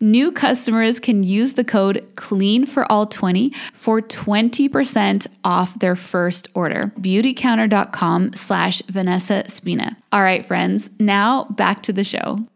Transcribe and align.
New 0.00 0.30
customers 0.30 1.00
can 1.00 1.24
use 1.24 1.54
the 1.54 1.64
code 1.64 2.06
CLEAN 2.14 2.66
for 2.66 2.90
all 2.90 3.04
20 3.04 3.52
for 3.74 4.00
20% 4.00 5.26
off 5.42 5.76
their 5.80 5.96
first 5.96 6.46
order. 6.54 6.92
Beautycounter.com 7.00 8.32
slash 8.34 8.80
Vanessa 8.82 9.42
Spina. 9.48 9.96
All 10.12 10.22
right, 10.22 10.46
friends, 10.46 10.88
now 11.00 11.46
back 11.50 11.82
to 11.82 11.92
the 11.92 12.04
show. 12.04 12.46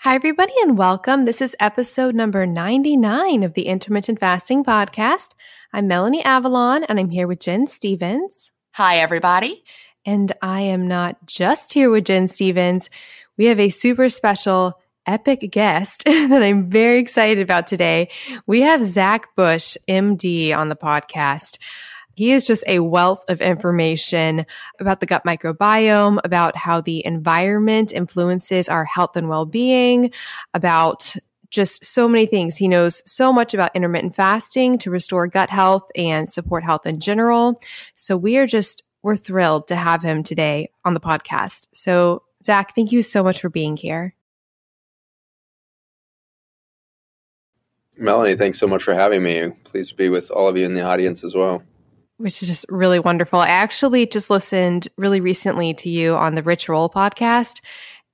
Hi, 0.00 0.14
everybody, 0.14 0.52
and 0.60 0.76
welcome. 0.76 1.24
This 1.24 1.40
is 1.40 1.56
episode 1.58 2.14
number 2.14 2.44
99 2.44 3.42
of 3.42 3.54
the 3.54 3.66
Intermittent 3.66 4.20
Fasting 4.20 4.62
Podcast. 4.62 5.30
I'm 5.72 5.88
Melanie 5.88 6.22
Avalon, 6.22 6.84
and 6.84 7.00
I'm 7.00 7.08
here 7.08 7.28
with 7.28 7.40
Gin 7.40 7.66
Stephens. 7.66 8.52
Hi, 8.72 8.98
everybody. 8.98 9.64
And 10.04 10.32
I 10.42 10.60
am 10.62 10.86
not 10.86 11.26
just 11.26 11.72
here 11.72 11.90
with 11.90 12.04
Gin 12.04 12.28
Stephens. 12.28 12.90
We 13.38 13.46
have 13.46 13.60
a 13.60 13.70
super 13.70 14.10
special 14.10 14.79
epic 15.06 15.48
guest 15.50 16.04
that 16.06 16.42
I'm 16.42 16.70
very 16.70 16.98
excited 16.98 17.40
about 17.40 17.66
today. 17.66 18.08
We 18.46 18.60
have 18.62 18.84
Zach 18.84 19.34
Bush, 19.36 19.76
MD, 19.88 20.56
on 20.56 20.68
the 20.68 20.76
podcast. 20.76 21.58
He 22.14 22.32
is 22.32 22.46
just 22.46 22.64
a 22.66 22.80
wealth 22.80 23.24
of 23.28 23.40
information 23.40 24.44
about 24.78 25.00
the 25.00 25.06
gut 25.06 25.24
microbiome, 25.24 26.18
about 26.22 26.56
how 26.56 26.80
the 26.80 27.04
environment 27.06 27.92
influences 27.92 28.68
our 28.68 28.84
health 28.84 29.16
and 29.16 29.28
well 29.28 29.46
being, 29.46 30.12
about 30.52 31.16
just 31.50 31.84
so 31.84 32.08
many 32.08 32.26
things. 32.26 32.56
He 32.56 32.68
knows 32.68 33.02
so 33.10 33.32
much 33.32 33.54
about 33.54 33.74
intermittent 33.74 34.14
fasting 34.14 34.78
to 34.78 34.90
restore 34.90 35.26
gut 35.26 35.50
health 35.50 35.90
and 35.96 36.28
support 36.28 36.62
health 36.62 36.86
in 36.86 37.00
general. 37.00 37.60
So 37.94 38.16
we 38.16 38.36
are 38.38 38.46
just, 38.46 38.82
we're 39.02 39.16
thrilled 39.16 39.68
to 39.68 39.76
have 39.76 40.02
him 40.02 40.22
today 40.22 40.70
on 40.84 40.94
the 40.94 41.00
podcast. 41.00 41.68
So, 41.74 42.22
Zach, 42.44 42.74
thank 42.74 42.92
you 42.92 43.02
so 43.02 43.22
much 43.22 43.40
for 43.40 43.48
being 43.48 43.76
here. 43.76 44.14
Melanie, 48.00 48.34
thanks 48.34 48.58
so 48.58 48.66
much 48.66 48.82
for 48.82 48.94
having 48.94 49.22
me. 49.22 49.50
Pleased 49.64 49.90
to 49.90 49.94
be 49.94 50.08
with 50.08 50.30
all 50.30 50.48
of 50.48 50.56
you 50.56 50.64
in 50.64 50.72
the 50.72 50.82
audience 50.82 51.22
as 51.22 51.34
well. 51.34 51.62
Which 52.16 52.42
is 52.42 52.48
just 52.48 52.64
really 52.70 52.98
wonderful. 52.98 53.38
I 53.38 53.48
actually 53.48 54.06
just 54.06 54.30
listened 54.30 54.88
really 54.96 55.20
recently 55.20 55.74
to 55.74 55.90
you 55.90 56.14
on 56.14 56.34
the 56.34 56.42
Rich 56.42 56.68
Roll 56.68 56.88
podcast, 56.88 57.60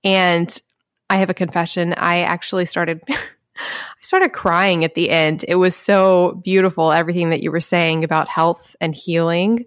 and 0.02 0.60
I 1.08 1.16
have 1.16 1.30
a 1.30 1.34
confession. 1.34 1.94
I 1.94 2.20
actually 2.20 2.66
started. 2.66 3.00
I 3.08 4.02
started 4.02 4.32
crying 4.32 4.84
at 4.84 4.94
the 4.94 5.08
end. 5.08 5.44
It 5.48 5.54
was 5.54 5.74
so 5.74 6.40
beautiful, 6.44 6.92
everything 6.92 7.30
that 7.30 7.42
you 7.42 7.50
were 7.50 7.60
saying 7.60 8.04
about 8.04 8.28
health 8.28 8.76
and 8.82 8.94
healing 8.94 9.64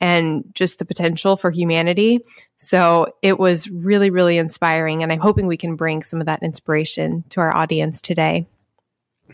and 0.00 0.44
just 0.52 0.78
the 0.78 0.84
potential 0.84 1.38
for 1.38 1.50
humanity. 1.50 2.20
So 2.56 3.14
it 3.22 3.38
was 3.38 3.70
really, 3.70 4.10
really 4.10 4.36
inspiring. 4.36 5.02
And 5.02 5.10
I'm 5.10 5.20
hoping 5.20 5.46
we 5.46 5.56
can 5.56 5.74
bring 5.74 6.02
some 6.02 6.20
of 6.20 6.26
that 6.26 6.42
inspiration 6.42 7.24
to 7.30 7.40
our 7.40 7.54
audience 7.54 8.02
today. 8.02 8.46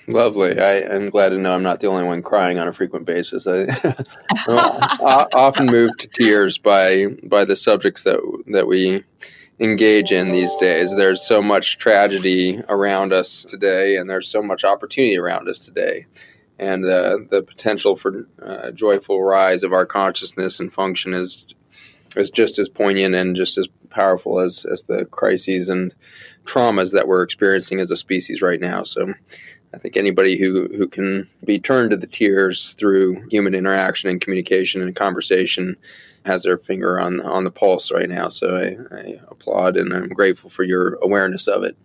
Lovely. 0.09 0.59
I 0.59 0.75
am 0.75 1.11
glad 1.11 1.31
to 1.31 1.39
know 1.39 1.55
I'm 1.55 1.63
not 1.63 1.81
the 1.81 1.89
only 1.89 2.05
one 2.05 2.23
crying 2.23 2.59
on 2.59 2.69
a 2.69 2.73
frequent 2.73 3.07
basis. 3.07 3.47
I, 3.47 3.67
often 5.33 5.67
moved 5.67 6.01
to 6.01 6.09
tears 6.09 6.59
by 6.59 7.07
by 7.23 7.45
the 7.45 7.57
subjects 7.57 8.03
that 8.05 8.21
that 8.49 8.67
we 8.67 9.05
engage 9.59 10.13
in 10.13 10.33
these 10.33 10.55
days. 10.57 10.95
There's 10.95 11.27
so 11.27 11.43
much 11.43 11.79
tragedy 11.79 12.63
around 12.69 13.13
us 13.13 13.45
today, 13.45 13.97
and 13.97 14.09
there's 14.09 14.29
so 14.29 14.43
much 14.43 14.65
opportunity 14.65 15.17
around 15.17 15.49
us 15.49 15.59
today. 15.59 16.07
And 16.59 16.85
uh, 16.85 17.19
the 17.31 17.43
potential 17.43 17.97
for 17.97 18.27
uh, 18.43 18.71
joyful 18.71 19.23
rise 19.23 19.63
of 19.63 19.73
our 19.73 19.87
consciousness 19.87 20.61
and 20.61 20.73
function 20.73 21.15
is 21.15 21.47
is 22.17 22.31
just 22.31 22.59
as 22.59 22.69
poignant 22.69 23.15
and 23.15 23.37
just 23.37 23.59
as 23.59 23.69
powerful 23.91 24.41
as 24.41 24.65
as 24.65 24.85
the 24.85 25.05
crises 25.07 25.69
and 25.69 25.95
traumas 26.45 26.93
that 26.93 27.09
we're 27.09 27.23
experiencing 27.23 27.81
as 27.81 27.91
a 27.91 27.97
species 27.97 28.43
right 28.43 28.61
now. 28.61 28.85
So. 28.85 29.15
I 29.77 29.79
think 29.79 29.99
anybody 29.99 30.39
who, 30.39 30.69
who 30.75 30.89
can 30.89 31.29
be 31.45 31.59
turned 31.59 31.91
to 31.91 31.99
the 31.99 32.07
tears 32.07 32.73
through 32.73 33.29
human 33.29 33.55
interaction 33.55 34.09
and 34.09 34.23
communication 34.23 34.81
and 34.81 34.97
conversation 34.97 35.77
has 36.25 36.43
their 36.43 36.57
finger 36.57 36.99
on 36.99 37.21
on 37.21 37.45
the 37.45 37.51
pulse 37.51 37.93
right 37.93 38.09
now. 38.09 38.31
So 38.31 38.57
I, 38.57 38.97
I 38.97 39.21
applaud 39.29 39.77
and 39.77 39.93
I'm 39.93 40.09
grateful 40.09 40.49
for 40.49 40.65
your 40.65 40.95
awareness 41.03 41.47
of 41.47 41.63
it. 41.63 41.77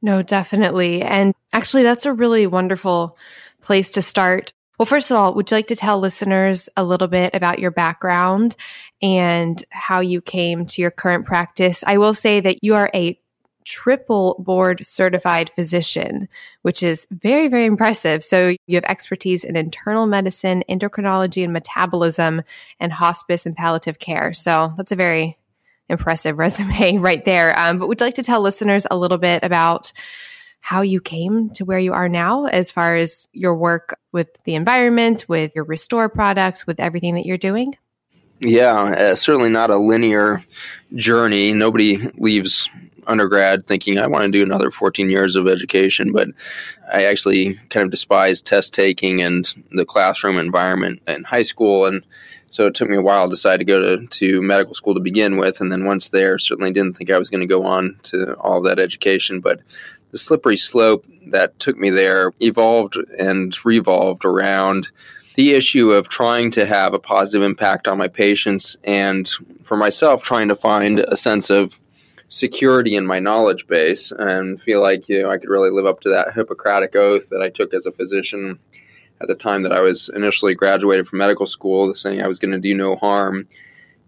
No, 0.00 0.22
definitely. 0.22 1.02
And 1.02 1.34
actually, 1.52 1.82
that's 1.82 2.06
a 2.06 2.12
really 2.12 2.46
wonderful 2.46 3.18
place 3.60 3.90
to 3.92 4.02
start. 4.02 4.52
Well, 4.78 4.86
first 4.86 5.10
of 5.10 5.16
all, 5.16 5.34
would 5.34 5.50
you 5.50 5.56
like 5.56 5.66
to 5.66 5.76
tell 5.76 5.98
listeners 5.98 6.68
a 6.76 6.84
little 6.84 7.08
bit 7.08 7.34
about 7.34 7.58
your 7.58 7.70
background 7.70 8.56
and 9.02 9.62
how 9.70 10.00
you 10.00 10.20
came 10.20 10.64
to 10.66 10.80
your 10.80 10.90
current 10.90 11.26
practice? 11.26 11.84
I 11.86 11.98
will 11.98 12.14
say 12.14 12.40
that 12.40 12.62
you 12.62 12.74
are 12.74 12.90
a 12.94 13.18
triple 13.64 14.36
board 14.38 14.84
certified 14.86 15.50
physician, 15.54 16.28
which 16.62 16.82
is 16.82 17.06
very, 17.10 17.48
very 17.48 17.64
impressive. 17.64 18.22
So 18.24 18.56
you 18.66 18.74
have 18.76 18.84
expertise 18.84 19.44
in 19.44 19.56
internal 19.56 20.06
medicine, 20.06 20.64
endocrinology 20.68 21.44
and 21.44 21.52
metabolism, 21.52 22.42
and 22.80 22.92
hospice 22.92 23.46
and 23.46 23.56
palliative 23.56 23.98
care. 23.98 24.32
So 24.32 24.72
that's 24.76 24.92
a 24.92 24.96
very 24.96 25.38
impressive 25.88 26.38
resume 26.38 26.98
right 26.98 27.24
there. 27.24 27.58
Um, 27.58 27.78
but 27.78 27.88
would 27.88 28.00
you 28.00 28.06
like 28.06 28.14
to 28.14 28.22
tell 28.22 28.40
listeners 28.40 28.86
a 28.90 28.96
little 28.96 29.18
bit 29.18 29.42
about 29.42 29.92
how 30.60 30.80
you 30.80 31.00
came 31.00 31.50
to 31.50 31.64
where 31.64 31.78
you 31.78 31.92
are 31.92 32.08
now 32.08 32.46
as 32.46 32.70
far 32.70 32.96
as 32.96 33.26
your 33.32 33.54
work 33.54 33.98
with 34.12 34.28
the 34.44 34.54
environment, 34.54 35.28
with 35.28 35.52
your 35.56 35.64
Restore 35.64 36.08
products, 36.08 36.66
with 36.66 36.78
everything 36.78 37.16
that 37.16 37.26
you're 37.26 37.36
doing? 37.36 37.76
Yeah, 38.38 38.74
uh, 38.74 39.14
certainly 39.16 39.50
not 39.50 39.70
a 39.70 39.76
linear 39.76 40.44
journey. 40.94 41.52
Nobody 41.52 42.08
leaves 42.16 42.68
undergrad 43.06 43.66
thinking 43.66 43.98
I 43.98 44.06
want 44.06 44.24
to 44.24 44.30
do 44.30 44.42
another 44.42 44.70
14 44.70 45.10
years 45.10 45.36
of 45.36 45.48
education, 45.48 46.12
but 46.12 46.28
I 46.92 47.04
actually 47.04 47.60
kind 47.68 47.84
of 47.84 47.90
despised 47.90 48.44
test 48.44 48.74
taking 48.74 49.20
and 49.22 49.52
the 49.72 49.84
classroom 49.84 50.38
environment 50.38 51.02
in 51.06 51.24
high 51.24 51.42
school. 51.42 51.86
And 51.86 52.04
so 52.50 52.66
it 52.66 52.74
took 52.74 52.88
me 52.88 52.96
a 52.96 53.02
while 53.02 53.24
to 53.24 53.30
decide 53.30 53.58
to 53.58 53.64
go 53.64 53.96
to, 53.96 54.06
to 54.06 54.42
medical 54.42 54.74
school 54.74 54.94
to 54.94 55.00
begin 55.00 55.36
with. 55.36 55.60
And 55.60 55.72
then 55.72 55.84
once 55.84 56.10
there, 56.10 56.38
certainly 56.38 56.72
didn't 56.72 56.96
think 56.96 57.10
I 57.10 57.18
was 57.18 57.30
going 57.30 57.40
to 57.40 57.46
go 57.46 57.64
on 57.64 57.98
to 58.04 58.34
all 58.34 58.60
that 58.62 58.78
education. 58.78 59.40
But 59.40 59.60
the 60.10 60.18
slippery 60.18 60.56
slope 60.56 61.04
that 61.26 61.58
took 61.58 61.78
me 61.78 61.90
there 61.90 62.32
evolved 62.40 62.96
and 63.18 63.56
revolved 63.64 64.24
around 64.24 64.90
the 65.34 65.54
issue 65.54 65.90
of 65.90 66.08
trying 66.08 66.50
to 66.50 66.66
have 66.66 66.92
a 66.94 66.98
positive 66.98 67.42
impact 67.42 67.88
on 67.88 67.98
my 67.98 68.08
patients 68.08 68.76
and 68.84 69.30
for 69.62 69.76
myself 69.76 70.22
trying 70.22 70.48
to 70.48 70.54
find 70.54 71.00
a 71.00 71.16
sense 71.16 71.48
of 71.48 71.78
security 72.32 72.96
in 72.96 73.06
my 73.06 73.18
knowledge 73.18 73.66
base 73.66 74.10
and 74.10 74.58
feel 74.58 74.80
like 74.80 75.06
you 75.06 75.22
know 75.22 75.30
I 75.30 75.36
could 75.36 75.50
really 75.50 75.68
live 75.68 75.84
up 75.84 76.00
to 76.00 76.08
that 76.08 76.32
Hippocratic 76.32 76.96
oath 76.96 77.28
that 77.28 77.42
I 77.42 77.50
took 77.50 77.74
as 77.74 77.84
a 77.84 77.92
physician 77.92 78.58
at 79.20 79.28
the 79.28 79.34
time 79.34 79.64
that 79.64 79.72
I 79.72 79.80
was 79.80 80.08
initially 80.08 80.54
graduated 80.54 81.06
from 81.06 81.18
medical 81.18 81.46
school, 81.46 81.94
saying 81.94 82.22
I 82.22 82.26
was 82.26 82.38
going 82.38 82.52
to 82.52 82.58
do 82.58 82.74
no 82.74 82.96
harm. 82.96 83.48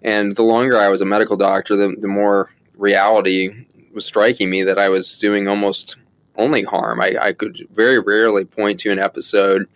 And 0.00 0.36
the 0.36 0.42
longer 0.42 0.78
I 0.78 0.88
was 0.88 1.02
a 1.02 1.04
medical 1.04 1.36
doctor, 1.36 1.76
the, 1.76 1.94
the 2.00 2.08
more 2.08 2.48
reality 2.78 3.66
was 3.92 4.06
striking 4.06 4.48
me 4.48 4.64
that 4.64 4.78
I 4.78 4.88
was 4.88 5.18
doing 5.18 5.46
almost 5.46 5.96
only 6.36 6.62
harm. 6.62 7.02
I, 7.02 7.16
I 7.20 7.32
could 7.34 7.68
very 7.74 7.98
rarely 7.98 8.46
point 8.46 8.80
to 8.80 8.90
an 8.90 8.98
episode 8.98 9.68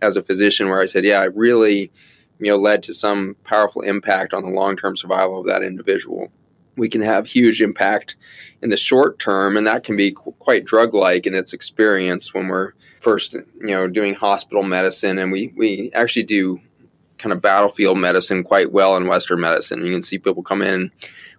as 0.00 0.16
a 0.16 0.22
physician 0.22 0.68
where 0.68 0.80
I 0.80 0.86
said, 0.86 1.04
"Yeah, 1.04 1.20
I 1.20 1.24
really." 1.24 1.90
You 2.38 2.50
know, 2.50 2.58
led 2.58 2.82
to 2.82 2.92
some 2.92 3.34
powerful 3.44 3.80
impact 3.80 4.34
on 4.34 4.44
the 4.44 4.50
long 4.50 4.76
term 4.76 4.94
survival 4.94 5.40
of 5.40 5.46
that 5.46 5.62
individual 5.62 6.30
we 6.76 6.88
can 6.88 7.00
have 7.00 7.26
huge 7.26 7.62
impact 7.62 8.16
in 8.62 8.70
the 8.70 8.76
short 8.76 9.18
term, 9.18 9.56
and 9.56 9.66
that 9.66 9.84
can 9.84 9.96
be 9.96 10.12
qu- 10.12 10.32
quite 10.38 10.64
drug 10.64 10.94
like 10.94 11.26
in 11.26 11.34
its 11.34 11.52
experience 11.52 12.34
when 12.34 12.48
we're 12.48 12.72
first, 13.00 13.34
you 13.34 13.46
know, 13.60 13.88
doing 13.88 14.14
hospital 14.14 14.62
medicine, 14.62 15.18
and 15.18 15.32
we 15.32 15.52
we 15.56 15.90
actually 15.94 16.24
do 16.24 16.60
kind 17.18 17.32
of 17.32 17.40
battlefield 17.40 17.98
medicine 17.98 18.42
quite 18.42 18.72
well 18.72 18.96
in 18.96 19.06
Western 19.06 19.40
medicine. 19.40 19.84
You 19.84 19.92
can 19.92 20.02
see 20.02 20.18
people 20.18 20.42
come 20.42 20.62
in 20.62 20.90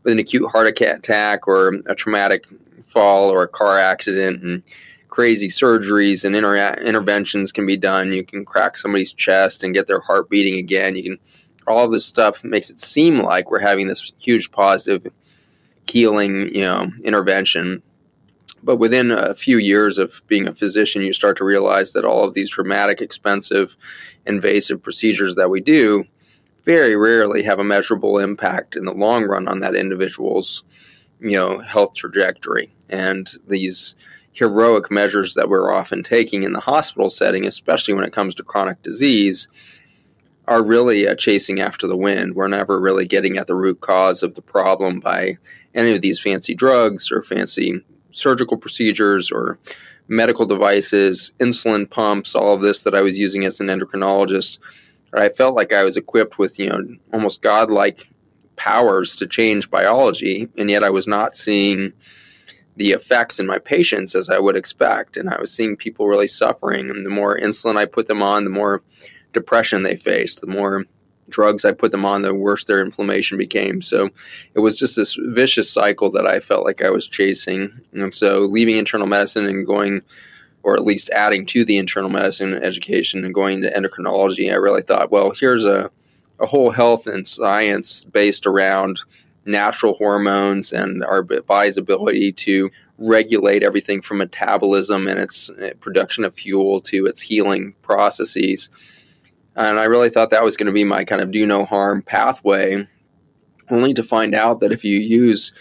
with 0.03 0.11
an 0.11 0.19
acute 0.19 0.49
heart 0.51 0.67
attack 0.67 1.47
or 1.47 1.73
a 1.85 1.95
traumatic 1.95 2.45
fall 2.85 3.29
or 3.29 3.43
a 3.43 3.47
car 3.47 3.79
accident, 3.79 4.41
and 4.41 4.63
crazy 5.09 5.47
surgeries 5.47 6.23
and 6.23 6.35
inter- 6.35 6.73
interventions 6.75 7.51
can 7.51 7.65
be 7.65 7.77
done. 7.77 8.11
You 8.11 8.23
can 8.23 8.45
crack 8.45 8.77
somebody's 8.77 9.13
chest 9.13 9.63
and 9.63 9.73
get 9.73 9.87
their 9.87 9.99
heart 9.99 10.29
beating 10.29 10.59
again. 10.59 10.95
You 10.95 11.03
can 11.03 11.19
all 11.67 11.89
this 11.89 12.05
stuff 12.05 12.43
makes 12.43 12.69
it 12.69 12.79
seem 12.79 13.19
like 13.19 13.51
we're 13.51 13.59
having 13.59 13.87
this 13.87 14.13
huge 14.17 14.51
positive 14.51 15.11
healing, 15.89 16.53
you 16.53 16.61
know, 16.61 16.91
intervention. 17.03 17.81
But 18.63 18.77
within 18.77 19.11
a 19.11 19.35
few 19.35 19.57
years 19.57 19.97
of 19.97 20.21
being 20.27 20.47
a 20.47 20.55
physician, 20.55 21.01
you 21.01 21.13
start 21.13 21.37
to 21.37 21.45
realize 21.45 21.91
that 21.91 22.05
all 22.05 22.23
of 22.23 22.33
these 22.33 22.49
dramatic, 22.49 23.01
expensive, 23.01 23.75
invasive 24.25 24.81
procedures 24.81 25.35
that 25.35 25.49
we 25.49 25.61
do 25.61 26.05
very 26.63 26.95
rarely 26.95 27.43
have 27.43 27.59
a 27.59 27.63
measurable 27.63 28.19
impact 28.19 28.75
in 28.75 28.83
the 28.83 28.93
long 28.93 29.23
run 29.23 29.47
on 29.47 29.61
that 29.61 29.75
individual's, 29.75 30.63
you 31.21 31.37
know, 31.37 31.59
health 31.59 31.93
trajectory. 31.93 32.73
And 32.89 33.29
these 33.47 33.95
heroic 34.33 34.91
measures 34.91 35.33
that 35.33 35.49
we're 35.49 35.71
often 35.71 36.03
taking 36.03 36.43
in 36.43 36.53
the 36.53 36.59
hospital 36.59 37.09
setting, 37.09 37.45
especially 37.45 37.93
when 37.93 38.03
it 38.03 38.13
comes 38.13 38.35
to 38.35 38.43
chronic 38.43 38.83
disease, 38.83 39.47
are 40.47 40.63
really 40.63 41.07
uh, 41.07 41.15
chasing 41.15 41.59
after 41.59 41.87
the 41.87 41.97
wind. 41.97 42.35
We're 42.35 42.47
never 42.47 42.79
really 42.79 43.05
getting 43.05 43.37
at 43.37 43.47
the 43.47 43.55
root 43.55 43.81
cause 43.81 44.21
of 44.21 44.35
the 44.35 44.41
problem 44.41 44.99
by 44.99 45.37
any 45.77 45.95
of 45.95 46.01
these 46.01 46.19
fancy 46.19 46.53
drugs 46.53 47.11
or 47.11 47.23
fancy 47.23 47.81
surgical 48.11 48.57
procedures 48.57 49.31
or 49.31 49.59
medical 50.07 50.45
devices, 50.45 51.31
insulin 51.39 51.89
pumps, 51.89 52.35
all 52.35 52.53
of 52.53 52.61
this 52.61 52.81
that 52.83 52.95
I 52.95 53.01
was 53.01 53.19
using 53.19 53.45
as 53.45 53.59
an 53.59 53.67
endocrinologist. 53.67 54.57
I 55.13 55.29
felt 55.29 55.55
like 55.55 55.71
I 55.71 55.83
was 55.83 55.97
equipped 55.97 56.37
with, 56.37 56.59
you 56.59 56.69
know, 56.69 56.83
almost 57.13 57.41
godlike 57.41 58.07
powers 58.55 59.15
to 59.17 59.27
change 59.27 59.69
biology, 59.69 60.49
and 60.57 60.69
yet 60.69 60.83
I 60.83 60.89
was 60.89 61.07
not 61.07 61.37
seeing 61.37 61.93
the 62.75 62.91
effects 62.91 63.39
in 63.39 63.47
my 63.47 63.57
patients 63.57 64.15
as 64.15 64.29
I 64.29 64.39
would 64.39 64.55
expect. 64.55 65.17
And 65.17 65.29
I 65.29 65.39
was 65.39 65.51
seeing 65.51 65.75
people 65.75 66.07
really 66.07 66.27
suffering. 66.27 66.89
And 66.89 67.05
the 67.05 67.09
more 67.09 67.37
insulin 67.37 67.75
I 67.75 67.85
put 67.85 68.07
them 68.07 68.21
on, 68.21 68.43
the 68.43 68.51
more 68.51 68.83
depression 69.33 69.83
they 69.83 69.95
faced, 69.95 70.41
the 70.41 70.47
more 70.47 70.85
drugs 71.29 71.65
I 71.65 71.71
put 71.71 71.91
them 71.91 72.05
on, 72.05 72.21
the 72.21 72.33
worse 72.33 72.65
their 72.65 72.81
inflammation 72.81 73.37
became. 73.37 73.81
So 73.81 74.09
it 74.53 74.59
was 74.59 74.77
just 74.77 74.95
this 74.95 75.17
vicious 75.19 75.71
cycle 75.71 76.09
that 76.11 76.25
I 76.25 76.39
felt 76.39 76.65
like 76.65 76.81
I 76.81 76.89
was 76.89 77.07
chasing. 77.07 77.81
And 77.93 78.13
so 78.13 78.39
leaving 78.41 78.77
internal 78.77 79.07
medicine 79.07 79.45
and 79.45 79.65
going, 79.65 80.01
or 80.63 80.75
at 80.75 80.85
least 80.85 81.09
adding 81.11 81.45
to 81.47 81.65
the 81.65 81.77
internal 81.77 82.09
medicine 82.09 82.53
education 82.53 83.23
and 83.23 83.33
going 83.33 83.61
to 83.61 83.71
endocrinology, 83.71 84.51
I 84.51 84.55
really 84.55 84.81
thought, 84.81 85.11
well, 85.11 85.31
here's 85.31 85.65
a, 85.65 85.91
a 86.39 86.45
whole 86.45 86.71
health 86.71 87.07
and 87.07 87.27
science 87.27 88.03
based 88.03 88.45
around 88.45 88.99
natural 89.45 89.93
hormones 89.93 90.73
and 90.73 91.03
our 91.03 91.23
body's 91.23 91.77
ability 91.77 92.33
to 92.33 92.69
regulate 92.97 93.63
everything 93.63 94.01
from 94.01 94.17
metabolism 94.17 95.07
and 95.07 95.19
its 95.19 95.49
uh, 95.49 95.69
production 95.79 96.25
of 96.25 96.35
fuel 96.35 96.81
to 96.81 97.05
its 97.05 97.21
healing 97.21 97.73
processes 97.81 98.69
and 99.57 99.79
I 99.79 99.85
really 99.85 100.09
thought 100.09 100.29
that 100.29 100.43
was 100.43 100.55
going 100.55 100.67
to 100.67 100.73
be 100.73 100.83
my 100.83 101.03
kind 101.03 101.21
of 101.21 101.31
do 101.31 101.45
no 101.45 101.65
harm 101.65 102.01
pathway, 102.01 102.87
only 103.69 103.93
to 103.93 104.03
find 104.03 104.33
out 104.33 104.59
that 104.59 104.71
if 104.71 104.83
you 104.83 104.97
use 104.97 105.51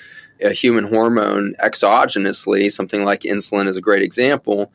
a 0.41 0.51
human 0.51 0.85
hormone 0.85 1.55
exogenously, 1.63 2.71
something 2.71 3.05
like 3.05 3.23
insulin 3.23 3.67
is 3.67 3.77
a 3.77 3.81
great 3.81 4.03
example, 4.03 4.71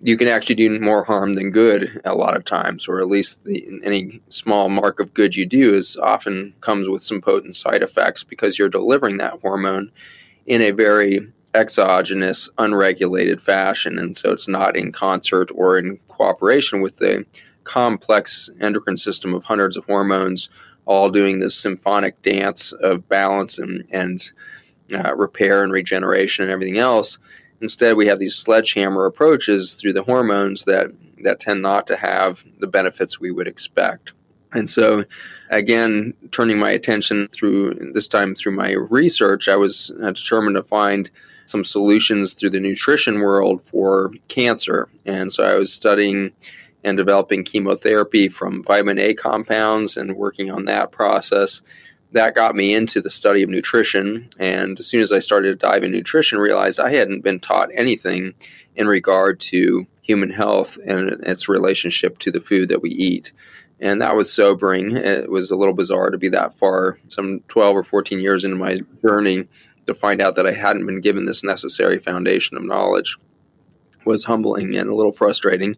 you 0.00 0.16
can 0.16 0.28
actually 0.28 0.54
do 0.54 0.78
more 0.80 1.04
harm 1.04 1.34
than 1.34 1.50
good 1.50 2.00
a 2.04 2.14
lot 2.14 2.36
of 2.36 2.44
times, 2.44 2.86
or 2.86 3.00
at 3.00 3.08
least 3.08 3.42
the, 3.44 3.66
any 3.82 4.20
small 4.28 4.68
mark 4.68 5.00
of 5.00 5.14
good 5.14 5.34
you 5.34 5.46
do 5.46 5.74
is 5.74 5.96
often 5.96 6.54
comes 6.60 6.88
with 6.88 7.02
some 7.02 7.20
potent 7.20 7.56
side 7.56 7.82
effects 7.82 8.22
because 8.22 8.58
you're 8.58 8.68
delivering 8.68 9.16
that 9.16 9.40
hormone 9.40 9.90
in 10.46 10.60
a 10.60 10.72
very 10.72 11.26
exogenous, 11.54 12.50
unregulated 12.58 13.42
fashion. 13.42 13.98
And 13.98 14.16
so 14.16 14.30
it's 14.30 14.48
not 14.48 14.76
in 14.76 14.92
concert 14.92 15.50
or 15.54 15.78
in 15.78 15.98
cooperation 16.08 16.80
with 16.80 16.98
the 16.98 17.24
complex 17.64 18.50
endocrine 18.60 18.96
system 18.96 19.34
of 19.34 19.44
hundreds 19.44 19.76
of 19.76 19.84
hormones, 19.86 20.48
all 20.86 21.10
doing 21.10 21.40
this 21.40 21.56
symphonic 21.56 22.20
dance 22.22 22.72
of 22.72 23.08
balance 23.08 23.58
and, 23.58 23.84
and 23.90 24.32
uh, 24.92 25.14
repair 25.14 25.62
and 25.62 25.72
regeneration 25.72 26.44
and 26.44 26.52
everything 26.52 26.78
else. 26.78 27.18
Instead, 27.60 27.96
we 27.96 28.06
have 28.06 28.18
these 28.18 28.34
sledgehammer 28.34 29.06
approaches 29.06 29.74
through 29.74 29.94
the 29.94 30.02
hormones 30.02 30.64
that, 30.64 30.88
that 31.22 31.40
tend 31.40 31.62
not 31.62 31.86
to 31.86 31.96
have 31.96 32.44
the 32.60 32.66
benefits 32.66 33.18
we 33.18 33.30
would 33.30 33.48
expect. 33.48 34.12
And 34.52 34.70
so, 34.70 35.04
again, 35.50 36.14
turning 36.30 36.58
my 36.58 36.70
attention 36.70 37.28
through 37.28 37.92
this 37.92 38.06
time 38.06 38.34
through 38.34 38.52
my 38.52 38.72
research, 38.72 39.48
I 39.48 39.56
was 39.56 39.90
uh, 40.02 40.12
determined 40.12 40.56
to 40.56 40.62
find 40.62 41.10
some 41.46 41.64
solutions 41.64 42.34
through 42.34 42.50
the 42.50 42.60
nutrition 42.60 43.20
world 43.20 43.62
for 43.62 44.12
cancer. 44.28 44.88
And 45.04 45.32
so 45.32 45.42
I 45.42 45.54
was 45.54 45.72
studying 45.72 46.32
and 46.84 46.98
developing 46.98 47.42
chemotherapy 47.42 48.28
from 48.28 48.62
vitamin 48.62 48.98
A 48.98 49.14
compounds 49.14 49.96
and 49.96 50.16
working 50.16 50.50
on 50.50 50.66
that 50.66 50.92
process. 50.92 51.62
That 52.12 52.34
got 52.34 52.54
me 52.54 52.74
into 52.74 53.00
the 53.00 53.10
study 53.10 53.42
of 53.42 53.48
nutrition. 53.48 54.28
And 54.38 54.78
as 54.78 54.86
soon 54.86 55.00
as 55.00 55.10
I 55.10 55.18
started 55.18 55.48
to 55.48 55.66
dive 55.66 55.82
into 55.82 55.96
nutrition, 55.96 56.38
realized 56.38 56.78
I 56.78 56.92
hadn't 56.92 57.24
been 57.24 57.40
taught 57.40 57.70
anything 57.74 58.34
in 58.76 58.86
regard 58.86 59.40
to 59.40 59.86
human 60.02 60.30
health 60.30 60.78
and 60.86 61.10
its 61.24 61.48
relationship 61.48 62.18
to 62.18 62.30
the 62.30 62.40
food 62.40 62.68
that 62.68 62.82
we 62.82 62.90
eat. 62.90 63.32
And 63.80 64.00
that 64.02 64.14
was 64.14 64.32
sobering. 64.32 64.96
It 64.96 65.30
was 65.30 65.50
a 65.50 65.56
little 65.56 65.74
bizarre 65.74 66.10
to 66.10 66.18
be 66.18 66.28
that 66.28 66.54
far, 66.54 66.98
some 67.08 67.40
12 67.48 67.76
or 67.76 67.82
14 67.82 68.20
years 68.20 68.44
into 68.44 68.56
my 68.56 68.80
journey, 69.04 69.48
to 69.86 69.94
find 69.94 70.20
out 70.20 70.36
that 70.36 70.46
I 70.46 70.52
hadn't 70.52 70.86
been 70.86 71.00
given 71.00 71.24
this 71.24 71.42
necessary 71.42 71.98
foundation 71.98 72.56
of 72.56 72.64
knowledge 72.64 73.16
was 74.04 74.24
humbling 74.24 74.76
and 74.76 74.88
a 74.88 74.94
little 74.94 75.12
frustrating. 75.12 75.76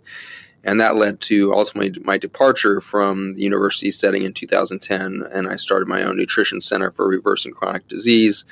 And 0.66 0.80
that 0.80 0.96
led 0.96 1.20
to 1.22 1.54
ultimately 1.54 2.02
my 2.02 2.18
departure 2.18 2.80
from 2.80 3.34
the 3.34 3.40
university 3.40 3.92
setting 3.92 4.24
in 4.24 4.32
2010. 4.32 5.22
And 5.32 5.48
I 5.48 5.54
started 5.54 5.86
my 5.86 6.02
own 6.02 6.16
nutrition 6.16 6.60
center 6.60 6.90
for 6.90 7.06
reversing 7.06 7.52
chronic 7.52 7.86
disease 7.86 8.44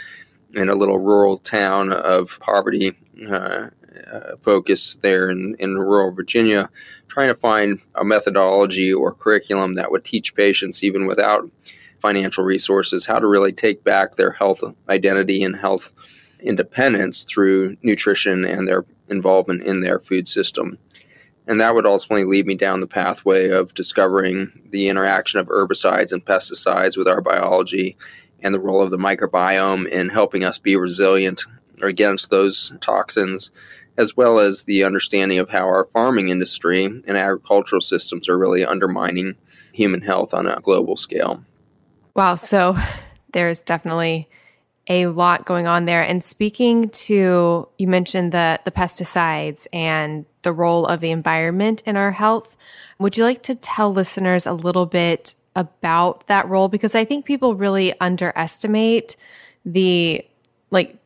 in 0.55 0.69
a 0.69 0.77
little 0.77 1.01
rural 1.01 1.39
town 1.39 1.93
of 1.93 2.39
poverty 2.39 2.97
uh, 3.29 3.67
uh, 4.13 4.37
focus 4.43 4.97
there 5.03 5.29
in, 5.29 5.57
in 5.59 5.77
rural 5.77 6.13
Virginia, 6.13 6.71
trying 7.09 7.29
to 7.29 7.35
find 7.35 7.81
a 7.97 8.05
methodology 8.05 8.93
or 8.93 9.13
curriculum 9.13 9.75
that 9.75 9.91
would 9.91 10.05
teach 10.05 10.37
patients, 10.37 10.85
even 10.85 11.09
without 11.09 11.51
financial 12.01 12.45
resources, 12.45 13.07
how 13.07 13.19
to 13.19 13.27
really 13.27 13.53
take 13.53 13.83
back 13.83 14.15
their 14.15 14.31
health 14.31 14.63
identity 14.89 15.43
and 15.43 15.57
health 15.57 15.93
independence 16.39 17.25
through 17.25 17.77
nutrition 17.83 18.45
and 18.45 18.69
their 18.69 18.85
involvement 19.09 19.63
in 19.63 19.81
their 19.81 19.99
food 19.99 20.29
system. 20.29 20.79
And 21.47 21.61
that 21.61 21.75
would 21.75 21.87
ultimately 21.87 22.25
lead 22.25 22.47
me 22.47 22.55
down 22.55 22.81
the 22.81 22.87
pathway 22.87 23.51
of 23.51 23.75
discovering 23.75 24.69
the 24.71 24.89
interaction 24.89 25.41
of 25.41 25.49
herbicides 25.49 26.11
and 26.11 26.25
pesticides 26.25 26.97
with 26.97 27.07
our 27.07 27.21
biology 27.21 27.97
and 28.41 28.55
the 28.55 28.61
role 28.61 28.83
of 28.83 28.91
the 28.91 28.97
microbiome 28.97 29.87
in 29.89 30.09
helping 30.09 30.45
us 30.45 30.59
be 30.59 30.77
resilient 30.77 31.43
against 31.83 32.31
those 32.31 32.73
toxins, 32.81 33.51
as 33.97 34.17
well 34.17 34.39
as 34.39 34.65
the 34.65 34.85
understanding 34.85 35.39
of 35.39 35.51
how 35.51 35.67
our 35.67 35.87
farming 35.93 36.29
industry 36.29 36.85
and 36.85 37.17
agricultural 37.17 37.81
systems 37.81 38.29
are 38.29 38.39
really 38.39 38.65
undermining 38.65 39.37
human 39.73 40.01
health 40.01 40.33
on 40.33 40.47
a 40.47 40.61
global 40.61 40.97
scale. 40.97 41.45
Wow. 42.15 42.37
So 42.37 42.77
there's 43.33 43.61
definitely 43.61 44.29
a 44.89 45.07
lot 45.07 45.47
going 45.47 45.67
on 45.67 45.87
there. 45.87 46.03
And 46.03 46.23
speaking 46.23 46.91
to, 46.91 47.69
you 47.79 47.89
mentioned 47.89 48.33
the, 48.33 48.61
the 48.65 48.71
pesticides 48.71 49.67
and 49.73 50.27
the 50.43 50.53
role 50.53 50.87
of 50.87 51.01
the 51.01 51.11
environment 51.11 51.83
in 51.87 51.97
our 51.97 52.13
health. 52.13 52.57
Would 52.99 53.17
you 53.17 53.25
like 53.25 53.43
to 53.45 53.55
tell 53.55 53.93
listeners 53.93 54.47
a 54.47 54.53
little 54.53 54.87
bit 54.87 55.35
about 55.57 56.27
that 56.27 56.49
role? 56.49 56.69
Because 56.69 56.95
I 56.95 57.05
think 57.05 57.25
people 57.25 57.55
really 57.55 57.99
underestimate 58.01 59.17
the, 59.65 60.25
like, 60.71 60.97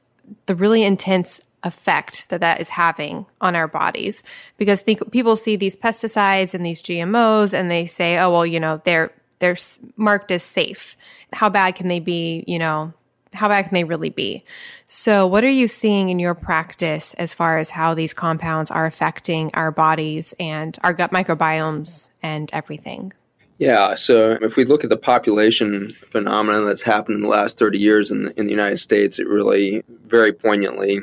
the 0.47 0.57
really 0.57 0.83
intense 0.83 1.41
effect 1.65 2.27
that 2.29 2.41
that 2.41 2.61
is 2.61 2.69
having 2.69 3.27
on 3.41 3.57
our 3.57 3.67
bodies 3.67 4.23
because 4.59 4.81
think 4.81 5.11
people 5.11 5.35
see 5.35 5.57
these 5.57 5.75
pesticides 5.75 6.55
and 6.55 6.65
these 6.65 6.81
GMOs 6.81 7.53
and 7.53 7.69
they 7.69 7.85
say 7.85 8.17
oh 8.17 8.31
well 8.31 8.47
you 8.47 8.61
know 8.61 8.81
they're 8.85 9.11
they're 9.39 9.57
marked 9.97 10.31
as 10.31 10.43
safe. 10.43 10.97
How 11.33 11.49
bad 11.49 11.75
can 11.75 11.89
they 11.89 12.01
be? 12.01 12.45
You 12.47 12.59
know, 12.59 12.93
how 13.39 13.49
bad 13.49 13.67
can 13.67 13.75
they 13.75 13.85
really 13.85 14.11
be? 14.11 14.45
So, 14.89 15.27
what 15.27 15.45
are 15.45 15.51
you 15.51 15.69
seeing 15.69 16.09
in 16.09 16.19
your 16.19 16.35
practice 16.35 17.15
as 17.15 17.33
far 17.33 17.59
as 17.59 17.71
how 17.71 17.95
these 17.95 18.13
compounds 18.13 18.71
are 18.71 18.87
affecting 18.87 19.51
our 19.55 19.71
bodies 19.71 20.35
and 20.41 20.77
our 20.83 20.93
gut 20.93 21.13
microbiomes 21.13 22.11
and 22.23 22.51
everything? 22.53 23.13
Yeah, 23.59 23.97
so 23.97 24.39
if 24.41 24.57
we 24.57 24.65
look 24.65 24.85
at 24.85 24.91
the 24.91 24.97
population 24.97 25.93
phenomenon 26.11 26.67
that's 26.67 26.83
happened 26.83 27.17
in 27.17 27.23
the 27.23 27.29
last 27.29 27.59
30 27.59 27.79
years 27.79 28.11
in 28.11 28.25
the, 28.25 28.39
in 28.39 28.47
the 28.47 28.53
United 28.53 28.79
States, 28.79 29.19
it 29.19 29.27
really 29.27 29.83
very 30.07 30.33
poignantly 30.33 31.03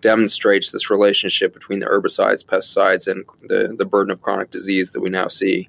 demonstrates 0.00 0.72
this 0.72 0.90
relationship 0.90 1.54
between 1.54 1.78
the 1.78 1.86
herbicides, 1.86 2.44
pesticides, 2.44 3.06
and 3.06 3.24
the, 3.42 3.74
the 3.78 3.86
burden 3.86 4.10
of 4.10 4.20
chronic 4.20 4.50
disease 4.50 4.92
that 4.92 5.00
we 5.00 5.10
now 5.10 5.28
see 5.28 5.68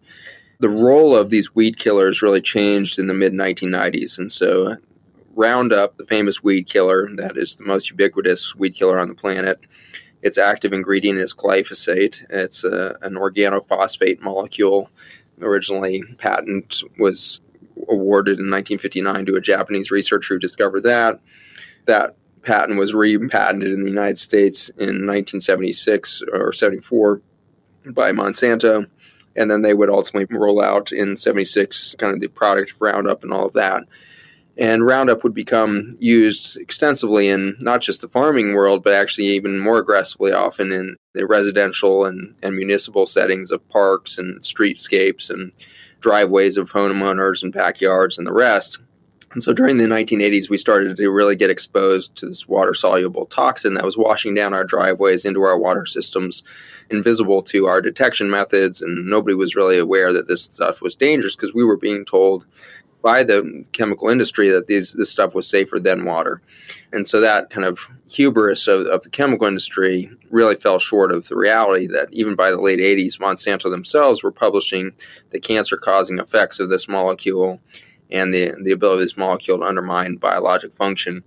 the 0.60 0.70
role 0.70 1.16
of 1.16 1.30
these 1.30 1.54
weed 1.54 1.78
killers 1.78 2.22
really 2.22 2.42
changed 2.42 2.98
in 2.98 3.08
the 3.08 3.14
mid 3.14 3.34
1990s. 3.34 4.18
And 4.18 4.32
so, 4.32 4.78
Roundup, 5.34 5.98
the 5.98 6.06
famous 6.06 6.44
weed 6.44 6.68
killer 6.68 7.10
that 7.16 7.38
is 7.38 7.56
the 7.56 7.66
most 7.66 7.90
ubiquitous 7.90 8.56
weed 8.56 8.76
killer 8.76 9.00
on 9.00 9.08
the 9.08 9.16
planet, 9.16 9.60
its 10.22 10.38
active 10.38 10.74
ingredient 10.74 11.20
is 11.20 11.34
glyphosate. 11.34 12.24
It's 12.30 12.64
a, 12.64 12.98
an 13.02 13.16
organophosphate 13.16 14.22
molecule. 14.22 14.90
Originally, 15.42 16.04
patent 16.18 16.84
was 16.98 17.42
awarded 17.90 18.40
in 18.40 18.50
1959 18.50 19.26
to 19.26 19.36
a 19.36 19.42
Japanese 19.42 19.92
researcher 19.92 20.36
who 20.36 20.40
discovered 20.40 20.84
that. 20.84 21.20
That 21.86 22.16
patent 22.44 22.80
was 22.80 22.94
repatented 22.94 23.74
in 23.74 23.82
the 23.82 23.90
United 23.90 24.20
States 24.20 24.70
in 24.70 25.06
1976 25.06 26.24
or 26.32 26.54
74 26.54 27.22
by 27.88 28.12
Monsanto 28.12 28.88
and 29.36 29.50
then 29.50 29.62
they 29.62 29.74
would 29.74 29.90
ultimately 29.90 30.38
roll 30.38 30.62
out 30.62 30.92
in 30.92 31.18
76 31.18 31.96
kind 31.98 32.14
of 32.14 32.22
the 32.22 32.28
product 32.28 32.74
Roundup 32.80 33.24
and 33.24 33.34
all 33.34 33.46
of 33.46 33.54
that. 33.54 33.84
And 34.58 34.86
Roundup 34.86 35.24
would 35.24 35.34
become 35.34 35.98
used 36.00 36.58
extensively 36.58 37.28
in 37.28 37.56
not 37.60 37.82
just 37.82 38.02
the 38.02 38.08
farming 38.08 38.54
world, 38.54 38.84
but 38.84 38.94
actually 38.94 39.28
even 39.28 39.60
more 39.60 39.80
aggressively 39.80 40.32
often 40.32 40.72
in 40.72 40.96
the 41.14 41.26
residential 41.26 42.06
and, 42.06 42.36
and 42.44 42.56
municipal 42.56 43.08
settings 43.08 43.50
of 43.50 43.68
parks 43.70 44.18
and 44.20 44.40
streetscapes 44.42 45.32
and 45.32 45.52
driveways 46.02 46.58
of 46.58 46.72
homeowners 46.72 47.42
and 47.42 47.52
backyards 47.52 48.18
and 48.18 48.28
the 48.28 48.34
rest. 48.34 48.80
And 49.34 49.42
so 49.44 49.52
during 49.52 49.78
the 49.78 49.86
1980s, 49.86 50.50
we 50.50 50.60
started 50.60 50.96
to 50.96 51.10
really 51.10 51.36
get 51.36 51.50
exposed 51.50 52.16
to 52.18 52.28
this 52.28 52.48
water 52.48 52.76
soluble 52.76 53.26
toxin 53.26 53.74
that 53.74 53.84
was 53.84 53.98
washing 53.98 54.36
down 54.36 54.54
our 54.54 54.64
driveways 54.64 55.26
into 55.26 55.42
our 55.42 55.58
water 55.58 55.88
systems, 55.88 56.44
invisible 56.92 57.42
to 57.44 57.66
our 57.66 57.82
detection 57.82 58.30
methods. 58.30 58.84
And 58.84 59.08
nobody 59.08 59.34
was 59.34 59.56
really 59.56 59.80
aware 59.80 60.14
that 60.14 60.28
this 60.28 60.44
stuff 60.44 60.82
was 60.82 60.96
dangerous 60.96 61.36
because 61.36 61.56
we 61.56 61.64
were 61.64 61.78
being 61.78 62.06
told 62.06 62.46
by 63.04 63.22
the 63.22 63.66
chemical 63.74 64.10
industry 64.10 64.50
that 64.50 64.66
these, 64.68 64.94
this 64.94 65.12
stuff 65.12 65.36
was 65.36 65.48
safer 65.48 65.78
than 65.78 66.06
water. 66.06 66.42
And 66.94 67.08
so 67.08 67.20
that 67.20 67.50
kind 67.50 67.66
of 67.66 67.90
hubris 68.10 68.68
of, 68.68 68.86
of 68.88 69.04
the 69.04 69.10
chemical 69.10 69.46
industry 69.46 70.10
really 70.32 70.56
fell 70.56 70.80
short 70.80 71.12
of 71.12 71.28
the 71.28 71.36
reality 71.36 71.86
that 71.88 72.08
even 72.12 72.36
by 72.36 72.50
the 72.50 72.62
late 72.62 72.80
80s, 72.80 73.20
Monsanto 73.20 73.70
themselves 73.70 74.24
were 74.24 74.32
publishing 74.32 74.94
the 75.32 75.40
cancer 75.40 75.76
causing 75.76 76.18
effects 76.18 76.60
of 76.60 76.70
this 76.70 76.88
molecule 76.88 77.60
and 78.10 78.34
the, 78.34 78.54
the 78.64 78.72
ability 78.72 79.02
of 79.02 79.06
this 79.08 79.18
molecule 79.18 79.60
to 79.60 79.66
undermine 79.66 80.16
biologic 80.16 80.74
function. 80.74 81.24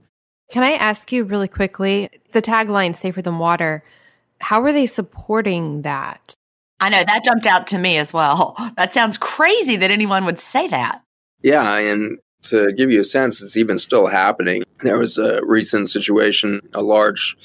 Can 0.50 0.62
I 0.62 0.72
ask 0.72 1.12
you 1.12 1.24
really 1.24 1.48
quickly 1.48 2.08
the 2.32 2.40
tagline 2.40 2.96
safer 2.96 3.20
than 3.20 3.38
water? 3.38 3.84
How 4.40 4.62
are 4.62 4.72
they 4.72 4.86
supporting 4.86 5.82
that? 5.82 6.34
I 6.80 6.88
know 6.88 7.04
that 7.04 7.24
jumped 7.24 7.46
out 7.46 7.66
to 7.68 7.78
me 7.78 7.98
as 7.98 8.12
well. 8.12 8.56
That 8.76 8.94
sounds 8.94 9.18
crazy 9.18 9.76
that 9.76 9.90
anyone 9.90 10.26
would 10.26 10.38
say 10.38 10.68
that. 10.68 11.02
Yeah, 11.46 11.76
and 11.78 12.18
to 12.42 12.72
give 12.72 12.90
you 12.90 13.02
a 13.02 13.04
sense, 13.04 13.40
it's 13.40 13.56
even 13.56 13.78
still 13.78 14.08
happening. 14.08 14.64
There 14.80 14.98
was 14.98 15.16
a 15.16 15.46
recent 15.46 15.90
situation, 15.90 16.60
a 16.74 16.82
large 16.82 17.36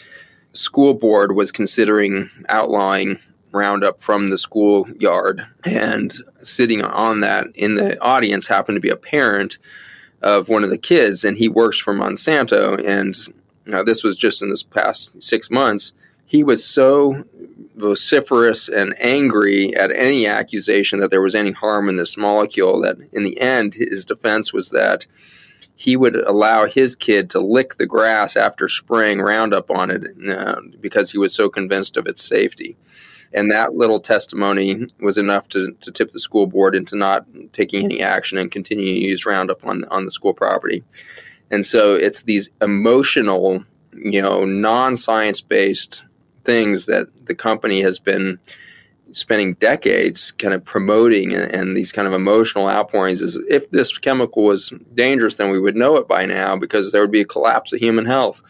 school 0.53 0.95
board 0.95 1.35
was 1.35 1.51
considering 1.51 2.31
outlawing 2.49 3.19
Roundup 3.51 4.01
from 4.01 4.31
the 4.31 4.39
schoolyard. 4.39 5.45
And 5.63 6.11
sitting 6.41 6.81
on 6.83 7.19
that 7.19 7.45
in 7.53 7.75
the 7.75 8.01
audience 8.01 8.47
happened 8.47 8.77
to 8.77 8.81
be 8.81 8.89
a 8.89 8.95
parent 8.95 9.59
of 10.23 10.49
one 10.49 10.63
of 10.63 10.71
the 10.71 10.79
kids, 10.79 11.23
and 11.23 11.37
he 11.37 11.47
works 11.47 11.77
for 11.77 11.93
Monsanto. 11.93 12.83
And 12.83 13.15
you 13.67 13.71
know, 13.71 13.83
this 13.83 14.03
was 14.03 14.17
just 14.17 14.41
in 14.41 14.49
this 14.49 14.63
past 14.63 15.11
six 15.21 15.51
months. 15.51 15.93
He 16.25 16.43
was 16.43 16.65
so 16.65 17.23
vociferous 17.75 18.69
and 18.69 18.95
angry 18.99 19.75
at 19.75 19.91
any 19.91 20.27
accusation 20.27 20.99
that 20.99 21.09
there 21.09 21.21
was 21.21 21.35
any 21.35 21.51
harm 21.51 21.89
in 21.89 21.95
this 21.95 22.17
molecule 22.17 22.81
that 22.81 22.97
in 23.11 23.23
the 23.23 23.39
end 23.39 23.73
his 23.73 24.05
defense 24.05 24.51
was 24.53 24.69
that 24.69 25.05
he 25.81 25.97
would 25.97 26.15
allow 26.15 26.67
his 26.67 26.95
kid 26.95 27.31
to 27.31 27.39
lick 27.39 27.75
the 27.75 27.87
grass 27.87 28.37
after 28.37 28.69
spraying 28.69 29.19
Roundup 29.19 29.71
on 29.71 29.89
it 29.89 30.03
uh, 30.29 30.61
because 30.79 31.11
he 31.11 31.17
was 31.17 31.33
so 31.33 31.49
convinced 31.49 31.97
of 31.97 32.05
its 32.05 32.23
safety. 32.23 32.77
And 33.33 33.49
that 33.49 33.73
little 33.73 33.99
testimony 33.99 34.87
was 34.99 35.17
enough 35.17 35.47
to, 35.49 35.71
to 35.81 35.91
tip 35.91 36.11
the 36.11 36.19
school 36.19 36.45
board 36.45 36.75
into 36.75 36.95
not 36.95 37.25
taking 37.51 37.83
any 37.83 37.99
action 37.99 38.37
and 38.37 38.51
continuing 38.51 39.01
to 39.01 39.07
use 39.07 39.25
Roundup 39.25 39.65
on, 39.65 39.85
on 39.85 40.05
the 40.05 40.11
school 40.11 40.35
property. 40.35 40.83
And 41.49 41.65
so 41.65 41.95
it's 41.95 42.21
these 42.23 42.51
emotional, 42.61 43.65
you 43.93 44.21
know, 44.21 44.45
non 44.45 44.97
science 44.97 45.41
based 45.41 46.03
things 46.43 46.85
that 46.87 47.07
the 47.25 47.35
company 47.35 47.81
has 47.81 47.99
been 47.99 48.39
spending 49.13 49.53
decades 49.55 50.31
kind 50.31 50.53
of 50.53 50.63
promoting 50.63 51.33
and, 51.33 51.53
and, 51.53 51.75
these 51.75 51.91
kind 51.91 52.07
of 52.07 52.13
emotional 52.13 52.69
outpourings 52.69 53.21
is 53.21 53.37
if 53.49 53.69
this 53.71 53.97
chemical 53.97 54.43
was 54.43 54.71
dangerous, 54.93 55.35
then 55.35 55.49
we 55.49 55.59
would 55.59 55.75
know 55.75 55.97
it 55.97 56.07
by 56.07 56.25
now 56.25 56.55
because 56.55 56.91
there 56.91 57.01
would 57.01 57.11
be 57.11 57.21
a 57.21 57.25
collapse 57.25 57.73
of 57.73 57.79
human 57.79 58.05
health. 58.05 58.41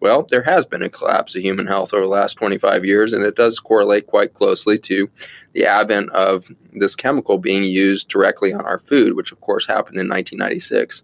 Well, 0.00 0.26
there 0.30 0.42
has 0.42 0.66
been 0.66 0.82
a 0.82 0.88
collapse 0.88 1.36
of 1.36 1.42
human 1.42 1.68
health 1.68 1.94
over 1.94 2.02
the 2.02 2.08
last 2.08 2.34
25 2.34 2.84
years, 2.84 3.12
and 3.12 3.24
it 3.24 3.36
does 3.36 3.60
correlate 3.60 4.08
quite 4.08 4.34
closely 4.34 4.76
to 4.80 5.08
the 5.52 5.64
advent 5.64 6.10
of 6.10 6.50
this 6.72 6.96
chemical 6.96 7.38
being 7.38 7.62
used 7.62 8.08
directly 8.08 8.52
on 8.52 8.64
our 8.64 8.80
food, 8.80 9.14
which 9.14 9.30
of 9.30 9.40
course 9.40 9.66
happened 9.66 9.98
in 10.00 10.08
1996. 10.08 11.02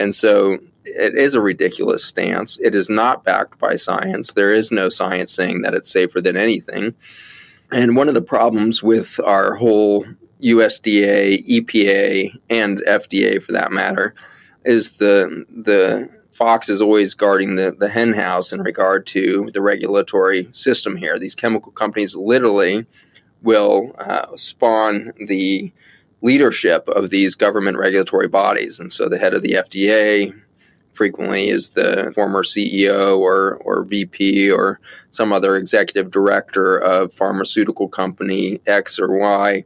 And 0.00 0.14
so 0.14 0.58
it 0.84 1.14
is 1.14 1.34
a 1.34 1.42
ridiculous 1.42 2.02
stance. 2.02 2.58
It 2.58 2.74
is 2.74 2.88
not 2.88 3.22
backed 3.22 3.58
by 3.58 3.76
science. 3.76 4.32
There 4.32 4.54
is 4.54 4.72
no 4.72 4.88
science 4.88 5.30
saying 5.30 5.60
that 5.62 5.74
it's 5.74 5.90
safer 5.90 6.22
than 6.22 6.38
anything. 6.38 6.94
And 7.70 7.94
one 7.94 8.08
of 8.08 8.14
the 8.14 8.22
problems 8.22 8.82
with 8.82 9.20
our 9.20 9.56
whole 9.56 10.06
USDA, 10.42 11.46
EPA, 11.46 12.34
and 12.48 12.78
FDA 12.78 13.42
for 13.42 13.52
that 13.52 13.72
matter 13.72 14.14
is 14.64 14.92
the 14.92 15.44
the 15.50 16.08
fox 16.32 16.70
is 16.70 16.80
always 16.80 17.12
guarding 17.12 17.56
the, 17.56 17.76
the 17.78 17.90
hen 17.90 18.14
house 18.14 18.54
in 18.54 18.62
regard 18.62 19.06
to 19.08 19.50
the 19.52 19.60
regulatory 19.60 20.48
system 20.52 20.96
here. 20.96 21.18
These 21.18 21.34
chemical 21.34 21.72
companies 21.72 22.16
literally 22.16 22.86
will 23.42 23.94
uh, 23.98 24.34
spawn 24.36 25.12
the 25.18 25.70
leadership 26.22 26.88
of 26.88 27.10
these 27.10 27.34
government 27.34 27.78
regulatory 27.78 28.28
bodies. 28.28 28.78
And 28.78 28.92
so 28.92 29.08
the 29.08 29.18
head 29.18 29.34
of 29.34 29.42
the 29.42 29.52
FDA, 29.52 30.34
frequently 30.92 31.48
is 31.48 31.70
the 31.70 32.12
former 32.14 32.42
CEO 32.42 33.18
or, 33.18 33.56
or 33.64 33.84
VP 33.84 34.50
or 34.50 34.78
some 35.12 35.32
other 35.32 35.56
executive 35.56 36.10
director 36.10 36.76
of 36.76 37.10
pharmaceutical 37.14 37.88
company 37.88 38.60
X 38.66 38.98
or 38.98 39.16
Y 39.18 39.64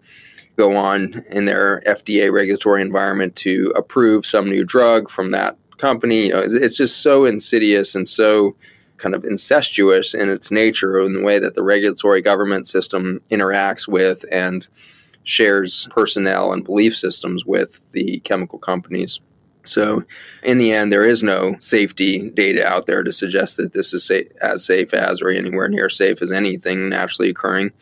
go 0.56 0.76
on 0.76 1.24
in 1.30 1.46
their 1.46 1.82
FDA 1.86 2.32
regulatory 2.32 2.80
environment 2.82 3.34
to 3.34 3.72
approve 3.74 4.24
some 4.24 4.48
new 4.48 4.62
drug 4.62 5.10
from 5.10 5.32
that 5.32 5.56
company. 5.78 6.26
You 6.26 6.34
know, 6.34 6.44
it's 6.46 6.76
just 6.76 7.02
so 7.02 7.24
insidious 7.24 7.96
and 7.96 8.08
so 8.08 8.54
kind 8.98 9.16
of 9.16 9.24
incestuous 9.24 10.14
in 10.14 10.30
its 10.30 10.52
nature 10.52 11.00
in 11.00 11.14
the 11.14 11.22
way 11.22 11.40
that 11.40 11.56
the 11.56 11.64
regulatory 11.64 12.22
government 12.22 12.68
system 12.68 13.20
interacts 13.30 13.88
with 13.88 14.24
and 14.30 14.68
shares 15.24 15.88
personnel 15.90 16.52
and 16.52 16.64
belief 16.64 16.96
systems 16.96 17.44
with 17.44 17.80
the 17.92 18.20
chemical 18.20 18.58
companies. 18.58 19.20
So, 19.64 20.04
in 20.42 20.58
the 20.58 20.72
end, 20.72 20.92
there 20.92 21.08
is 21.08 21.22
no 21.22 21.56
safety 21.58 22.30
data 22.30 22.66
out 22.66 22.86
there 22.86 23.02
to 23.02 23.12
suggest 23.12 23.56
that 23.56 23.72
this 23.72 23.94
is 23.94 24.10
as 24.42 24.64
safe 24.64 24.92
as 24.92 25.22
or 25.22 25.30
anywhere 25.30 25.68
near 25.68 25.88
safe 25.88 26.20
as 26.20 26.30
anything 26.30 26.90
naturally 26.90 27.30
occurring, 27.30 27.72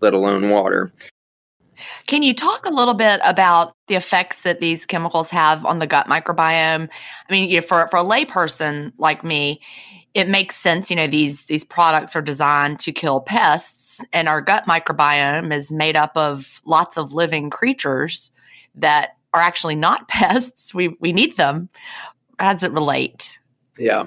let 0.00 0.12
alone 0.12 0.50
water. 0.50 0.92
Can 2.06 2.22
you 2.22 2.34
talk 2.34 2.66
a 2.66 2.72
little 2.72 2.94
bit 2.94 3.20
about 3.24 3.72
the 3.88 3.94
effects 3.94 4.42
that 4.42 4.60
these 4.60 4.84
chemicals 4.84 5.30
have 5.30 5.64
on 5.64 5.78
the 5.78 5.86
gut 5.86 6.06
microbiome? 6.06 6.88
I 7.28 7.32
mean, 7.32 7.62
for 7.62 7.88
for 7.88 7.96
a 7.96 8.04
layperson 8.04 8.92
like 8.98 9.24
me, 9.24 9.60
it 10.14 10.28
makes 10.28 10.56
sense. 10.56 10.90
You 10.90 10.96
know, 10.96 11.06
these 11.06 11.44
these 11.44 11.64
products 11.64 12.16
are 12.16 12.22
designed 12.22 12.80
to 12.80 12.92
kill 12.92 13.20
pests, 13.20 14.00
and 14.12 14.28
our 14.28 14.40
gut 14.40 14.64
microbiome 14.66 15.54
is 15.54 15.70
made 15.70 15.96
up 15.96 16.16
of 16.16 16.60
lots 16.64 16.96
of 16.96 17.12
living 17.12 17.50
creatures 17.50 18.30
that 18.74 19.16
are 19.32 19.40
actually 19.40 19.76
not 19.76 20.08
pests. 20.08 20.74
We 20.74 20.88
we 21.00 21.12
need 21.12 21.36
them. 21.36 21.68
How 22.38 22.52
does 22.52 22.62
it 22.62 22.72
relate? 22.72 23.38
Yeah. 23.78 24.06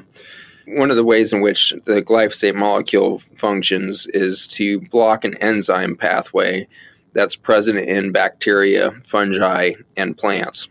One 0.65 0.91
of 0.91 0.95
the 0.95 1.03
ways 1.03 1.33
in 1.33 1.41
which 1.41 1.73
the 1.83 2.01
glyphosate 2.01 2.55
molecule 2.55 3.21
functions 3.35 4.07
is 4.07 4.47
to 4.49 4.79
block 4.79 5.25
an 5.25 5.35
enzyme 5.37 5.97
pathway 5.97 6.67
that's 7.11 7.35
present 7.35 7.79
in 7.79 8.11
bacteria, 8.11 8.91
fungi, 9.03 9.73
and 9.97 10.17
plants. 10.17 10.67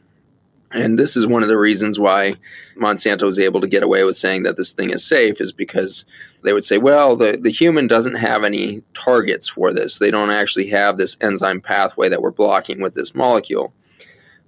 And 0.75 0.99
this 0.99 1.17
is 1.17 1.27
one 1.27 1.43
of 1.43 1.49
the 1.49 1.59
reasons 1.59 1.99
why 1.99 2.37
Monsanto 2.77 3.25
was 3.25 3.39
able 3.39 3.61
to 3.61 3.69
get 3.69 3.83
away 3.83 4.05
with 4.05 4.17
saying 4.17 4.45
that 4.45 4.57
this 4.57 4.73
thing 4.73 4.91
is 4.91 5.05
safe, 5.05 5.41
is 5.41 5.53
because 5.53 6.05
they 6.43 6.53
would 6.53 6.65
say, 6.65 6.79
well, 6.79 7.15
the, 7.15 7.39
the 7.41 7.51
human 7.51 7.87
doesn't 7.87 8.17
have 8.17 8.43
any 8.43 8.83
targets 8.95 9.49
for 9.49 9.73
this. 9.73 9.99
They 9.99 10.11
don't 10.11 10.31
actually 10.31 10.69
have 10.69 10.97
this 10.97 11.17
enzyme 11.21 11.61
pathway 11.61 12.09
that 12.09 12.23
we're 12.23 12.31
blocking 12.31 12.81
with 12.81 12.95
this 12.95 13.15
molecule. 13.15 13.75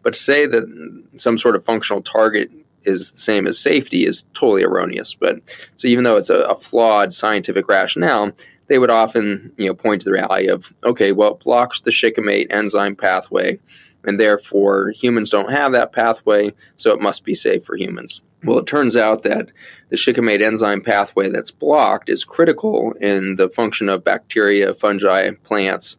But 0.03 0.15
to 0.15 0.21
say 0.21 0.47
that 0.47 1.03
some 1.17 1.39
sort 1.39 1.57
of 1.57 1.65
functional 1.65 2.03
target 2.03 2.51
is 2.85 3.13
the 3.13 3.19
same 3.19 3.47
as 3.47 3.59
safety 3.59 4.05
is 4.05 4.25
totally 4.35 4.63
erroneous. 4.63 5.15
But 5.15 5.41
so 5.77 5.89
even 5.89 6.05
though 6.05 6.17
it's 6.17 6.31
a, 6.31 6.41
a, 6.41 6.57
flawed 6.57 7.15
scientific 7.15 7.69
rationale, 7.69 8.33
they 8.67 8.79
would 8.79 8.91
often 8.91 9.53
you 9.57 9.67
know 9.67 9.75
point 9.75 10.03
to 10.03 10.05
the 10.05 10.13
reality 10.13 10.49
of 10.49 10.73
okay, 10.85 11.13
well, 11.13 11.33
it 11.33 11.41
blocks 11.41 11.81
the 11.81 11.91
shikimate 11.91 12.49
enzyme 12.51 12.97
pathway, 12.97 13.59
and 14.05 14.21
therefore 14.21 14.91
humans 14.91 15.31
don't 15.31 15.53
have 15.53 15.73
that 15.73 15.93
pathway, 15.93 16.53
so 16.77 16.93
it 16.93 17.01
must 17.01 17.25
be 17.25 17.35
safe 17.35 17.65
for 17.65 17.77
humans. 17.77 18.23
Well, 18.45 18.59
it 18.59 18.67
turns 18.67 18.95
out 18.97 19.23
that 19.23 19.51
the 19.89 19.97
shikimate 19.97 20.43
enzyme 20.43 20.83
pathway 20.83 21.31
that's 21.31 21.51
blocked 21.51 22.11
is 22.11 22.25
critical 22.25 22.93
in 23.01 23.37
the 23.37 23.49
function 23.49 23.89
of 23.89 24.05
bacteria, 24.05 24.75
fungi, 24.75 25.31
plants, 25.45 25.97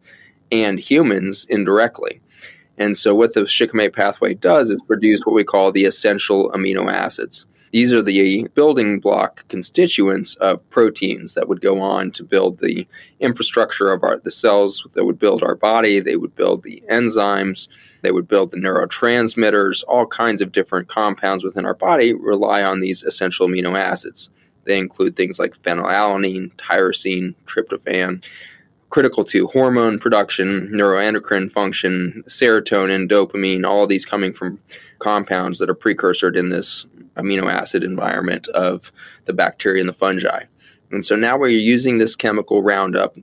and 0.52 0.78
humans 0.78 1.46
indirectly. 1.48 2.20
And 2.78 2.96
so, 2.96 3.14
what 3.14 3.34
the 3.34 3.46
shikimate 3.48 3.94
pathway 3.94 4.34
does 4.34 4.70
is 4.70 4.80
produce 4.86 5.22
what 5.22 5.34
we 5.34 5.44
call 5.44 5.72
the 5.72 5.86
essential 5.86 6.50
amino 6.52 6.88
acids. 6.88 7.46
These 7.72 7.92
are 7.92 8.02
the 8.02 8.48
building 8.54 9.00
block 9.00 9.46
constituents 9.48 10.36
of 10.36 10.68
proteins 10.70 11.34
that 11.34 11.48
would 11.48 11.60
go 11.60 11.80
on 11.80 12.10
to 12.12 12.24
build 12.24 12.58
the 12.58 12.86
infrastructure 13.20 13.92
of 13.92 14.02
our, 14.02 14.18
the 14.18 14.30
cells 14.30 14.86
that 14.92 15.04
would 15.04 15.18
build 15.18 15.42
our 15.42 15.54
body. 15.54 16.00
They 16.00 16.16
would 16.16 16.34
build 16.34 16.62
the 16.62 16.82
enzymes. 16.90 17.68
They 18.02 18.12
would 18.12 18.28
build 18.28 18.50
the 18.50 18.58
neurotransmitters. 18.58 19.84
All 19.88 20.06
kinds 20.06 20.40
of 20.40 20.52
different 20.52 20.88
compounds 20.88 21.44
within 21.44 21.66
our 21.66 21.74
body 21.74 22.14
rely 22.14 22.62
on 22.62 22.80
these 22.80 23.02
essential 23.02 23.48
amino 23.48 23.78
acids. 23.78 24.30
They 24.64 24.78
include 24.78 25.16
things 25.16 25.38
like 25.38 25.62
phenylalanine, 25.62 26.52
tyrosine, 26.56 27.34
tryptophan 27.46 28.24
critical 28.90 29.24
to 29.24 29.48
hormone 29.48 29.98
production, 29.98 30.68
neuroendocrine 30.68 31.50
function, 31.50 32.22
serotonin, 32.28 33.08
dopamine, 33.08 33.66
all 33.66 33.86
these 33.86 34.06
coming 34.06 34.32
from 34.32 34.58
compounds 34.98 35.58
that 35.58 35.68
are 35.68 35.74
precursored 35.74 36.36
in 36.36 36.48
this 36.48 36.86
amino 37.16 37.52
acid 37.52 37.82
environment 37.82 38.48
of 38.48 38.92
the 39.24 39.32
bacteria 39.32 39.80
and 39.80 39.88
the 39.88 39.94
fungi. 39.94 40.44
And 40.90 41.04
so 41.04 41.16
now 41.16 41.36
we're 41.36 41.48
using 41.48 41.98
this 41.98 42.14
chemical 42.14 42.62
Roundup, 42.62 43.16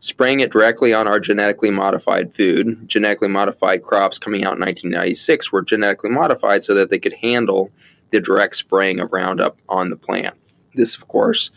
spraying 0.00 0.40
it 0.40 0.52
directly 0.52 0.92
on 0.92 1.08
our 1.08 1.18
genetically 1.18 1.70
modified 1.70 2.32
food. 2.32 2.88
Genetically 2.88 3.28
modified 3.28 3.82
crops 3.82 4.18
coming 4.18 4.44
out 4.44 4.56
in 4.56 4.60
1996 4.60 5.50
were 5.50 5.62
genetically 5.62 6.10
modified 6.10 6.64
so 6.64 6.74
that 6.74 6.90
they 6.90 6.98
could 6.98 7.14
handle 7.14 7.70
the 8.10 8.20
direct 8.20 8.56
spraying 8.56 9.00
of 9.00 9.12
Roundup 9.12 9.58
on 9.68 9.90
the 9.90 9.96
plant. 9.96 10.34
This, 10.74 10.94
of 10.96 11.08
course, 11.08 11.50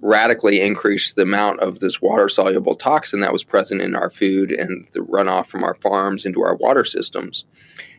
radically 0.00 0.60
increased 0.60 1.16
the 1.16 1.22
amount 1.22 1.60
of 1.60 1.80
this 1.80 2.00
water 2.00 2.28
soluble 2.28 2.74
toxin 2.74 3.20
that 3.20 3.32
was 3.32 3.44
present 3.44 3.80
in 3.80 3.94
our 3.94 4.10
food 4.10 4.50
and 4.50 4.86
the 4.92 5.00
runoff 5.00 5.46
from 5.46 5.64
our 5.64 5.74
farms 5.74 6.24
into 6.24 6.42
our 6.42 6.54
water 6.56 6.84
systems. 6.84 7.44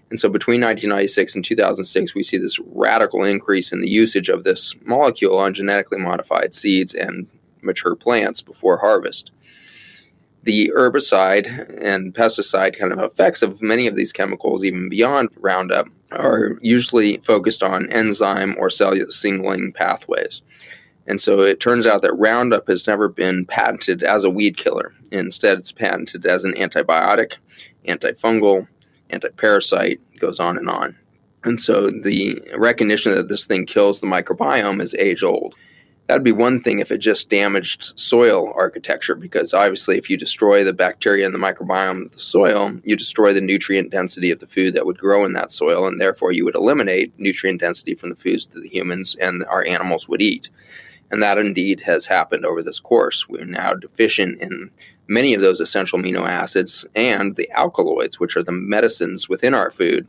And 0.09 0.19
so 0.19 0.29
between 0.29 0.61
1996 0.61 1.35
and 1.35 1.43
2006, 1.43 2.15
we 2.15 2.23
see 2.23 2.37
this 2.37 2.59
radical 2.59 3.23
increase 3.23 3.71
in 3.71 3.81
the 3.81 3.89
usage 3.89 4.29
of 4.29 4.43
this 4.43 4.73
molecule 4.85 5.37
on 5.37 5.53
genetically 5.53 5.99
modified 5.99 6.53
seeds 6.53 6.93
and 6.93 7.27
mature 7.61 7.95
plants 7.95 8.41
before 8.41 8.77
harvest. 8.77 9.31
The 10.43 10.71
herbicide 10.73 11.77
and 11.81 12.13
pesticide 12.13 12.79
kind 12.79 12.93
of 12.93 12.99
effects 12.99 13.41
of 13.41 13.61
many 13.61 13.85
of 13.85 13.95
these 13.95 14.13
chemicals, 14.13 14.63
even 14.63 14.87
beyond 14.87 15.29
Roundup, 15.35 15.87
are 16.11 16.57
usually 16.61 17.17
focused 17.17 17.61
on 17.61 17.91
enzyme 17.91 18.55
or 18.57 18.69
cell 18.69 18.93
signaling 19.09 19.73
pathways. 19.73 20.41
And 21.05 21.19
so 21.19 21.41
it 21.41 21.59
turns 21.59 21.85
out 21.85 22.01
that 22.01 22.17
Roundup 22.17 22.67
has 22.67 22.87
never 22.87 23.09
been 23.09 23.45
patented 23.45 24.03
as 24.03 24.23
a 24.23 24.29
weed 24.29 24.57
killer. 24.57 24.93
Instead, 25.11 25.57
it's 25.59 25.73
patented 25.73 26.25
as 26.25 26.45
an 26.45 26.53
antibiotic, 26.53 27.33
antifungal, 27.85 28.67
antiparasite, 29.09 29.99
goes 30.19 30.39
on 30.39 30.57
and 30.57 30.69
on. 30.69 30.95
And 31.43 31.59
so 31.59 31.89
the 31.89 32.41
recognition 32.57 33.13
that 33.13 33.29
this 33.29 33.45
thing 33.45 33.65
kills 33.65 33.99
the 33.99 34.07
microbiome 34.07 34.81
is 34.81 34.93
age 34.95 35.23
old. 35.23 35.55
That'd 36.07 36.23
be 36.23 36.31
one 36.31 36.61
thing 36.61 36.79
if 36.79 36.89
it 36.89 36.99
just 36.99 37.29
damaged 37.29 37.99
soil 37.99 38.53
architecture, 38.55 39.15
because 39.15 39.53
obviously, 39.53 39.97
if 39.97 40.09
you 40.09 40.15
destroy 40.15 40.63
the 40.63 40.71
bacteria 40.71 41.25
and 41.25 41.35
the 41.35 41.39
microbiome 41.39 42.05
of 42.05 42.13
the 42.13 42.19
soil, 42.19 42.71
you 42.85 42.95
destroy 42.95 43.33
the 43.33 43.41
nutrient 43.41 43.91
density 43.91 44.31
of 44.31 44.39
the 44.39 44.47
food 44.47 44.73
that 44.73 44.85
would 44.85 44.97
grow 44.97 45.25
in 45.25 45.33
that 45.33 45.51
soil, 45.51 45.85
and 45.85 45.99
therefore 45.99 46.31
you 46.31 46.45
would 46.45 46.55
eliminate 46.55 47.11
nutrient 47.19 47.59
density 47.59 47.93
from 47.93 48.09
the 48.09 48.15
foods 48.15 48.47
that 48.47 48.61
the 48.61 48.69
humans 48.69 49.17
and 49.19 49.43
our 49.45 49.65
animals 49.65 50.07
would 50.07 50.21
eat. 50.21 50.49
And 51.09 51.23
that 51.23 51.37
indeed 51.37 51.81
has 51.81 52.05
happened 52.05 52.45
over 52.45 52.61
this 52.61 52.79
course. 52.79 53.27
We're 53.29 53.45
now 53.45 53.73
deficient 53.73 54.41
in 54.41 54.71
many 55.07 55.33
of 55.33 55.41
those 55.41 55.59
essential 55.59 55.99
amino 55.99 56.27
acids 56.27 56.85
and 56.95 57.35
the 57.35 57.49
alkaloids, 57.51 58.19
which 58.19 58.35
are 58.35 58.43
the 58.43 58.51
medicines 58.51 59.29
within 59.29 59.53
our 59.53 59.71
food 59.71 60.07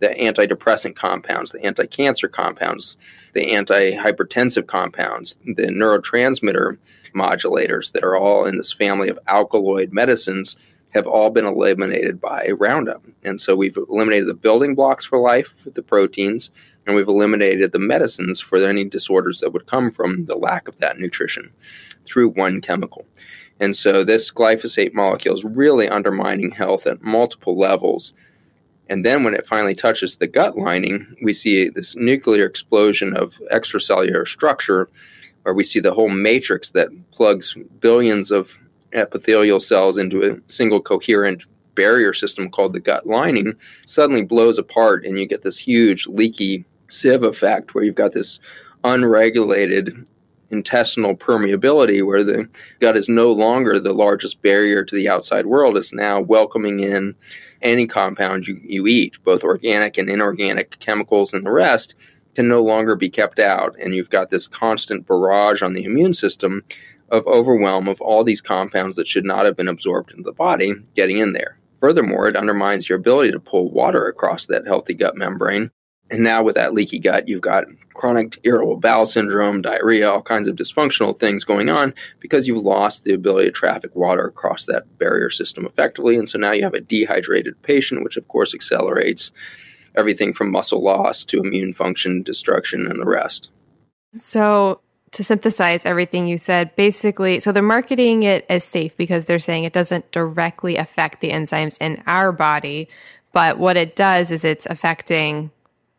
the 0.00 0.08
antidepressant 0.08 0.96
compounds, 0.96 1.52
the 1.52 1.64
anti 1.64 1.86
cancer 1.86 2.26
compounds, 2.26 2.96
the 3.34 3.52
anti 3.52 3.92
hypertensive 3.92 4.66
compounds, 4.66 5.36
the 5.44 5.66
neurotransmitter 5.66 6.78
modulators 7.14 7.92
that 7.92 8.02
are 8.02 8.16
all 8.16 8.46
in 8.46 8.56
this 8.56 8.72
family 8.72 9.08
of 9.08 9.18
alkaloid 9.26 9.92
medicines 9.92 10.56
have 10.90 11.06
all 11.06 11.30
been 11.30 11.44
eliminated 11.44 12.20
by 12.20 12.48
Roundup. 12.58 13.04
And 13.22 13.40
so 13.40 13.54
we've 13.54 13.76
eliminated 13.76 14.28
the 14.28 14.34
building 14.34 14.74
blocks 14.74 15.04
for 15.04 15.18
life 15.18 15.54
the 15.64 15.82
proteins, 15.82 16.50
and 16.86 16.96
we've 16.96 17.08
eliminated 17.08 17.72
the 17.72 17.78
medicines 17.78 18.40
for 18.40 18.58
any 18.58 18.84
disorders 18.84 19.40
that 19.40 19.52
would 19.52 19.66
come 19.66 19.90
from 19.90 20.26
the 20.26 20.36
lack 20.36 20.68
of 20.68 20.78
that 20.78 20.98
nutrition 20.98 21.52
through 22.04 22.30
one 22.30 22.60
chemical. 22.60 23.06
And 23.60 23.76
so 23.76 24.04
this 24.04 24.32
glyphosate 24.32 24.94
molecule 24.94 25.34
is 25.34 25.44
really 25.44 25.88
undermining 25.88 26.50
health 26.50 26.86
at 26.86 27.02
multiple 27.02 27.56
levels 27.56 28.12
and 28.90 29.06
then 29.06 29.22
when 29.22 29.34
it 29.34 29.46
finally 29.46 29.76
touches 29.76 30.16
the 30.16 30.26
gut 30.26 30.58
lining, 30.58 31.14
we 31.22 31.32
see 31.32 31.68
this 31.68 31.94
nuclear 31.94 32.44
explosion 32.44 33.16
of 33.16 33.40
extracellular 33.52 34.26
structure 34.26 34.90
where 35.44 35.54
we 35.54 35.62
see 35.62 35.78
the 35.78 35.94
whole 35.94 36.08
matrix 36.08 36.72
that 36.72 36.88
plugs 37.12 37.56
billions 37.78 38.32
of 38.32 38.58
epithelial 38.92 39.60
cells 39.60 39.96
into 39.96 40.22
a 40.22 40.50
single 40.50 40.80
coherent 40.80 41.44
barrier 41.74 42.12
system 42.12 42.50
called 42.50 42.72
the 42.72 42.80
gut 42.80 43.06
lining 43.06 43.54
suddenly 43.86 44.24
blows 44.24 44.58
apart 44.58 45.04
and 45.04 45.18
you 45.18 45.26
get 45.26 45.42
this 45.42 45.58
huge 45.58 46.06
leaky 46.06 46.64
sieve 46.88 47.22
effect 47.22 47.74
where 47.74 47.84
you've 47.84 47.94
got 47.94 48.12
this 48.12 48.40
unregulated 48.82 50.06
intestinal 50.50 51.16
permeability 51.16 52.04
where 52.04 52.24
the 52.24 52.48
gut 52.80 52.96
is 52.96 53.08
no 53.08 53.32
longer 53.32 53.78
the 53.78 53.92
largest 53.92 54.42
barrier 54.42 54.84
to 54.84 54.96
the 54.96 55.08
outside 55.08 55.46
world 55.46 55.76
it's 55.76 55.92
now 55.92 56.20
welcoming 56.20 56.80
in 56.80 57.14
any 57.62 57.86
compound 57.86 58.46
you, 58.46 58.60
you 58.62 58.86
eat, 58.86 59.22
both 59.24 59.44
organic 59.44 59.98
and 59.98 60.08
inorganic 60.08 60.78
chemicals 60.78 61.32
and 61.32 61.44
the 61.44 61.52
rest, 61.52 61.94
can 62.34 62.48
no 62.48 62.62
longer 62.62 62.96
be 62.96 63.10
kept 63.10 63.38
out. 63.38 63.76
And 63.78 63.94
you've 63.94 64.10
got 64.10 64.30
this 64.30 64.48
constant 64.48 65.06
barrage 65.06 65.62
on 65.62 65.72
the 65.74 65.84
immune 65.84 66.14
system 66.14 66.64
of 67.10 67.26
overwhelm 67.26 67.88
of 67.88 68.00
all 68.00 68.24
these 68.24 68.40
compounds 68.40 68.96
that 68.96 69.08
should 69.08 69.24
not 69.24 69.44
have 69.44 69.56
been 69.56 69.68
absorbed 69.68 70.10
into 70.10 70.22
the 70.22 70.32
body 70.32 70.74
getting 70.94 71.18
in 71.18 71.32
there. 71.32 71.58
Furthermore, 71.80 72.28
it 72.28 72.36
undermines 72.36 72.88
your 72.88 72.98
ability 72.98 73.32
to 73.32 73.40
pull 73.40 73.70
water 73.70 74.06
across 74.06 74.46
that 74.46 74.66
healthy 74.66 74.94
gut 74.94 75.16
membrane 75.16 75.70
and 76.10 76.24
now 76.24 76.42
with 76.42 76.56
that 76.56 76.74
leaky 76.74 76.98
gut, 76.98 77.28
you've 77.28 77.40
got 77.40 77.66
chronic 77.94 78.38
irritable 78.42 78.78
bowel 78.78 79.06
syndrome, 79.06 79.62
diarrhea, 79.62 80.10
all 80.10 80.22
kinds 80.22 80.48
of 80.48 80.56
dysfunctional 80.56 81.18
things 81.18 81.44
going 81.44 81.68
on 81.68 81.94
because 82.18 82.46
you've 82.46 82.64
lost 82.64 83.04
the 83.04 83.12
ability 83.14 83.48
to 83.48 83.52
traffic 83.52 83.94
water 83.94 84.26
across 84.26 84.66
that 84.66 84.98
barrier 84.98 85.30
system 85.30 85.64
effectively. 85.66 86.16
And 86.16 86.28
so 86.28 86.38
now 86.38 86.52
you 86.52 86.64
have 86.64 86.74
a 86.74 86.80
dehydrated 86.80 87.62
patient, 87.62 88.02
which 88.02 88.16
of 88.16 88.26
course 88.26 88.54
accelerates 88.54 89.30
everything 89.94 90.34
from 90.34 90.50
muscle 90.50 90.82
loss 90.82 91.24
to 91.26 91.40
immune 91.40 91.72
function 91.72 92.22
destruction 92.22 92.86
and 92.86 93.00
the 93.00 93.06
rest. 93.06 93.50
So, 94.14 94.80
to 95.12 95.24
synthesize 95.24 95.84
everything 95.84 96.26
you 96.26 96.38
said, 96.38 96.74
basically, 96.76 97.40
so 97.40 97.50
they're 97.50 97.62
marketing 97.62 98.22
it 98.22 98.46
as 98.48 98.62
safe 98.62 98.96
because 98.96 99.24
they're 99.24 99.38
saying 99.38 99.64
it 99.64 99.72
doesn't 99.72 100.10
directly 100.12 100.76
affect 100.76 101.20
the 101.20 101.30
enzymes 101.30 101.76
in 101.80 102.02
our 102.06 102.30
body. 102.30 102.88
But 103.32 103.58
what 103.58 103.76
it 103.76 103.96
does 103.96 104.30
is 104.30 104.44
it's 104.44 104.66
affecting 104.66 105.50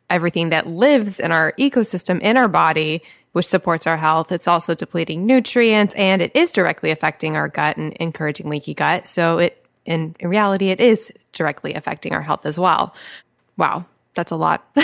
everything 0.10 0.50
that 0.50 0.68
lives 0.68 1.20
in 1.20 1.32
our 1.32 1.54
ecosystem 1.54 2.22
in 2.22 2.38
our 2.38 2.48
body, 2.48 3.02
which 3.34 3.46
supports 3.46 3.86
our 3.88 3.98
health. 3.98 4.32
It's 4.32 4.48
also 4.48 4.76
depleting 4.76 5.26
nutrients 5.26 5.96
and 5.96 6.22
it 6.22 6.36
is 6.36 6.52
directly 6.52 6.92
affecting 6.92 7.36
our 7.36 7.48
gut 7.48 7.78
and 7.78 7.94
encouraging 7.94 8.50
leaky 8.50 8.74
gut. 8.74 9.08
So 9.08 9.40
it, 9.40 9.66
in, 9.86 10.16
in 10.20 10.30
reality, 10.30 10.70
it 10.70 10.80
is 10.80 11.12
directly 11.34 11.74
affecting 11.74 12.14
our 12.14 12.22
health 12.22 12.46
as 12.46 12.60
well. 12.60 12.94
Wow. 13.58 13.86
That's 14.14 14.32
a 14.32 14.36
lot. 14.36 14.70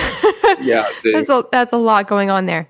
yeah. 0.61 0.87
that's 1.03 1.29
a, 1.29 1.43
that's 1.51 1.73
a 1.73 1.77
lot 1.77 2.07
going 2.07 2.29
on 2.29 2.45
there. 2.45 2.69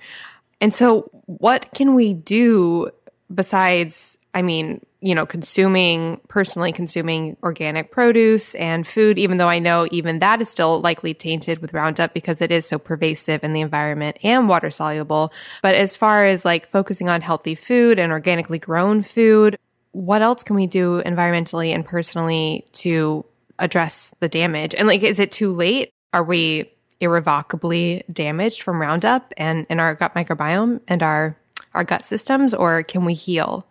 And 0.59 0.73
so 0.73 1.11
what 1.27 1.71
can 1.73 1.93
we 1.93 2.13
do 2.13 2.89
besides, 3.33 4.17
I 4.33 4.41
mean, 4.41 4.83
you 5.01 5.13
know, 5.13 5.25
consuming, 5.25 6.19
personally 6.27 6.71
consuming 6.71 7.37
organic 7.43 7.91
produce 7.91 8.55
and 8.55 8.87
food, 8.87 9.19
even 9.19 9.37
though 9.37 9.49
I 9.49 9.59
know 9.59 9.87
even 9.91 10.19
that 10.19 10.41
is 10.41 10.49
still 10.49 10.81
likely 10.81 11.13
tainted 11.13 11.59
with 11.59 11.73
Roundup 11.73 12.13
because 12.13 12.41
it 12.41 12.51
is 12.51 12.65
so 12.65 12.79
pervasive 12.79 13.43
in 13.43 13.53
the 13.53 13.61
environment 13.61 14.17
and 14.23 14.49
water 14.49 14.71
soluble. 14.71 15.31
But 15.61 15.75
as 15.75 15.95
far 15.95 16.25
as 16.25 16.45
like 16.45 16.71
focusing 16.71 17.09
on 17.09 17.21
healthy 17.21 17.53
food 17.53 17.99
and 17.99 18.11
organically 18.11 18.59
grown 18.59 19.03
food, 19.03 19.59
what 19.91 20.21
else 20.21 20.43
can 20.43 20.55
we 20.55 20.65
do 20.65 21.01
environmentally 21.03 21.73
and 21.75 21.85
personally 21.85 22.65
to 22.71 23.23
address 23.59 24.15
the 24.19 24.29
damage? 24.29 24.73
And 24.73 24.87
like, 24.87 25.03
is 25.03 25.19
it 25.19 25.31
too 25.31 25.51
late? 25.51 25.91
Are 26.13 26.23
we 26.23 26.71
irrevocably 26.99 28.03
damaged 28.11 28.61
from 28.61 28.81
Roundup 28.81 29.33
and 29.37 29.65
in 29.69 29.79
our 29.79 29.95
gut 29.95 30.13
microbiome 30.15 30.81
and 30.87 31.03
our 31.03 31.37
our 31.73 31.83
gut 31.83 32.05
systems, 32.05 32.53
or 32.53 32.83
can 32.83 33.05
we 33.05 33.13
heal? 33.13 33.65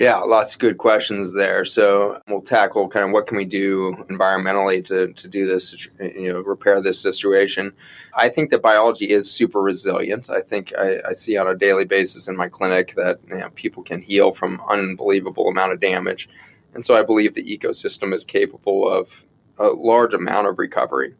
Yeah, 0.00 0.16
lots 0.16 0.54
of 0.54 0.60
good 0.60 0.78
questions 0.78 1.34
there. 1.34 1.66
So 1.66 2.22
we'll 2.26 2.40
tackle 2.40 2.88
kind 2.88 3.04
of 3.04 3.10
what 3.10 3.26
can 3.26 3.36
we 3.36 3.44
do 3.44 3.94
environmentally 4.08 4.82
to, 4.86 5.12
to 5.12 5.28
do 5.28 5.46
this, 5.46 5.86
you 6.00 6.32
know, 6.32 6.40
repair 6.40 6.80
this 6.80 6.98
situation. 6.98 7.70
I 8.14 8.30
think 8.30 8.48
that 8.48 8.62
biology 8.62 9.10
is 9.10 9.30
super 9.30 9.60
resilient. 9.60 10.30
I 10.30 10.40
think 10.40 10.72
I, 10.78 11.02
I 11.06 11.12
see 11.12 11.36
on 11.36 11.46
a 11.46 11.54
daily 11.54 11.84
basis 11.84 12.28
in 12.28 12.36
my 12.36 12.48
clinic 12.48 12.94
that 12.96 13.20
you 13.28 13.36
know, 13.36 13.50
people 13.50 13.82
can 13.82 14.00
heal 14.00 14.32
from 14.32 14.62
unbelievable 14.70 15.48
amount 15.48 15.72
of 15.72 15.80
damage. 15.80 16.30
And 16.72 16.82
so 16.82 16.94
I 16.94 17.02
believe 17.02 17.34
the 17.34 17.58
ecosystem 17.58 18.14
is 18.14 18.24
capable 18.24 18.90
of 18.90 19.24
a 19.58 19.66
large 19.66 20.14
amount 20.14 20.46
of 20.46 20.58
recovery. 20.58 21.14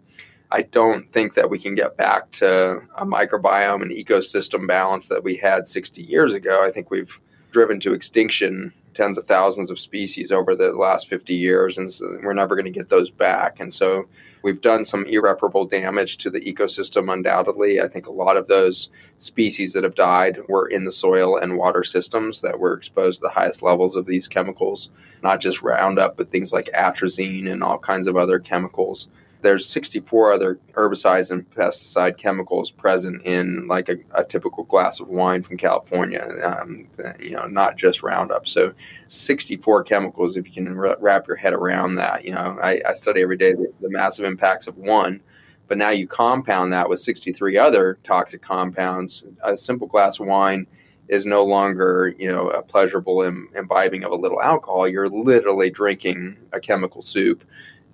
I 0.52 0.62
don't 0.62 1.10
think 1.12 1.34
that 1.34 1.48
we 1.48 1.58
can 1.58 1.76
get 1.76 1.96
back 1.96 2.30
to 2.32 2.80
a 2.96 3.06
microbiome 3.06 3.82
and 3.82 3.92
ecosystem 3.92 4.66
balance 4.66 5.06
that 5.08 5.22
we 5.22 5.36
had 5.36 5.68
60 5.68 6.02
years 6.02 6.34
ago. 6.34 6.64
I 6.64 6.72
think 6.72 6.90
we've 6.90 7.20
driven 7.52 7.78
to 7.80 7.92
extinction 7.92 8.72
tens 8.92 9.16
of 9.16 9.26
thousands 9.26 9.70
of 9.70 9.78
species 9.78 10.32
over 10.32 10.56
the 10.56 10.72
last 10.72 11.08
50 11.08 11.34
years, 11.34 11.78
and 11.78 11.90
so 11.90 12.18
we're 12.24 12.32
never 12.32 12.56
going 12.56 12.64
to 12.64 12.70
get 12.72 12.88
those 12.88 13.10
back. 13.10 13.60
And 13.60 13.72
so 13.72 14.08
we've 14.42 14.60
done 14.60 14.84
some 14.84 15.06
irreparable 15.06 15.66
damage 15.66 16.16
to 16.18 16.30
the 16.30 16.40
ecosystem, 16.40 17.12
undoubtedly. 17.12 17.80
I 17.80 17.86
think 17.86 18.08
a 18.08 18.12
lot 18.12 18.36
of 18.36 18.48
those 18.48 18.88
species 19.18 19.72
that 19.74 19.84
have 19.84 19.94
died 19.94 20.40
were 20.48 20.66
in 20.66 20.82
the 20.82 20.90
soil 20.90 21.36
and 21.36 21.56
water 21.56 21.84
systems 21.84 22.40
that 22.40 22.58
were 22.58 22.74
exposed 22.74 23.20
to 23.20 23.28
the 23.28 23.34
highest 23.34 23.62
levels 23.62 23.94
of 23.94 24.06
these 24.06 24.26
chemicals, 24.26 24.90
not 25.22 25.40
just 25.40 25.62
Roundup, 25.62 26.16
but 26.16 26.32
things 26.32 26.52
like 26.52 26.68
atrazine 26.74 27.48
and 27.50 27.62
all 27.62 27.78
kinds 27.78 28.08
of 28.08 28.16
other 28.16 28.40
chemicals 28.40 29.08
there's 29.42 29.66
64 29.66 30.32
other 30.32 30.58
herbicides 30.72 31.30
and 31.30 31.48
pesticide 31.50 32.16
chemicals 32.16 32.70
present 32.70 33.22
in 33.24 33.66
like 33.66 33.88
a, 33.88 33.96
a 34.12 34.24
typical 34.24 34.64
glass 34.64 35.00
of 35.00 35.08
wine 35.08 35.42
from 35.42 35.56
California, 35.56 36.28
um, 36.42 36.86
you 37.18 37.30
know, 37.30 37.46
not 37.46 37.76
just 37.76 38.02
Roundup. 38.02 38.46
So 38.46 38.72
64 39.06 39.84
chemicals, 39.84 40.36
if 40.36 40.46
you 40.46 40.52
can 40.52 40.76
wrap 40.76 41.26
your 41.26 41.36
head 41.36 41.52
around 41.52 41.96
that, 41.96 42.24
you 42.24 42.32
know, 42.32 42.58
I, 42.62 42.80
I 42.86 42.94
study 42.94 43.22
every 43.22 43.36
day 43.36 43.52
the, 43.52 43.72
the 43.80 43.90
massive 43.90 44.24
impacts 44.24 44.66
of 44.66 44.76
one, 44.76 45.20
but 45.68 45.78
now 45.78 45.90
you 45.90 46.06
compound 46.06 46.72
that 46.72 46.88
with 46.88 47.00
63 47.00 47.56
other 47.56 47.98
toxic 48.02 48.42
compounds. 48.42 49.24
A 49.42 49.56
simple 49.56 49.86
glass 49.86 50.20
of 50.20 50.26
wine 50.26 50.66
is 51.08 51.26
no 51.26 51.44
longer, 51.44 52.14
you 52.18 52.30
know, 52.30 52.48
a 52.50 52.62
pleasurable 52.62 53.22
Im- 53.22 53.48
imbibing 53.54 54.04
of 54.04 54.12
a 54.12 54.16
little 54.16 54.40
alcohol. 54.40 54.86
You're 54.86 55.08
literally 55.08 55.70
drinking 55.70 56.36
a 56.52 56.60
chemical 56.60 57.02
soup 57.02 57.44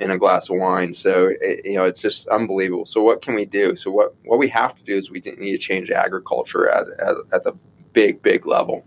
in 0.00 0.10
a 0.10 0.18
glass 0.18 0.48
of 0.48 0.56
wine. 0.56 0.94
So 0.94 1.32
it, 1.40 1.64
you 1.64 1.74
know, 1.74 1.84
it's 1.84 2.02
just 2.02 2.28
unbelievable. 2.28 2.86
So 2.86 3.02
what 3.02 3.22
can 3.22 3.34
we 3.34 3.44
do? 3.44 3.76
So 3.76 3.90
what 3.90 4.14
what 4.24 4.38
we 4.38 4.48
have 4.48 4.74
to 4.76 4.82
do 4.82 4.96
is 4.96 5.10
we 5.10 5.20
need 5.20 5.52
to 5.52 5.58
change 5.58 5.90
agriculture 5.90 6.68
at 6.68 6.88
at, 7.00 7.16
at 7.32 7.44
the 7.44 7.54
big 7.92 8.22
big 8.22 8.46
level. 8.46 8.84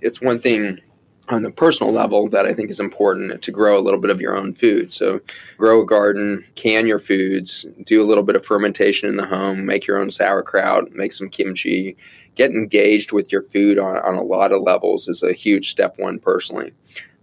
It's 0.00 0.20
one 0.20 0.38
thing 0.38 0.80
on 1.28 1.42
the 1.42 1.50
personal 1.50 1.92
level 1.92 2.28
that 2.28 2.46
I 2.46 2.54
think 2.54 2.70
is 2.70 2.80
important 2.80 3.42
to 3.42 3.50
grow 3.50 3.78
a 3.78 3.82
little 3.82 4.00
bit 4.00 4.10
of 4.10 4.20
your 4.20 4.36
own 4.36 4.54
food. 4.54 4.92
So, 4.92 5.20
grow 5.58 5.82
a 5.82 5.86
garden, 5.86 6.44
can 6.54 6.86
your 6.86 6.98
foods, 6.98 7.66
do 7.84 8.02
a 8.02 8.06
little 8.06 8.24
bit 8.24 8.36
of 8.36 8.46
fermentation 8.46 9.08
in 9.08 9.16
the 9.16 9.26
home, 9.26 9.66
make 9.66 9.86
your 9.86 9.98
own 9.98 10.10
sauerkraut, 10.10 10.92
make 10.92 11.12
some 11.12 11.28
kimchi, 11.28 11.96
get 12.34 12.52
engaged 12.52 13.12
with 13.12 13.30
your 13.30 13.42
food 13.42 13.78
on, 13.78 13.96
on 13.98 14.14
a 14.14 14.22
lot 14.22 14.52
of 14.52 14.62
levels 14.62 15.08
is 15.08 15.22
a 15.22 15.32
huge 15.32 15.70
step 15.70 15.98
one 15.98 16.18
personally. 16.18 16.72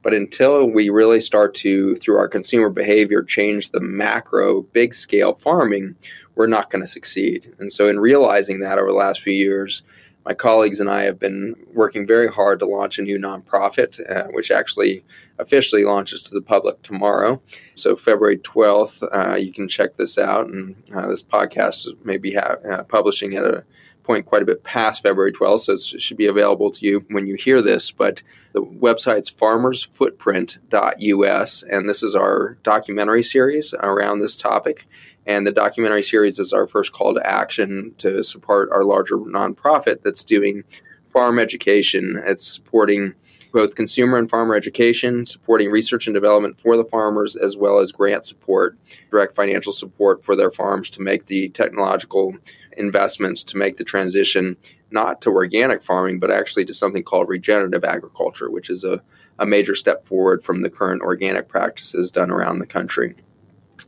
But 0.06 0.14
until 0.14 0.70
we 0.70 0.92
really 0.92 1.20
start 1.20 1.56
to, 1.56 1.96
through 1.96 2.18
our 2.18 2.28
consumer 2.28 2.70
behavior, 2.70 3.24
change 3.24 3.72
the 3.72 3.80
macro, 3.82 4.62
big 4.62 4.94
scale 4.94 5.34
farming, 5.34 5.96
we're 6.36 6.46
not 6.46 6.70
going 6.70 6.84
to 6.84 6.88
succeed. 6.88 7.52
And 7.58 7.74
so, 7.74 7.88
in 7.88 8.00
realizing 8.00 8.60
that 8.60 8.78
over 8.78 8.90
the 8.90 8.96
last 8.96 9.22
few 9.22 9.34
years, 9.34 9.82
my 10.24 10.36
colleagues 10.36 10.80
and 10.80 10.92
I 10.92 11.06
have 11.06 11.18
been 11.18 11.56
working 11.74 12.06
very 12.06 12.28
hard 12.28 12.60
to 12.60 12.68
launch 12.68 13.00
a 13.00 13.02
new 13.02 13.18
nonprofit, 13.18 14.00
uh, 14.08 14.28
which 14.28 14.52
actually 14.52 15.04
officially 15.40 15.84
launches 15.84 16.22
to 16.22 16.36
the 16.36 16.42
public 16.42 16.84
tomorrow. 16.84 17.42
So, 17.74 17.96
February 17.96 18.38
12th, 18.38 19.08
uh, 19.12 19.38
you 19.38 19.52
can 19.52 19.68
check 19.68 19.98
this 19.98 20.20
out. 20.20 20.46
And 20.50 20.76
uh, 20.96 21.08
this 21.08 21.24
podcast 21.24 21.88
may 22.06 22.18
be 22.18 22.36
ha- 22.36 22.58
uh, 22.70 22.84
publishing 22.84 23.34
at 23.34 23.44
a 23.44 23.64
point 24.06 24.26
quite 24.26 24.42
a 24.42 24.46
bit 24.46 24.64
past 24.64 25.04
February 25.04 25.32
12th, 25.32 25.60
so 25.62 25.74
it 25.74 26.02
should 26.02 26.18
be 26.18 26.26
available 26.28 26.72
to 26.72 26.86
you 26.86 27.06
when 27.10 27.28
you 27.28 27.36
hear 27.36 27.62
this. 27.62 27.92
But 27.92 28.24
the 28.54 28.62
website's 28.62 29.32
farmersfootprint.us, 29.32 31.64
and 31.64 31.90
this 31.90 32.04
is 32.04 32.16
our 32.16 32.58
documentary 32.64 33.24
series 33.24 33.74
around 33.74 34.20
this 34.20 34.38
topic. 34.38 34.86
And 35.26 35.48
the 35.48 35.52
documentary 35.52 36.04
series 36.04 36.38
is 36.38 36.54
our 36.54 36.68
first 36.68 36.94
call 36.94 37.16
to 37.16 37.28
action 37.28 37.96
to 37.98 38.24
support 38.24 38.70
our 38.72 38.84
larger 38.84 39.18
nonprofit 39.18 40.04
that's 40.04 40.24
doing 40.24 40.64
farm 41.10 41.40
education. 41.40 42.22
It's 42.24 42.48
supporting 42.48 43.16
both 43.56 43.74
consumer 43.74 44.18
and 44.18 44.30
farmer 44.30 44.54
education, 44.54 45.26
supporting 45.26 45.72
research 45.72 46.08
and 46.08 46.14
development 46.14 46.60
for 46.60 46.76
the 46.76 46.84
farmers, 46.84 47.38
as 47.38 47.56
well 47.56 47.80
as 47.80 47.90
grant 47.90 48.26
support, 48.26 48.78
direct 49.10 49.34
financial 49.34 49.72
support 49.72 50.22
for 50.22 50.36
their 50.36 50.52
farms 50.52 50.90
to 50.90 51.02
make 51.02 51.28
the 51.28 51.48
technological 51.50 52.36
investments 52.76 53.44
to 53.44 53.56
make 53.56 53.78
the 53.78 53.84
transition 53.86 54.58
not 54.92 55.22
to 55.22 55.30
organic 55.30 55.82
farming, 55.82 56.20
but 56.20 56.30
actually 56.30 56.66
to 56.66 56.74
something 56.74 57.02
called 57.02 57.30
regenerative 57.30 57.86
agriculture, 57.86 58.52
which 58.52 58.70
is 58.70 58.84
a, 58.84 59.02
a 59.40 59.46
major 59.46 59.74
step 59.74 60.06
forward 60.06 60.44
from 60.44 60.62
the 60.62 60.70
current 60.70 61.02
organic 61.02 61.48
practices 61.48 62.12
done 62.12 62.32
around 62.32 62.60
the 62.60 62.68
country. 62.68 63.16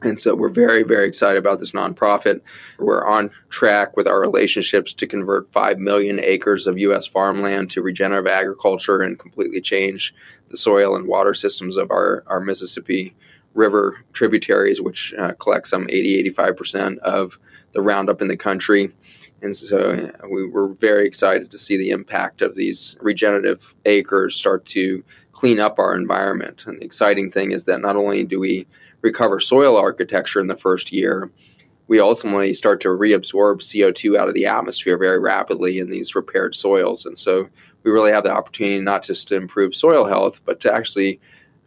And 0.04 0.20
so 0.20 0.36
we're 0.36 0.50
very, 0.50 0.84
very 0.84 1.08
excited 1.08 1.40
about 1.40 1.60
this 1.60 1.72
nonprofit. 1.72 2.42
We're 2.78 3.06
on 3.06 3.32
track 3.50 3.98
with 3.98 4.08
our 4.08 4.20
relationships 4.20 4.94
to 4.94 5.08
convert 5.08 5.50
5 5.50 5.80
million 5.80 6.20
acres 6.20 6.68
of 6.68 6.78
U.S. 6.78 7.08
farmland 7.08 7.72
to 7.72 7.82
regenerative 7.82 8.32
agriculture 8.32 9.02
and 9.02 9.18
completely 9.18 9.60
change 9.60 10.14
the 10.50 10.58
soil 10.58 10.96
and 10.96 11.08
water 11.08 11.34
systems 11.34 11.78
of 11.78 11.90
our, 11.90 12.24
our 12.28 12.40
Mississippi 12.40 13.16
River 13.56 13.98
tributaries, 14.14 14.80
which 14.80 15.16
uh, 15.18 15.34
collect 15.34 15.68
some 15.68 15.88
80, 15.90 16.32
85% 16.32 17.00
of 17.00 17.40
the 17.72 17.82
Roundup 17.82 18.22
in 18.22 18.28
the 18.28 18.38
country. 18.38 18.94
And 19.42 19.56
so 19.56 20.12
we 20.30 20.48
were 20.48 20.70
very 20.70 21.08
excited 21.08 21.52
to 21.52 21.58
see 21.58 21.78
the 21.78 21.90
impact 21.90 22.42
of 22.42 22.56
these 22.56 22.98
regenerative 23.02 23.74
acres 23.86 24.36
start 24.36 24.66
to 24.68 25.04
clean 25.32 25.60
up 25.60 25.78
our 25.80 25.96
environment. 25.96 26.64
And 26.66 26.80
the 26.80 26.86
exciting 26.86 27.32
thing 27.32 27.52
is 27.52 27.66
that 27.66 27.82
not 27.82 27.96
only 27.96 28.24
do 28.24 28.40
we 28.40 28.68
recover 29.08 29.40
soil 29.40 29.78
architecture 29.78 30.40
in 30.40 30.48
the 30.48 30.58
first 30.58 30.92
year, 30.92 31.32
we 31.88 32.00
ultimately 32.00 32.54
start 32.54 32.82
to 32.82 32.90
reabsorb 32.90 33.62
CO2 33.62 34.18
out 34.18 34.28
of 34.28 34.34
the 34.34 34.46
atmosphere 34.46 34.98
very 34.98 35.20
rapidly 35.20 35.80
in 35.80 35.90
these 35.90 36.16
repaired 36.16 36.54
soils. 36.54 37.06
And 37.06 37.18
so 37.18 37.48
we 37.84 37.92
really 37.92 38.12
have 38.12 38.26
the 38.26 38.32
opportunity 38.32 38.82
not 38.82 39.04
just 39.04 39.30
to 39.30 39.36
improve 39.36 39.74
soil 39.74 40.06
health, 40.06 40.42
but 40.46 40.60
to 40.62 40.74
actually 40.74 41.20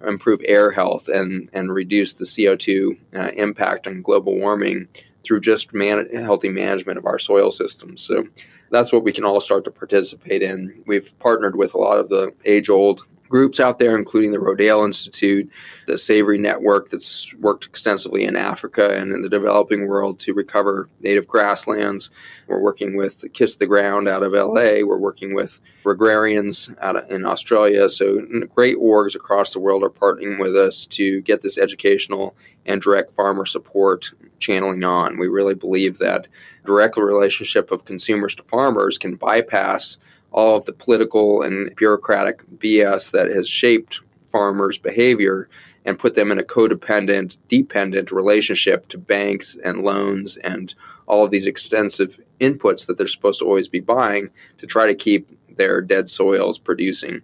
improve 0.07 0.41
air 0.45 0.71
health 0.71 1.09
and, 1.09 1.49
and 1.53 1.73
reduce 1.73 2.15
the 2.15 2.25
CO2 2.25 2.99
uh, 3.15 3.31
impact 3.37 3.87
on 3.87 4.03
global 4.03 4.35
warming 4.37 4.89
through 5.25 5.41
just 5.41 5.73
man- 5.73 6.09
healthy 6.15 6.49
management 6.49 6.99
of 6.99 7.07
our 7.07 7.19
soil 7.19 7.51
systems. 7.51 8.03
So 8.03 8.27
that's 8.71 8.93
what 8.93 9.05
we 9.05 9.13
can 9.13 9.25
all 9.25 9.41
start 9.41 9.65
to 9.65 9.71
participate 9.71 10.43
in. 10.43 10.83
We've 10.87 11.13
partnered 11.19 11.57
with 11.57 11.75
a 11.75 11.79
lot 11.79 11.99
of 11.99 12.09
the 12.09 12.33
age 12.45 12.69
old 12.69 13.03
groups 13.31 13.61
out 13.61 13.79
there, 13.79 13.97
including 13.97 14.33
the 14.33 14.39
Rodale 14.39 14.85
Institute, 14.85 15.49
the 15.87 15.97
Savory 15.97 16.37
Network 16.37 16.91
that's 16.91 17.33
worked 17.35 17.65
extensively 17.65 18.25
in 18.25 18.37
Africa 18.37 18.95
and 18.95 19.13
in 19.13 19.23
the 19.23 19.29
developing 19.29 19.87
world 19.87 20.19
to 20.21 20.35
recover 20.35 20.89
native 21.01 21.27
grasslands. 21.27 22.11
We're 22.49 22.61
working 22.61 22.97
with 22.97 23.25
Kiss 23.33 23.57
the 23.57 23.67
Ground 23.67 24.09
out 24.09 24.25
of 24.25 24.33
LA. 24.33 24.85
We're 24.85 24.99
working 24.99 25.33
with 25.33 25.61
Regrarians 25.85 26.77
out 26.81 26.97
of, 26.97 27.11
in 27.11 27.25
Australia. 27.25 27.89
So 27.89 28.21
great 28.55 28.77
orgs 28.77 29.15
across 29.15 29.53
the 29.53 29.61
world 29.61 29.85
are 29.85 29.91
partnering 29.91 30.41
with 30.41 30.57
us 30.57 30.85
to 30.87 31.23
get 31.23 31.41
this 31.41 31.57
educational 31.57 32.35
and 32.67 32.83
direct 32.83 33.15
farmer 33.15 33.47
support 33.47 34.11
channeling 34.41 34.83
on. 34.83 35.19
We 35.19 35.29
really 35.29 35.55
believe 35.55 35.99
that 35.99 36.27
direct 36.67 36.97
relationship 36.97 37.71
of 37.71 37.85
consumers 37.85 38.35
to 38.35 38.43
farmers 38.43 38.99
can 38.99 39.15
bypass 39.15 39.99
all 40.33 40.57
of 40.57 40.65
the 40.65 40.73
political 40.73 41.43
and 41.43 41.75
bureaucratic 41.77 42.43
BS 42.59 43.11
that 43.13 43.31
has 43.31 43.49
shaped 43.49 44.01
farmers' 44.27 44.79
behavior 44.79 45.49
and 45.85 45.99
put 45.99 46.15
them 46.15 46.31
in 46.31 46.39
a 46.39 46.43
codependent, 46.43 47.37
dependent 47.49 48.13
relationship 48.13 48.87
to 48.89 48.99
banks 48.99 49.57
and 49.65 49.83
loans 49.83 50.37
and 50.39 50.75
all 51.07 51.25
of 51.25 51.31
these 51.31 51.47
extensive 51.47 52.21
inputs 52.41 52.87
that 52.87 52.97
they're 52.97 53.09
supposed 53.09 53.41
to 53.41 53.47
always 53.47 53.69
be 53.69 53.81
buying 53.81 54.31
to 54.59 54.67
try 54.67 54.87
to 54.87 54.95
keep 54.95 55.29
their 55.57 55.81
dead 55.81 56.09
soils 56.09 56.59
producing. 56.59 57.21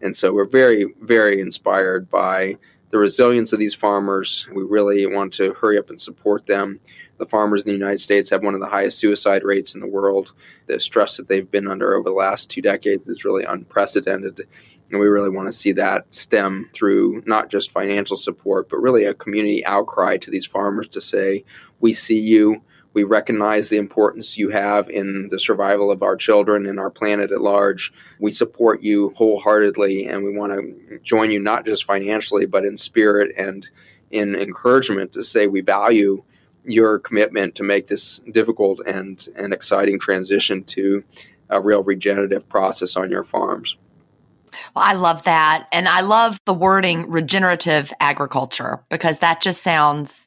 And 0.00 0.16
so 0.16 0.32
we're 0.32 0.46
very, 0.46 0.92
very 1.00 1.40
inspired 1.40 2.10
by 2.10 2.56
the 2.90 2.98
resilience 2.98 3.52
of 3.52 3.58
these 3.58 3.74
farmers. 3.74 4.48
We 4.52 4.62
really 4.62 5.06
want 5.06 5.32
to 5.34 5.54
hurry 5.54 5.78
up 5.78 5.90
and 5.90 6.00
support 6.00 6.46
them. 6.46 6.80
The 7.18 7.26
farmers 7.26 7.62
in 7.62 7.68
the 7.68 7.78
United 7.78 8.00
States 8.00 8.30
have 8.30 8.42
one 8.42 8.54
of 8.54 8.60
the 8.60 8.66
highest 8.66 8.98
suicide 8.98 9.44
rates 9.44 9.74
in 9.74 9.80
the 9.80 9.86
world. 9.86 10.32
The 10.66 10.80
stress 10.80 11.16
that 11.16 11.28
they've 11.28 11.50
been 11.50 11.68
under 11.68 11.94
over 11.94 12.08
the 12.08 12.14
last 12.14 12.50
two 12.50 12.62
decades 12.62 13.06
is 13.08 13.24
really 13.24 13.44
unprecedented. 13.44 14.46
And 14.90 14.98
we 14.98 15.06
really 15.06 15.30
want 15.30 15.46
to 15.46 15.52
see 15.52 15.72
that 15.72 16.12
stem 16.12 16.68
through 16.72 17.22
not 17.26 17.48
just 17.48 17.70
financial 17.70 18.16
support, 18.16 18.68
but 18.68 18.78
really 18.78 19.04
a 19.04 19.14
community 19.14 19.64
outcry 19.64 20.16
to 20.16 20.30
these 20.30 20.46
farmers 20.46 20.88
to 20.88 21.00
say, 21.00 21.44
We 21.78 21.92
see 21.92 22.18
you. 22.18 22.62
We 22.92 23.04
recognize 23.04 23.68
the 23.68 23.76
importance 23.76 24.36
you 24.36 24.50
have 24.50 24.90
in 24.90 25.28
the 25.28 25.38
survival 25.38 25.90
of 25.90 26.02
our 26.02 26.16
children 26.16 26.66
and 26.66 26.80
our 26.80 26.90
planet 26.90 27.30
at 27.30 27.40
large. 27.40 27.92
We 28.18 28.32
support 28.32 28.82
you 28.82 29.14
wholeheartedly, 29.16 30.06
and 30.06 30.24
we 30.24 30.36
want 30.36 30.52
to 30.52 30.98
join 31.02 31.30
you 31.30 31.38
not 31.38 31.66
just 31.66 31.84
financially, 31.84 32.46
but 32.46 32.64
in 32.64 32.76
spirit 32.76 33.32
and 33.36 33.68
in 34.10 34.34
encouragement 34.34 35.12
to 35.12 35.22
say 35.22 35.46
we 35.46 35.60
value 35.60 36.24
your 36.64 36.98
commitment 36.98 37.54
to 37.54 37.62
make 37.62 37.86
this 37.86 38.20
difficult 38.30 38.80
and, 38.86 39.28
and 39.36 39.52
exciting 39.52 39.98
transition 39.98 40.64
to 40.64 41.04
a 41.48 41.60
real 41.60 41.82
regenerative 41.82 42.48
process 42.48 42.96
on 42.96 43.10
your 43.10 43.24
farms. 43.24 43.76
Well, 44.74 44.84
I 44.84 44.94
love 44.94 45.24
that. 45.24 45.68
And 45.72 45.88
I 45.88 46.00
love 46.00 46.40
the 46.44 46.54
wording 46.54 47.10
regenerative 47.10 47.92
agriculture 48.00 48.80
because 48.88 49.20
that 49.20 49.40
just 49.40 49.62
sounds 49.62 50.26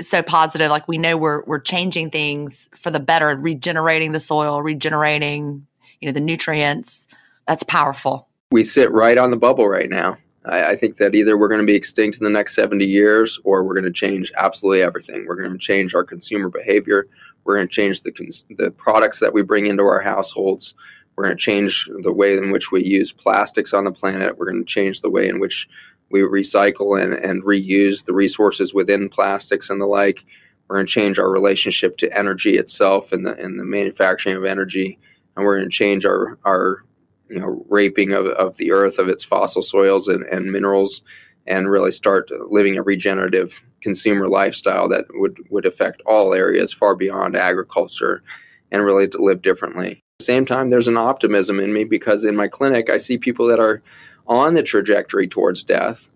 so 0.00 0.22
positive. 0.22 0.70
Like 0.70 0.88
we 0.88 0.98
know 0.98 1.16
we're 1.16 1.42
we're 1.44 1.60
changing 1.60 2.10
things 2.10 2.68
for 2.74 2.90
the 2.90 3.00
better, 3.00 3.36
regenerating 3.36 4.12
the 4.12 4.20
soil, 4.20 4.62
regenerating, 4.62 5.66
you 6.00 6.08
know, 6.08 6.12
the 6.12 6.20
nutrients. 6.20 7.06
That's 7.46 7.62
powerful. 7.62 8.28
We 8.50 8.64
sit 8.64 8.90
right 8.90 9.18
on 9.18 9.30
the 9.30 9.36
bubble 9.36 9.68
right 9.68 9.90
now. 9.90 10.18
I, 10.44 10.70
I 10.70 10.76
think 10.76 10.96
that 10.98 11.14
either 11.14 11.36
we're 11.36 11.48
going 11.48 11.60
to 11.60 11.66
be 11.66 11.74
extinct 11.74 12.18
in 12.18 12.24
the 12.24 12.30
next 12.30 12.54
70 12.54 12.84
years 12.84 13.40
or 13.44 13.64
we're 13.64 13.74
going 13.74 13.84
to 13.84 13.92
change 13.92 14.32
absolutely 14.36 14.82
everything. 14.82 15.26
We're 15.26 15.36
going 15.36 15.52
to 15.52 15.58
change 15.58 15.94
our 15.94 16.04
consumer 16.04 16.48
behavior. 16.48 17.06
We're 17.44 17.56
going 17.56 17.68
to 17.68 17.74
change 17.74 18.02
the, 18.02 18.12
the 18.56 18.70
products 18.70 19.20
that 19.20 19.32
we 19.32 19.42
bring 19.42 19.66
into 19.66 19.84
our 19.84 20.00
households. 20.00 20.74
We're 21.16 21.24
going 21.24 21.36
to 21.36 21.42
change 21.42 21.88
the 22.02 22.12
way 22.12 22.36
in 22.36 22.50
which 22.50 22.72
we 22.72 22.82
use 22.82 23.12
plastics 23.12 23.72
on 23.72 23.84
the 23.84 23.92
planet. 23.92 24.38
We're 24.38 24.50
going 24.50 24.64
to 24.64 24.70
change 24.70 25.00
the 25.00 25.10
way 25.10 25.28
in 25.28 25.38
which 25.38 25.68
we 26.10 26.20
recycle 26.20 27.00
and, 27.00 27.12
and 27.14 27.42
reuse 27.42 28.04
the 28.04 28.14
resources 28.14 28.72
within 28.72 29.08
plastics 29.08 29.70
and 29.70 29.80
the 29.80 29.86
like. 29.86 30.24
We're 30.68 30.76
going 30.76 30.86
to 30.86 30.92
change 30.92 31.18
our 31.18 31.30
relationship 31.30 31.96
to 31.98 32.16
energy 32.16 32.56
itself 32.56 33.12
and 33.12 33.26
the, 33.26 33.34
and 33.36 33.58
the 33.58 33.64
manufacturing 33.64 34.36
of 34.36 34.44
energy. 34.44 34.98
And 35.36 35.44
we're 35.44 35.56
going 35.56 35.68
to 35.68 35.76
change 35.76 36.04
our, 36.04 36.38
our 36.44 36.84
you 37.28 37.38
know, 37.38 37.64
raping 37.68 38.12
of, 38.12 38.26
of 38.26 38.56
the 38.56 38.72
earth 38.72 38.98
of 38.98 39.08
its 39.08 39.24
fossil 39.24 39.62
soils 39.62 40.08
and, 40.08 40.24
and 40.24 40.50
minerals 40.50 41.02
and 41.46 41.70
really 41.70 41.92
start 41.92 42.28
living 42.48 42.78
a 42.78 42.82
regenerative 42.82 43.60
consumer 43.80 44.28
lifestyle 44.28 44.88
that 44.88 45.04
would, 45.14 45.38
would 45.50 45.66
affect 45.66 46.00
all 46.06 46.32
areas 46.32 46.72
far 46.72 46.94
beyond 46.94 47.36
agriculture 47.36 48.22
and 48.70 48.84
really 48.84 49.08
to 49.08 49.18
live 49.18 49.42
differently. 49.42 49.90
At 49.92 50.20
the 50.20 50.24
same 50.24 50.46
time, 50.46 50.70
there's 50.70 50.88
an 50.88 50.96
optimism 50.96 51.60
in 51.60 51.72
me 51.72 51.84
because 51.84 52.24
in 52.24 52.36
my 52.36 52.48
clinic, 52.48 52.88
I 52.88 52.96
see 52.96 53.18
people 53.18 53.46
that 53.48 53.60
are 53.60 53.82
on 54.26 54.54
the 54.54 54.62
trajectory 54.62 55.28
towards 55.28 55.62
death 55.62 56.08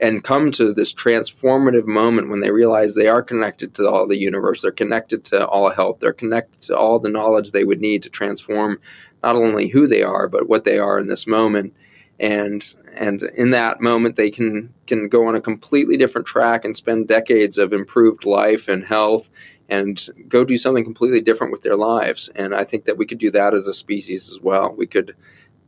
and 0.00 0.24
come 0.24 0.50
to 0.50 0.72
this 0.72 0.92
transformative 0.92 1.86
moment 1.86 2.28
when 2.28 2.40
they 2.40 2.50
realize 2.50 2.94
they 2.94 3.06
are 3.06 3.22
connected 3.22 3.72
to 3.74 3.88
all 3.88 4.06
the 4.06 4.18
universe, 4.18 4.62
they're 4.62 4.72
connected 4.72 5.24
to 5.24 5.46
all 5.46 5.70
help, 5.70 6.00
they're 6.00 6.12
connected 6.12 6.60
to 6.60 6.76
all 6.76 6.98
the 6.98 7.10
knowledge 7.10 7.52
they 7.52 7.64
would 7.64 7.80
need 7.80 8.02
to 8.02 8.10
transform 8.10 8.80
not 9.22 9.36
only 9.36 9.68
who 9.68 9.86
they 9.86 10.02
are 10.02 10.28
but 10.28 10.48
what 10.48 10.64
they 10.64 10.78
are 10.78 10.98
in 10.98 11.06
this 11.06 11.26
moment. 11.26 11.74
And 12.18 12.74
and 12.94 13.22
in 13.22 13.50
that 13.50 13.80
moment 13.80 14.16
they 14.16 14.30
can 14.30 14.74
can 14.86 15.08
go 15.08 15.26
on 15.26 15.34
a 15.34 15.40
completely 15.40 15.96
different 15.96 16.26
track 16.26 16.64
and 16.64 16.76
spend 16.76 17.08
decades 17.08 17.56
of 17.56 17.72
improved 17.72 18.24
life 18.24 18.68
and 18.68 18.84
health 18.84 19.30
and 19.68 20.08
go 20.28 20.44
do 20.44 20.58
something 20.58 20.84
completely 20.84 21.20
different 21.20 21.52
with 21.52 21.62
their 21.62 21.76
lives. 21.76 22.28
And 22.34 22.54
I 22.54 22.64
think 22.64 22.84
that 22.84 22.98
we 22.98 23.06
could 23.06 23.18
do 23.18 23.30
that 23.30 23.54
as 23.54 23.66
a 23.66 23.74
species 23.74 24.30
as 24.30 24.40
well. 24.40 24.74
We 24.76 24.86
could 24.86 25.14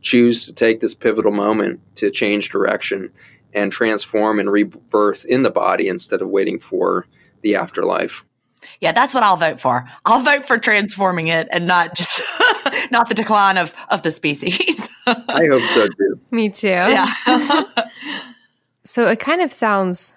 choose 0.04 0.44
to 0.44 0.52
take 0.52 0.80
this 0.80 0.94
pivotal 0.94 1.32
moment 1.32 1.80
to 1.96 2.10
change 2.10 2.50
direction 2.50 3.10
and 3.54 3.72
transform 3.72 4.38
and 4.38 4.52
rebirth 4.52 5.24
in 5.24 5.42
the 5.42 5.50
body 5.50 5.88
instead 5.88 6.20
of 6.20 6.28
waiting 6.28 6.60
for 6.60 7.06
the 7.40 7.56
afterlife. 7.56 8.24
Yeah, 8.80 8.92
that's 8.92 9.14
what 9.14 9.22
I'll 9.22 9.36
vote 9.36 9.60
for. 9.60 9.88
I'll 10.04 10.22
vote 10.22 10.46
for 10.46 10.58
transforming 10.58 11.28
it 11.28 11.48
and 11.50 11.66
not 11.66 11.94
just 11.94 12.20
not 12.90 13.08
the 13.08 13.14
decline 13.14 13.56
of 13.56 13.74
of 13.88 14.02
the 14.02 14.10
species. 14.10 14.88
I 15.06 15.46
hope 15.46 15.62
so 15.74 15.88
too. 15.88 16.20
Me 16.30 16.50
too. 16.50 16.68
Yeah. 16.68 17.12
so 18.84 19.08
it 19.08 19.20
kind 19.20 19.40
of 19.40 19.52
sounds 19.52 20.12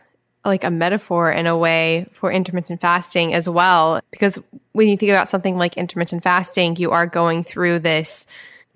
like 0.45 0.63
a 0.63 0.71
metaphor 0.71 1.31
in 1.31 1.45
a 1.45 1.57
way 1.57 2.07
for 2.13 2.31
intermittent 2.31 2.81
fasting 2.81 3.33
as 3.33 3.49
well. 3.49 4.01
Because 4.11 4.39
when 4.71 4.87
you 4.87 4.97
think 4.97 5.09
about 5.09 5.29
something 5.29 5.57
like 5.57 5.77
intermittent 5.77 6.23
fasting, 6.23 6.75
you 6.77 6.91
are 6.91 7.05
going 7.05 7.43
through 7.43 7.79
this 7.79 8.25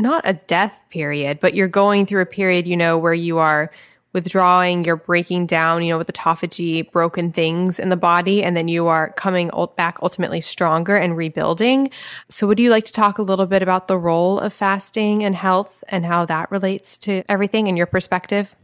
not 0.02 0.28
a 0.28 0.34
death 0.34 0.84
period, 0.90 1.40
but 1.40 1.56
you're 1.56 1.68
going 1.68 2.06
through 2.06 2.22
a 2.22 2.26
period, 2.26 2.68
you 2.68 2.76
know, 2.76 2.98
where 2.98 3.14
you 3.14 3.38
are 3.38 3.72
withdrawing, 4.14 4.84
you're 4.84 4.98
breaking 4.98 5.46
down, 5.46 5.84
you 5.84 5.90
know, 5.90 5.98
with 5.98 6.12
autophagy, 6.12 6.90
broken 6.92 7.32
things 7.32 7.80
in 7.80 7.90
the 7.90 7.96
body, 7.96 8.44
and 8.44 8.56
then 8.58 8.68
you 8.68 8.88
are 8.88 9.14
coming 9.14 9.50
back 9.78 9.98
ultimately 10.02 10.42
stronger 10.42 10.96
and 10.96 11.16
rebuilding. 11.16 11.90
So, 12.30 12.48
would 12.48 12.60
you 12.60 12.70
like 12.70 12.86
to 12.86 12.92
talk 12.92 13.18
a 13.18 13.24
little 13.24 13.46
bit 13.46 13.62
about 13.62 13.88
the 13.88 13.98
role 13.98 14.40
of 14.40 14.54
fasting 14.54 15.24
and 15.24 15.36
health 15.36 15.84
and 15.88 16.06
how 16.06 16.26
that 16.26 16.52
relates 16.52 16.98
to 17.00 17.24
everything 17.30 17.68
in 17.68 17.78
your 17.78 17.88
perspective? 17.88 18.56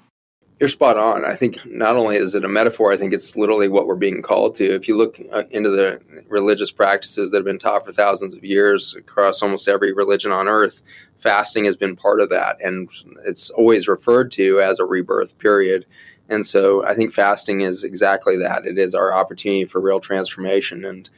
You're 0.59 0.69
spot 0.69 0.97
on. 0.99 1.25
I 1.25 1.37
think 1.37 1.65
not 1.65 1.95
only 1.97 2.17
is 2.17 2.35
it 2.35 2.45
a 2.45 2.49
metaphor, 2.49 2.93
I 2.93 2.97
think 2.99 3.15
it's 3.15 3.37
literally 3.37 3.69
what 3.69 3.87
we're 3.87 3.95
being 3.95 4.21
called 4.21 4.57
to. 4.57 4.75
If 4.75 4.89
you 4.89 4.97
look 4.97 5.19
uh, 5.33 5.45
into 5.51 5.71
the 5.71 6.03
religious 6.29 6.71
practices 6.71 7.31
that 7.31 7.39
have 7.39 7.47
been 7.47 7.59
taught 7.59 7.87
for 7.87 7.93
thousands 7.93 8.35
of 8.35 8.45
years 8.45 8.95
across 8.95 9.41
almost 9.43 9.69
every 9.69 9.95
religion 9.95 10.33
on 10.33 10.49
earth, 10.49 10.83
fasting 11.17 11.65
has 11.65 11.77
been 11.77 11.97
part 11.97 12.21
of 12.21 12.29
that. 12.29 12.59
And 12.63 12.91
it's 13.25 13.49
always 13.51 13.89
referred 13.89 14.31
to 14.33 14.61
as 14.61 14.79
a 14.79 14.85
rebirth 14.85 15.39
period. 15.39 15.87
And 16.29 16.47
so 16.47 16.85
I 16.85 16.95
think 16.95 17.13
fasting 17.13 17.63
is 17.63 17.83
exactly 17.83 18.37
that. 18.39 18.67
It 18.67 18.79
is 18.79 18.95
our 18.95 19.15
opportunity 19.15 19.65
for 19.65 19.81
real 19.81 20.01
transformation. 20.01 20.85
And 20.85 21.09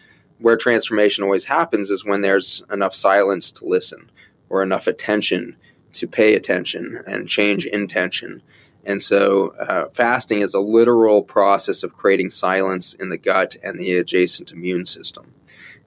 where 0.43 0.57
transformation 0.57 1.25
always 1.25 1.45
happens 1.45 1.91
is 1.91 2.05
when 2.05 2.21
there's 2.21 2.63
enough 2.71 2.95
silence 2.95 3.51
to 3.53 3.65
listen 3.65 4.11
or 4.49 4.63
enough 4.63 4.87
attention 4.87 5.57
to 5.95 6.07
pay 6.07 6.35
attention 6.35 7.03
and 7.07 7.29
change 7.29 7.65
intention 7.67 8.43
and 8.85 9.01
so, 9.01 9.49
uh, 9.61 9.89
fasting 9.93 10.41
is 10.41 10.55
a 10.55 10.61
literal 10.61 11.23
process 11.23 11.83
of 11.83 11.97
creating 11.97 12.31
silence 12.31 12.95
in 12.95 13.11
the 13.11 13.17
gut 13.17 13.57
and 13.63 13.79
the 13.79 13.97
adjacent 13.97 14.51
immune 14.51 14.87
system. 14.87 15.33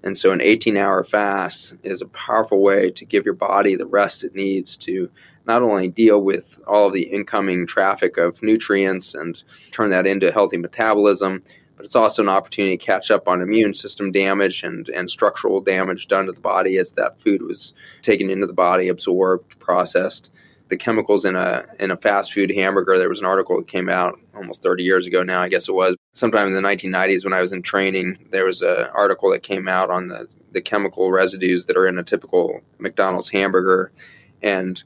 And 0.03 0.17
so, 0.17 0.31
an 0.31 0.41
18 0.41 0.77
hour 0.77 1.03
fast 1.03 1.73
is 1.83 2.01
a 2.01 2.07
powerful 2.07 2.61
way 2.61 2.91
to 2.91 3.05
give 3.05 3.25
your 3.25 3.33
body 3.33 3.75
the 3.75 3.85
rest 3.85 4.23
it 4.23 4.35
needs 4.35 4.77
to 4.77 5.09
not 5.45 5.61
only 5.61 5.89
deal 5.89 6.21
with 6.21 6.59
all 6.65 6.87
of 6.87 6.93
the 6.93 7.03
incoming 7.03 7.67
traffic 7.67 8.17
of 8.17 8.41
nutrients 8.41 9.13
and 9.13 9.43
turn 9.71 9.89
that 9.89 10.07
into 10.07 10.31
healthy 10.31 10.57
metabolism, 10.57 11.43
but 11.85 11.89
it's 11.89 11.95
also 11.95 12.23
an 12.23 12.29
opportunity 12.29 12.75
to 12.75 12.83
catch 12.83 13.11
up 13.11 13.27
on 13.27 13.43
immune 13.43 13.75
system 13.75 14.11
damage 14.11 14.63
and, 14.63 14.89
and 14.89 15.07
structural 15.07 15.61
damage 15.61 16.07
done 16.07 16.25
to 16.25 16.31
the 16.31 16.41
body 16.41 16.79
as 16.79 16.93
that 16.93 17.21
food 17.21 17.43
was 17.43 17.75
taken 18.01 18.31
into 18.31 18.47
the 18.47 18.53
body, 18.53 18.87
absorbed, 18.87 19.59
processed 19.59 20.31
the 20.69 20.77
chemicals 20.77 21.25
in 21.25 21.35
a 21.35 21.63
in 21.79 21.91
a 21.91 21.97
fast 21.97 22.33
food 22.33 22.49
hamburger. 22.49 22.97
There 22.97 23.07
was 23.07 23.19
an 23.19 23.27
article 23.27 23.57
that 23.57 23.67
came 23.67 23.87
out 23.87 24.19
almost 24.35 24.63
30 24.63 24.81
years 24.81 25.05
ago 25.05 25.21
now, 25.21 25.43
I 25.43 25.47
guess 25.47 25.69
it 25.69 25.75
was. 25.75 25.95
Sometime 26.11 26.47
in 26.47 26.55
the 26.55 26.67
1990s 26.67 27.23
when 27.23 27.33
I 27.33 27.41
was 27.41 27.53
in 27.53 27.61
training, 27.61 28.17
there 28.31 28.45
was 28.45 28.63
an 28.63 28.87
article 28.95 29.29
that 29.29 29.43
came 29.43 29.67
out 29.67 29.91
on 29.91 30.07
the 30.07 30.27
the 30.53 30.61
chemical 30.61 31.11
residues 31.11 31.67
that 31.67 31.77
are 31.77 31.85
in 31.85 31.99
a 31.99 32.03
typical 32.03 32.61
McDonald's 32.79 33.29
hamburger 33.29 33.91
and 34.41 34.83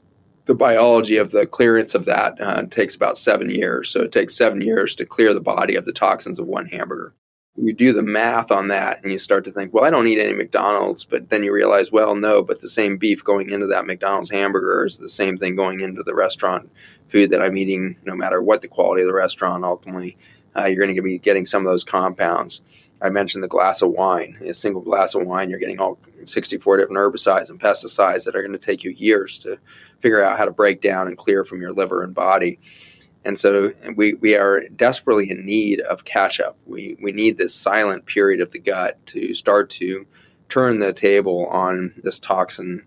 the 0.50 0.54
biology 0.56 1.16
of 1.16 1.30
the 1.30 1.46
clearance 1.46 1.94
of 1.94 2.06
that 2.06 2.40
uh, 2.40 2.64
takes 2.64 2.96
about 2.96 3.16
seven 3.16 3.50
years. 3.50 3.88
So 3.88 4.00
it 4.00 4.10
takes 4.10 4.34
seven 4.34 4.60
years 4.60 4.96
to 4.96 5.06
clear 5.06 5.32
the 5.32 5.40
body 5.40 5.76
of 5.76 5.84
the 5.84 5.92
toxins 5.92 6.40
of 6.40 6.46
one 6.48 6.66
hamburger 6.66 7.14
you 7.56 7.72
do 7.72 7.92
the 7.92 8.02
math 8.02 8.50
on 8.50 8.68
that 8.68 9.02
and 9.02 9.12
you 9.12 9.18
start 9.18 9.44
to 9.44 9.50
think, 9.50 9.72
well, 9.72 9.84
I 9.84 9.90
don't 9.90 10.06
eat 10.06 10.20
any 10.20 10.32
McDonald's, 10.32 11.04
but 11.04 11.30
then 11.30 11.42
you 11.42 11.52
realize, 11.52 11.92
well, 11.92 12.14
no, 12.14 12.42
but 12.42 12.60
the 12.60 12.68
same 12.68 12.96
beef 12.96 13.22
going 13.22 13.50
into 13.50 13.66
that 13.66 13.86
McDonald's 13.86 14.30
hamburger 14.30 14.86
is 14.86 14.98
the 14.98 15.08
same 15.08 15.36
thing 15.36 15.56
going 15.56 15.80
into 15.80 16.02
the 16.02 16.14
restaurant 16.14 16.70
food 17.08 17.30
that 17.30 17.42
I'm 17.42 17.56
eating, 17.56 17.96
no 18.04 18.14
matter 18.14 18.40
what 18.40 18.62
the 18.62 18.68
quality 18.68 19.02
of 19.02 19.08
the 19.08 19.14
restaurant. 19.14 19.64
Ultimately, 19.64 20.16
uh, 20.56 20.66
you're 20.66 20.84
going 20.84 20.94
to 20.94 21.02
be 21.02 21.18
getting 21.18 21.44
some 21.44 21.66
of 21.66 21.70
those 21.70 21.84
compounds. 21.84 22.62
I 23.02 23.10
mentioned 23.10 23.42
the 23.42 23.48
glass 23.48 23.82
of 23.82 23.90
wine. 23.90 24.38
A 24.44 24.52
single 24.52 24.82
glass 24.82 25.14
of 25.14 25.26
wine, 25.26 25.48
you're 25.48 25.58
getting 25.58 25.80
all 25.80 25.98
64 26.24 26.76
different 26.76 26.98
herbicides 26.98 27.48
and 27.48 27.58
pesticides 27.58 28.24
that 28.24 28.36
are 28.36 28.42
going 28.42 28.52
to 28.52 28.58
take 28.58 28.84
you 28.84 28.90
years 28.90 29.38
to 29.40 29.58
figure 30.00 30.22
out 30.22 30.36
how 30.36 30.44
to 30.44 30.50
break 30.50 30.80
down 30.80 31.06
and 31.08 31.16
clear 31.16 31.44
from 31.44 31.60
your 31.60 31.72
liver 31.72 32.02
and 32.02 32.14
body. 32.14 32.58
And 33.24 33.38
so 33.38 33.72
we, 33.96 34.14
we 34.14 34.34
are 34.34 34.66
desperately 34.68 35.30
in 35.30 35.44
need 35.44 35.80
of 35.80 36.04
catch 36.04 36.40
up. 36.40 36.56
We, 36.66 36.96
we 37.02 37.12
need 37.12 37.36
this 37.36 37.54
silent 37.54 38.06
period 38.06 38.40
of 38.40 38.50
the 38.50 38.58
gut 38.58 39.04
to 39.06 39.34
start 39.34 39.70
to 39.70 40.06
turn 40.48 40.78
the 40.78 40.92
table 40.92 41.46
on 41.46 41.94
this 42.02 42.18
toxin 42.18 42.84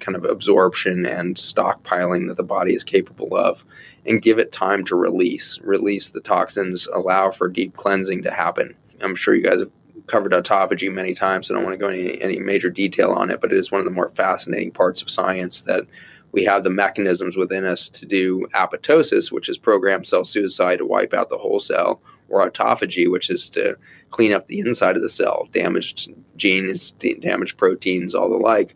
kind 0.00 0.16
of 0.16 0.24
absorption 0.24 1.06
and 1.06 1.36
stockpiling 1.36 2.28
that 2.28 2.36
the 2.36 2.44
body 2.44 2.74
is 2.74 2.84
capable 2.84 3.36
of 3.36 3.64
and 4.06 4.22
give 4.22 4.38
it 4.38 4.52
time 4.52 4.84
to 4.84 4.96
release. 4.96 5.58
Release 5.62 6.10
the 6.10 6.20
toxins, 6.20 6.86
allow 6.86 7.30
for 7.30 7.48
deep 7.48 7.76
cleansing 7.76 8.22
to 8.22 8.30
happen. 8.30 8.76
I'm 9.00 9.14
sure 9.14 9.34
you 9.34 9.42
guys 9.42 9.60
have 9.60 9.70
covered 10.06 10.32
autophagy 10.32 10.92
many 10.92 11.14
times, 11.14 11.46
so 11.46 11.54
I 11.54 11.56
don't 11.56 11.64
want 11.64 11.74
to 11.74 11.78
go 11.78 11.90
into 11.90 12.22
any, 12.22 12.38
major 12.38 12.70
detail 12.70 13.12
on 13.12 13.30
it, 13.30 13.40
but 13.40 13.52
it 13.52 13.58
is 13.58 13.70
one 13.70 13.80
of 13.80 13.84
the 13.84 13.90
more 13.92 14.08
fascinating 14.08 14.70
parts 14.70 15.02
of 15.02 15.10
science 15.10 15.62
that 15.62 15.84
we 16.32 16.44
have 16.44 16.64
the 16.64 16.70
mechanisms 16.70 17.36
within 17.36 17.64
us 17.64 17.88
to 17.88 18.06
do 18.06 18.46
apoptosis, 18.54 19.32
which 19.32 19.48
is 19.48 19.58
programmed 19.58 20.06
cell 20.06 20.24
suicide 20.24 20.76
to 20.76 20.86
wipe 20.86 21.14
out 21.14 21.30
the 21.30 21.38
whole 21.38 21.60
cell, 21.60 22.00
or 22.28 22.48
autophagy, 22.48 23.10
which 23.10 23.30
is 23.30 23.48
to 23.50 23.76
clean 24.10 24.32
up 24.32 24.46
the 24.46 24.60
inside 24.60 24.96
of 24.96 25.02
the 25.02 25.08
cell, 25.08 25.48
damaged 25.52 26.12
genes, 26.36 26.92
damaged 26.92 27.56
proteins, 27.56 28.14
all 28.14 28.28
the 28.28 28.36
like, 28.36 28.74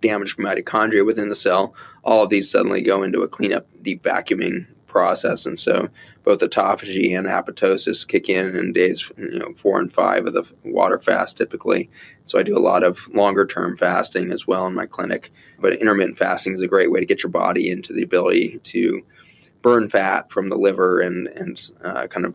damaged 0.00 0.38
mitochondria 0.38 1.04
within 1.04 1.28
the 1.28 1.34
cell. 1.34 1.74
All 2.04 2.24
of 2.24 2.30
these 2.30 2.50
suddenly 2.50 2.82
go 2.82 3.02
into 3.02 3.22
a 3.22 3.28
cleanup, 3.28 3.66
deep 3.82 4.02
vacuuming 4.02 4.66
process, 4.86 5.46
and 5.46 5.58
so 5.58 5.88
both 6.24 6.40
autophagy 6.40 7.16
and 7.16 7.26
apoptosis 7.26 8.06
kick 8.06 8.28
in 8.28 8.56
in 8.56 8.72
days 8.72 9.10
you 9.16 9.38
know 9.38 9.52
four 9.56 9.80
and 9.80 9.92
five 9.92 10.26
of 10.26 10.32
the 10.32 10.44
water 10.64 10.98
fast 10.98 11.36
typically. 11.36 11.90
So 12.24 12.38
I 12.38 12.42
do 12.42 12.56
a 12.56 12.60
lot 12.60 12.82
of 12.82 13.08
longer 13.14 13.46
term 13.46 13.76
fasting 13.76 14.30
as 14.30 14.46
well 14.46 14.66
in 14.66 14.74
my 14.74 14.86
clinic. 14.86 15.32
But 15.58 15.74
intermittent 15.74 16.18
fasting 16.18 16.54
is 16.54 16.60
a 16.60 16.68
great 16.68 16.90
way 16.90 17.00
to 17.00 17.06
get 17.06 17.22
your 17.22 17.30
body 17.30 17.70
into 17.70 17.92
the 17.92 18.02
ability 18.02 18.60
to 18.64 19.02
burn 19.62 19.88
fat 19.88 20.30
from 20.30 20.48
the 20.48 20.56
liver 20.56 21.00
and 21.00 21.28
and 21.28 21.70
uh, 21.84 22.06
kind 22.08 22.26
of 22.26 22.32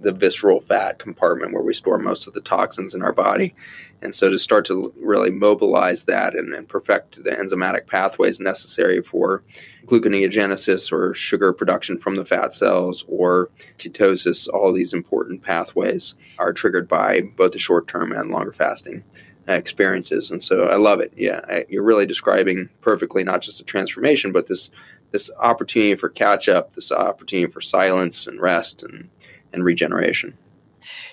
the 0.00 0.12
visceral 0.12 0.60
fat 0.60 0.98
compartment 0.98 1.52
where 1.52 1.62
we 1.62 1.74
store 1.74 1.98
most 1.98 2.26
of 2.26 2.34
the 2.34 2.40
toxins 2.40 2.94
in 2.94 3.02
our 3.02 3.12
body. 3.12 3.54
And 4.02 4.14
so 4.14 4.30
to 4.30 4.38
start 4.38 4.64
to 4.66 4.92
really 4.98 5.30
mobilize 5.30 6.04
that 6.04 6.34
and, 6.34 6.54
and 6.54 6.66
perfect 6.66 7.22
the 7.22 7.32
enzymatic 7.32 7.86
pathways 7.86 8.40
necessary 8.40 9.02
for 9.02 9.42
gluconeogenesis 9.84 10.90
or 10.90 11.14
sugar 11.14 11.52
production 11.52 11.98
from 11.98 12.16
the 12.16 12.24
fat 12.24 12.54
cells 12.54 13.04
or 13.08 13.50
ketosis, 13.78 14.48
all 14.48 14.72
these 14.72 14.94
important 14.94 15.42
pathways 15.42 16.14
are 16.38 16.54
triggered 16.54 16.88
by 16.88 17.20
both 17.36 17.52
the 17.52 17.58
short 17.58 17.88
term 17.88 18.12
and 18.12 18.30
longer 18.30 18.52
fasting 18.52 19.04
experiences. 19.48 20.30
And 20.30 20.42
so 20.42 20.64
I 20.64 20.76
love 20.76 21.00
it. 21.00 21.12
Yeah, 21.16 21.40
I, 21.48 21.66
you're 21.68 21.82
really 21.82 22.06
describing 22.06 22.68
perfectly 22.80 23.24
not 23.24 23.42
just 23.42 23.60
a 23.60 23.64
transformation, 23.64 24.32
but 24.32 24.46
this 24.46 24.70
this 25.12 25.30
opportunity 25.38 25.94
for 25.94 26.08
catch 26.08 26.48
up, 26.48 26.74
this 26.74 26.92
opportunity 26.92 27.50
for 27.50 27.60
silence 27.60 28.26
and 28.26 28.40
rest 28.40 28.82
and, 28.82 29.08
and 29.52 29.64
regeneration. 29.64 30.36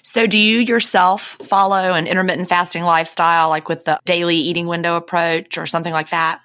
So, 0.02 0.26
do 0.26 0.38
you 0.38 0.60
yourself 0.60 1.38
follow 1.44 1.94
an 1.94 2.08
intermittent 2.08 2.50
fasting 2.50 2.84
lifestyle, 2.84 3.50
like 3.50 3.68
with 3.68 3.86
the 3.86 4.00
daily 4.06 4.38
eating 4.38 4.68
window 4.68 4.96
approach 4.96 5.58
or 5.58 5.66
something 5.66 5.94
like 5.94 6.10
that? 6.12 6.42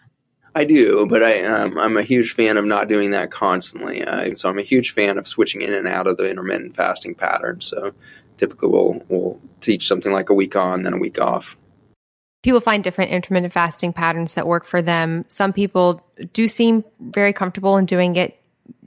I 0.55 0.65
do, 0.65 1.07
but 1.07 1.23
I, 1.23 1.43
um, 1.45 1.79
I'm 1.79 1.97
a 1.97 2.03
huge 2.03 2.35
fan 2.35 2.59
of 2.59 2.65
not 2.65 2.89
doing 2.89 3.13
that 3.13 3.31
constantly. 3.31 4.07
I, 4.07 4.35
so 4.35 4.49
I'm 4.49 4.59
a 4.59 4.63
huge 4.63 4.93
fan 4.93 5.17
of 5.17 5.27
switching 5.27 5.63
in 5.63 5.73
and 5.73 5.89
out 5.89 6.07
of 6.07 6.19
the 6.19 6.29
intermittent 6.29 6.77
fasting 6.77 7.15
pattern. 7.15 7.61
So 7.63 7.95
typically 8.37 8.69
we'll, 8.69 9.03
we'll 9.09 9.41
teach 9.63 9.89
something 9.89 10.13
like 10.13 10.29
a 10.29 10.35
week 10.35 10.55
on, 10.55 10.83
then 10.83 10.93
a 10.93 10.99
week 10.99 11.19
off. 11.19 11.57
People 12.43 12.61
find 12.61 12.83
different 12.83 13.13
intermittent 13.13 13.53
fasting 13.53 13.93
patterns 13.93 14.35
that 14.35 14.47
work 14.47 14.65
for 14.65 14.83
them. 14.83 15.25
Some 15.29 15.53
people 15.53 16.05
do 16.33 16.49
seem 16.49 16.85
very 17.01 17.33
comfortable 17.33 17.77
in 17.77 17.87
doing 17.87 18.17
it 18.17 18.39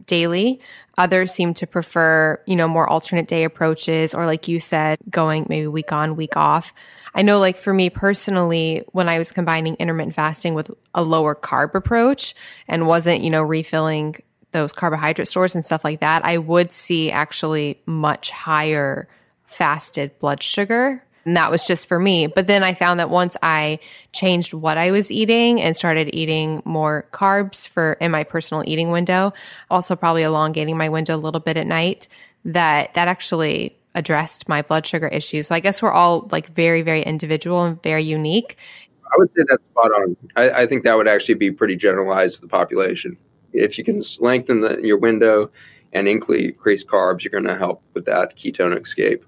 daily. 0.05 0.59
Others 0.97 1.31
seem 1.31 1.53
to 1.55 1.67
prefer, 1.67 2.39
you 2.45 2.55
know, 2.55 2.67
more 2.67 2.87
alternate 2.89 3.27
day 3.27 3.43
approaches 3.43 4.13
or 4.13 4.25
like 4.25 4.47
you 4.47 4.59
said, 4.59 4.97
going 5.09 5.45
maybe 5.49 5.67
week 5.67 5.91
on, 5.91 6.15
week 6.15 6.37
off. 6.37 6.73
I 7.13 7.21
know 7.21 7.39
like 7.39 7.57
for 7.57 7.73
me 7.73 7.89
personally, 7.89 8.83
when 8.91 9.09
I 9.09 9.17
was 9.19 9.31
combining 9.31 9.75
intermittent 9.75 10.15
fasting 10.15 10.53
with 10.53 10.71
a 10.93 11.03
lower 11.03 11.35
carb 11.35 11.75
approach 11.75 12.35
and 12.67 12.87
wasn't, 12.87 13.23
you 13.23 13.29
know, 13.29 13.41
refilling 13.41 14.15
those 14.51 14.73
carbohydrate 14.73 15.27
stores 15.27 15.55
and 15.55 15.65
stuff 15.65 15.83
like 15.83 15.99
that, 15.99 16.25
I 16.25 16.37
would 16.37 16.71
see 16.71 17.11
actually 17.11 17.81
much 17.85 18.31
higher 18.31 19.07
fasted 19.45 20.17
blood 20.19 20.41
sugar. 20.41 21.03
And 21.25 21.35
that 21.35 21.49
was 21.49 21.65
just 21.65 21.87
for 21.87 21.99
me. 21.99 22.27
But 22.27 22.45
then 22.45 22.63
I 22.63 22.75
found 22.75 22.99
that 22.99 23.09
once 23.09 23.35
I 23.41 23.79
changed 24.11 24.53
what 24.53 24.77
I 24.77 24.91
was 24.91 25.09
eating 25.09 25.59
and 25.59 25.75
started 25.75 26.13
eating 26.13 26.61
more 26.65 27.07
carbs 27.11 27.67
for 27.67 27.93
in 27.93 28.11
my 28.11 28.23
personal 28.23 28.63
eating 28.67 28.91
window, 28.91 29.33
also 29.71 29.95
probably 29.95 30.21
elongating 30.21 30.77
my 30.77 30.89
window 30.89 31.15
a 31.15 31.17
little 31.17 31.39
bit 31.39 31.57
at 31.57 31.65
night, 31.65 32.07
that 32.45 32.93
that 32.93 33.07
actually 33.07 33.75
addressed 33.95 34.47
my 34.47 34.61
blood 34.61 34.85
sugar 34.85 35.07
issues. 35.07 35.47
So 35.47 35.55
I 35.55 35.61
guess 35.61 35.81
we're 35.81 35.91
all 35.91 36.27
like 36.31 36.53
very, 36.53 36.83
very 36.83 37.01
individual 37.01 37.63
and 37.63 37.81
very 37.81 38.03
unique. 38.03 38.57
I 39.05 39.15
would 39.17 39.31
say 39.31 39.43
that's 39.47 39.63
spot 39.71 39.91
on. 39.91 40.17
I, 40.35 40.49
I 40.49 40.65
think 40.67 40.83
that 40.83 40.95
would 40.95 41.07
actually 41.07 41.35
be 41.35 41.51
pretty 41.51 41.75
generalized 41.75 42.35
to 42.35 42.41
the 42.41 42.47
population. 42.47 43.17
If 43.53 43.77
you 43.77 43.83
can 43.83 44.01
lengthen 44.19 44.61
the, 44.61 44.81
your 44.81 44.97
window 44.97 45.49
and 45.93 46.07
increase 46.07 46.83
carbs, 46.83 47.23
you're 47.23 47.31
going 47.31 47.45
to 47.45 47.57
help 47.57 47.81
with 47.93 48.05
that 48.05 48.35
ketone 48.35 48.79
escape. 48.79 49.25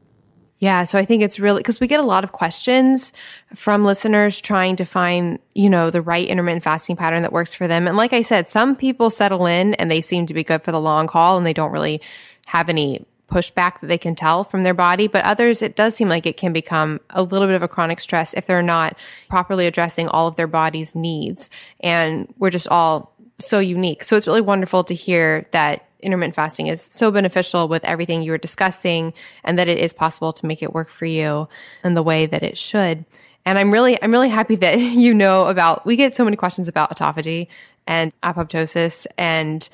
Yeah, 0.59 0.85
so 0.85 0.97
I 0.97 1.05
think 1.05 1.21
it's 1.21 1.39
really 1.39 1.59
because 1.59 1.79
we 1.79 1.85
get 1.87 1.99
a 1.99 2.03
lot 2.03 2.23
of 2.23 2.31
questions 2.31 3.13
from 3.53 3.85
listeners 3.85 4.41
trying 4.41 4.75
to 4.77 4.85
find, 4.85 5.37
you 5.53 5.69
know, 5.69 5.91
the 5.91 6.01
right 6.01 6.27
intermittent 6.27 6.63
fasting 6.63 6.95
pattern 6.95 7.21
that 7.21 7.31
works 7.31 7.53
for 7.53 7.67
them. 7.67 7.87
And 7.87 7.95
like 7.95 8.11
I 8.11 8.23
said, 8.23 8.47
some 8.47 8.75
people 8.75 9.11
settle 9.11 9.45
in 9.45 9.75
and 9.75 9.91
they 9.91 10.01
seem 10.01 10.25
to 10.25 10.33
be 10.33 10.43
good 10.43 10.63
for 10.63 10.71
the 10.71 10.81
long 10.81 11.07
haul 11.07 11.37
and 11.37 11.45
they 11.45 11.53
don't 11.53 11.71
really 11.71 12.01
have 12.47 12.69
any 12.69 13.05
pushback 13.29 13.81
that 13.81 13.87
they 13.87 13.97
can 13.97 14.15
tell 14.15 14.43
from 14.43 14.63
their 14.63 14.73
body, 14.73 15.07
but 15.07 15.23
others, 15.25 15.61
it 15.61 15.75
does 15.75 15.95
seem 15.95 16.09
like 16.09 16.25
it 16.25 16.37
can 16.37 16.53
become 16.53 16.99
a 17.11 17.21
little 17.21 17.47
bit 17.47 17.55
of 17.55 17.61
a 17.61 17.67
chronic 17.67 17.99
stress 17.99 18.33
if 18.33 18.47
they're 18.47 18.61
not 18.63 18.97
properly 19.29 19.67
addressing 19.67 20.07
all 20.07 20.27
of 20.27 20.37
their 20.37 20.47
body's 20.47 20.95
needs. 20.95 21.49
And 21.81 22.33
we're 22.37 22.49
just 22.49 22.69
all 22.69 23.13
so 23.39 23.59
unique. 23.59 24.03
So 24.03 24.15
it's 24.15 24.27
really 24.27 24.41
wonderful 24.41 24.83
to 24.85 24.93
hear 24.93 25.45
that 25.51 25.86
intermittent 26.01 26.35
fasting 26.35 26.67
is 26.67 26.81
so 26.81 27.11
beneficial 27.11 27.67
with 27.67 27.83
everything 27.85 28.21
you 28.21 28.31
were 28.31 28.37
discussing 28.37 29.13
and 29.43 29.57
that 29.57 29.67
it 29.67 29.77
is 29.77 29.93
possible 29.93 30.33
to 30.33 30.45
make 30.45 30.61
it 30.61 30.73
work 30.73 30.89
for 30.89 31.05
you 31.05 31.47
in 31.83 31.93
the 31.93 32.03
way 32.03 32.25
that 32.25 32.43
it 32.43 32.57
should. 32.57 33.05
And 33.45 33.57
I'm 33.57 33.71
really, 33.71 34.01
I'm 34.01 34.11
really 34.11 34.29
happy 34.29 34.55
that 34.57 34.79
you 34.79 35.13
know 35.13 35.47
about, 35.47 35.85
we 35.85 35.95
get 35.95 36.15
so 36.15 36.23
many 36.23 36.37
questions 36.37 36.67
about 36.67 36.95
autophagy 36.95 37.47
and 37.87 38.11
apoptosis. 38.21 39.07
And 39.17 39.67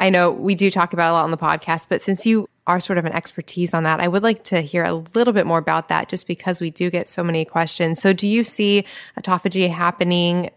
I 0.00 0.10
know 0.10 0.30
we 0.30 0.54
do 0.54 0.70
talk 0.70 0.92
about 0.92 1.10
a 1.10 1.12
lot 1.12 1.24
on 1.24 1.30
the 1.30 1.38
podcast, 1.38 1.86
but 1.88 2.02
since 2.02 2.26
you 2.26 2.48
are 2.66 2.80
sort 2.80 2.98
of 2.98 3.04
an 3.04 3.12
expertise 3.12 3.72
on 3.72 3.84
that. 3.84 4.00
I 4.00 4.08
would 4.08 4.22
like 4.22 4.42
to 4.44 4.60
hear 4.60 4.84
a 4.84 4.94
little 4.94 5.32
bit 5.32 5.46
more 5.46 5.58
about 5.58 5.88
that 5.88 6.08
just 6.08 6.26
because 6.26 6.60
we 6.60 6.70
do 6.70 6.90
get 6.90 7.08
so 7.08 7.22
many 7.22 7.44
questions. 7.44 8.00
So 8.00 8.12
do 8.12 8.26
you 8.26 8.42
see 8.42 8.84
autophagy 9.18 9.70
happening 9.70 10.50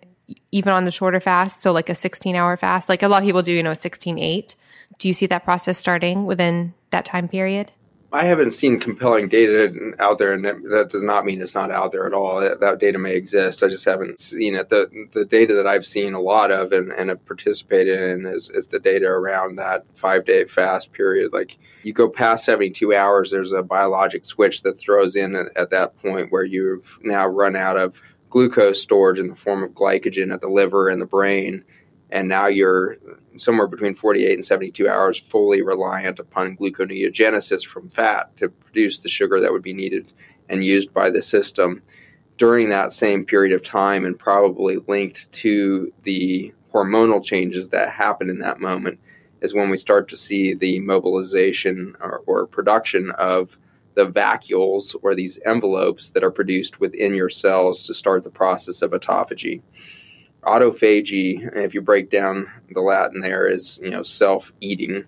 even 0.51 0.73
on 0.73 0.85
the 0.85 0.91
shorter 0.91 1.19
fast? 1.19 1.61
So 1.61 1.71
like 1.71 1.89
a 1.89 1.95
16 1.95 2.35
hour 2.35 2.57
fast, 2.57 2.89
like 2.89 3.03
a 3.03 3.07
lot 3.07 3.21
of 3.21 3.27
people 3.27 3.43
do, 3.43 3.51
you 3.51 3.63
know, 3.63 3.75
16, 3.75 4.17
eight. 4.17 4.55
Do 4.97 5.07
you 5.07 5.13
see 5.13 5.27
that 5.27 5.43
process 5.43 5.77
starting 5.77 6.25
within 6.25 6.73
that 6.91 7.05
time 7.05 7.27
period? 7.27 7.71
I 8.11 8.25
haven't 8.25 8.51
seen 8.51 8.79
compelling 8.79 9.27
data 9.27 9.93
out 9.99 10.17
there, 10.17 10.33
and 10.33 10.43
that, 10.43 10.89
does 10.89 11.03
not 11.03 11.25
mean 11.25 11.41
it's 11.41 11.53
not 11.53 11.69
out 11.69 11.91
there 11.91 12.07
at 12.07 12.13
all. 12.13 12.41
That, 12.41 12.59
that, 12.59 12.79
data 12.79 12.97
may 12.97 13.15
exist. 13.15 13.61
I 13.61 13.67
just 13.67 13.85
haven't 13.85 14.19
seen 14.19 14.55
it. 14.55 14.69
The 14.69 14.89
the 15.11 15.25
data 15.25 15.53
that 15.55 15.67
I've 15.67 15.85
seen 15.85 16.15
a 16.15 16.19
lot 16.19 16.49
of 16.49 16.71
and, 16.71 16.91
and 16.91 17.09
have 17.09 17.23
participated 17.25 17.99
in 17.99 18.25
is, 18.25 18.49
is 18.49 18.67
the 18.67 18.79
data 18.79 19.05
around 19.05 19.57
that 19.57 19.85
five 19.93 20.25
day 20.25 20.45
fast 20.45 20.91
period. 20.91 21.33
Like 21.33 21.57
you 21.83 21.93
go 21.93 22.09
past 22.09 22.45
72 22.45 22.95
hours, 22.95 23.29
there's 23.29 23.51
a 23.51 23.61
biologic 23.61 24.25
switch 24.25 24.63
that 24.63 24.79
throws 24.79 25.15
in 25.15 25.35
at, 25.35 25.55
at 25.55 25.69
that 25.69 25.95
point 26.01 26.31
where 26.31 26.43
you've 26.43 26.97
now 27.03 27.27
run 27.27 27.55
out 27.55 27.77
of 27.77 28.01
glucose 28.31 28.81
storage 28.81 29.19
in 29.19 29.27
the 29.27 29.35
form 29.35 29.63
of 29.63 29.71
glycogen 29.71 30.33
at 30.33 30.41
the 30.41 30.49
liver 30.49 30.89
and 30.89 31.01
the 31.01 31.05
brain 31.05 31.63
and 32.11 32.27
now 32.27 32.47
you're 32.47 32.97
somewhere 33.37 33.67
between 33.67 33.93
48 33.93 34.33
and 34.33 34.45
72 34.45 34.89
hours 34.89 35.17
fully 35.17 35.61
reliant 35.61 36.19
upon 36.19 36.57
gluconeogenesis 36.57 37.65
from 37.65 37.89
fat 37.89 38.35
to 38.37 38.49
produce 38.49 38.99
the 38.99 39.09
sugar 39.09 39.39
that 39.39 39.51
would 39.51 39.63
be 39.63 39.73
needed 39.73 40.11
and 40.49 40.63
used 40.63 40.93
by 40.93 41.09
the 41.09 41.21
system. 41.21 41.81
During 42.37 42.69
that 42.69 42.93
same 42.93 43.25
period 43.25 43.53
of 43.53 43.63
time 43.63 44.05
and 44.05 44.17
probably 44.17 44.77
linked 44.87 45.31
to 45.33 45.93
the 46.03 46.53
hormonal 46.73 47.23
changes 47.23 47.69
that 47.69 47.91
happen 47.91 48.29
in 48.29 48.39
that 48.39 48.59
moment 48.59 48.99
is 49.41 49.53
when 49.53 49.69
we 49.69 49.77
start 49.77 50.07
to 50.09 50.17
see 50.17 50.53
the 50.53 50.79
mobilization 50.79 51.95
or, 52.01 52.23
or 52.25 52.47
production 52.47 53.11
of 53.11 53.57
the 53.95 54.07
vacuoles 54.09 54.95
or 55.01 55.13
these 55.13 55.39
envelopes 55.45 56.11
that 56.11 56.23
are 56.23 56.31
produced 56.31 56.79
within 56.79 57.13
your 57.13 57.29
cells 57.29 57.83
to 57.83 57.93
start 57.93 58.23
the 58.23 58.29
process 58.29 58.81
of 58.81 58.91
autophagy 58.91 59.61
autophagy, 60.43 61.55
if 61.55 61.73
you 61.73 61.81
break 61.81 62.09
down 62.09 62.47
the 62.71 62.81
Latin 62.81 63.21
there, 63.21 63.47
is 63.47 63.79
you 63.83 63.89
know 63.89 64.03
self 64.03 64.53
eating, 64.61 65.03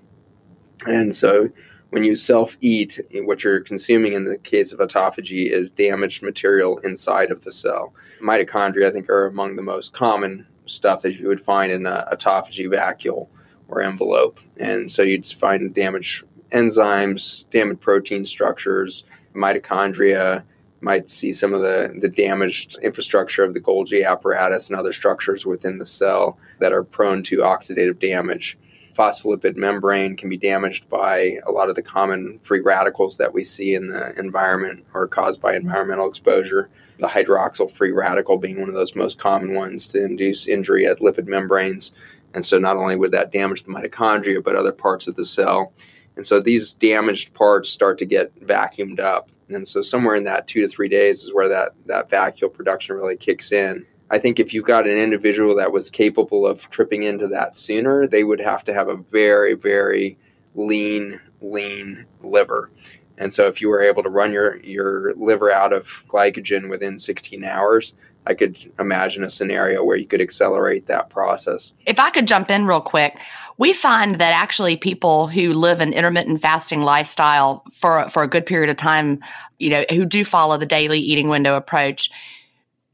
and 0.85 1.15
so 1.15 1.49
when 1.91 2.03
you 2.03 2.15
self 2.15 2.57
eat, 2.61 2.99
what 3.13 3.43
you're 3.43 3.61
consuming 3.61 4.13
in 4.13 4.25
the 4.25 4.37
case 4.37 4.71
of 4.71 4.79
autophagy 4.79 5.51
is 5.51 5.69
damaged 5.69 6.23
material 6.23 6.77
inside 6.79 7.31
of 7.31 7.43
the 7.43 7.51
cell. 7.51 7.93
Mitochondria, 8.21 8.87
I 8.87 8.91
think, 8.91 9.09
are 9.09 9.27
among 9.27 9.55
the 9.55 9.61
most 9.61 9.93
common 9.93 10.45
stuff 10.65 11.01
that 11.01 11.19
you 11.19 11.27
would 11.27 11.41
find 11.41 11.71
in 11.71 11.85
an 11.85 12.03
autophagy 12.11 12.67
vacuole 12.67 13.27
or 13.67 13.81
envelope, 13.81 14.39
and 14.57 14.91
so 14.91 15.01
you'd 15.01 15.27
find 15.27 15.73
damaged 15.73 16.25
enzymes, 16.51 17.49
damaged 17.49 17.79
protein 17.79 18.25
structures, 18.25 19.05
mitochondria, 19.33 20.43
might 20.81 21.09
see 21.09 21.31
some 21.31 21.53
of 21.53 21.61
the, 21.61 21.93
the 21.99 22.09
damaged 22.09 22.77
infrastructure 22.81 23.43
of 23.43 23.53
the 23.53 23.61
Golgi 23.61 24.05
apparatus 24.05 24.69
and 24.69 24.77
other 24.77 24.91
structures 24.91 25.45
within 25.45 25.77
the 25.77 25.85
cell 25.85 26.37
that 26.59 26.73
are 26.73 26.83
prone 26.83 27.23
to 27.23 27.37
oxidative 27.37 27.99
damage. 27.99 28.57
Phospholipid 28.97 29.55
membrane 29.55 30.17
can 30.17 30.27
be 30.27 30.37
damaged 30.37 30.89
by 30.89 31.39
a 31.45 31.51
lot 31.51 31.69
of 31.69 31.75
the 31.75 31.81
common 31.81 32.39
free 32.41 32.59
radicals 32.59 33.17
that 33.17 33.33
we 33.33 33.43
see 33.43 33.73
in 33.73 33.87
the 33.87 34.17
environment 34.19 34.85
or 34.93 35.07
caused 35.07 35.39
by 35.39 35.55
environmental 35.55 36.09
exposure. 36.09 36.69
The 36.97 37.07
hydroxyl 37.07 37.71
free 37.71 37.91
radical 37.91 38.37
being 38.37 38.59
one 38.59 38.69
of 38.69 38.75
those 38.75 38.95
most 38.95 39.17
common 39.17 39.53
ones 39.53 39.87
to 39.89 40.03
induce 40.03 40.47
injury 40.47 40.85
at 40.85 40.99
lipid 40.99 41.27
membranes. 41.27 41.93
And 42.33 42.45
so, 42.45 42.57
not 42.59 42.77
only 42.77 42.95
would 42.95 43.11
that 43.11 43.31
damage 43.31 43.63
the 43.63 43.71
mitochondria, 43.71 44.43
but 44.43 44.55
other 44.55 44.71
parts 44.71 45.07
of 45.07 45.15
the 45.15 45.25
cell. 45.25 45.73
And 46.15 46.25
so, 46.25 46.39
these 46.39 46.73
damaged 46.73 47.33
parts 47.33 47.69
start 47.69 47.97
to 47.99 48.05
get 48.05 48.37
vacuumed 48.45 48.99
up 48.99 49.29
and 49.55 49.67
so 49.67 49.81
somewhere 49.81 50.15
in 50.15 50.23
that 50.25 50.47
two 50.47 50.61
to 50.61 50.67
three 50.67 50.89
days 50.89 51.23
is 51.23 51.33
where 51.33 51.47
that, 51.47 51.73
that 51.85 52.09
vacuole 52.09 52.53
production 52.53 52.95
really 52.95 53.17
kicks 53.17 53.51
in. 53.51 53.85
I 54.09 54.19
think 54.19 54.39
if 54.39 54.53
you've 54.53 54.65
got 54.65 54.87
an 54.87 54.97
individual 54.97 55.55
that 55.55 55.71
was 55.71 55.89
capable 55.89 56.45
of 56.45 56.69
tripping 56.69 57.03
into 57.03 57.27
that 57.29 57.57
sooner, 57.57 58.07
they 58.07 58.23
would 58.23 58.41
have 58.41 58.63
to 58.65 58.73
have 58.73 58.89
a 58.89 58.97
very, 58.97 59.53
very 59.53 60.17
lean, 60.53 61.19
lean 61.41 62.05
liver. 62.21 62.69
And 63.17 63.33
so 63.33 63.47
if 63.47 63.61
you 63.61 63.69
were 63.69 63.81
able 63.81 64.03
to 64.03 64.09
run 64.09 64.33
your, 64.33 64.57
your 64.63 65.13
liver 65.13 65.51
out 65.51 65.71
of 65.71 66.03
glycogen 66.09 66.69
within 66.69 66.99
16 66.99 67.43
hours, 67.43 67.93
I 68.27 68.33
could 68.33 68.71
imagine 68.79 69.23
a 69.23 69.29
scenario 69.31 69.83
where 69.83 69.97
you 69.97 70.05
could 70.05 70.21
accelerate 70.21 70.87
that 70.87 71.09
process. 71.09 71.73
If 71.85 71.99
I 71.99 72.11
could 72.11 72.27
jump 72.27 72.51
in 72.51 72.65
real 72.65 72.81
quick, 72.81 73.17
we 73.61 73.73
find 73.73 74.15
that 74.15 74.33
actually 74.33 74.75
people 74.75 75.27
who 75.27 75.53
live 75.53 75.81
an 75.81 75.93
intermittent 75.93 76.41
fasting 76.41 76.81
lifestyle 76.81 77.63
for 77.71 78.09
for 78.09 78.23
a 78.23 78.27
good 78.27 78.43
period 78.43 78.71
of 78.71 78.75
time, 78.75 79.19
you 79.59 79.69
know, 79.69 79.85
who 79.91 80.03
do 80.03 80.25
follow 80.25 80.57
the 80.57 80.65
daily 80.65 80.99
eating 80.99 81.29
window 81.29 81.55
approach, 81.55 82.09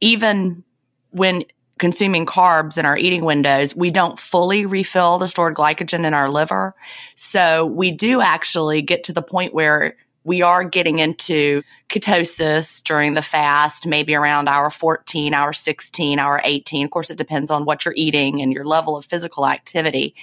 even 0.01 0.65
when 1.11 1.45
consuming 1.79 2.25
carbs 2.25 2.77
in 2.77 2.85
our 2.85 2.97
eating 2.97 3.23
windows, 3.23 3.77
we 3.77 3.89
don't 3.89 4.19
fully 4.19 4.65
refill 4.65 5.17
the 5.17 5.29
stored 5.29 5.55
glycogen 5.55 6.05
in 6.05 6.13
our 6.13 6.29
liver. 6.29 6.75
So 7.15 7.65
we 7.65 7.89
do 7.91 8.19
actually 8.19 8.81
get 8.81 9.05
to 9.05 9.13
the 9.13 9.21
point 9.21 9.53
where 9.53 9.95
we 10.25 10.41
are 10.41 10.65
getting 10.65 10.99
into 10.99 11.63
ketosis 11.87 12.83
during 12.83 13.13
the 13.13 13.21
fast, 13.21 13.87
maybe 13.87 14.15
around 14.15 14.49
hour 14.49 14.69
14, 14.69 15.33
hour 15.33 15.53
16, 15.53 16.19
hour 16.19 16.41
18. 16.43 16.83
Of 16.83 16.91
course, 16.91 17.09
it 17.09 17.17
depends 17.17 17.51
on 17.51 17.63
what 17.63 17.85
you're 17.85 17.93
eating 17.95 18.41
and 18.41 18.51
your 18.51 18.65
level 18.65 18.97
of 18.97 19.05
physical 19.05 19.47
activity. 19.47 20.13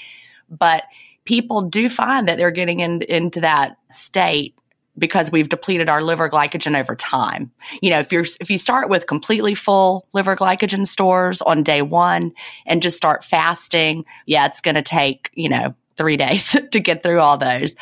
But 0.48 0.84
people 1.24 1.62
do 1.62 1.88
find 1.88 2.28
that 2.28 2.38
they're 2.38 2.50
getting 2.50 2.80
in, 2.80 3.02
into 3.02 3.40
that 3.40 3.76
state 3.90 4.58
because 4.96 5.32
we've 5.32 5.48
depleted 5.48 5.88
our 5.88 6.02
liver 6.02 6.28
glycogen 6.28 6.78
over 6.78 6.94
time. 6.94 7.50
You 7.82 7.90
know, 7.90 7.98
if 7.98 8.12
you're 8.12 8.26
if 8.40 8.50
you 8.50 8.58
start 8.58 8.88
with 8.88 9.06
completely 9.06 9.54
full 9.54 10.06
liver 10.12 10.36
glycogen 10.36 10.86
stores 10.86 11.42
on 11.42 11.62
day 11.62 11.82
1 11.82 12.32
and 12.66 12.82
just 12.82 12.96
start 12.96 13.24
fasting, 13.24 14.04
yeah, 14.26 14.46
it's 14.46 14.60
going 14.60 14.76
to 14.76 14.82
take, 14.82 15.30
you 15.34 15.48
know, 15.48 15.74
3 15.96 16.16
days 16.18 16.56
to 16.70 16.80
get 16.80 17.02
through 17.02 17.20
all 17.20 17.36
those. 17.36 17.74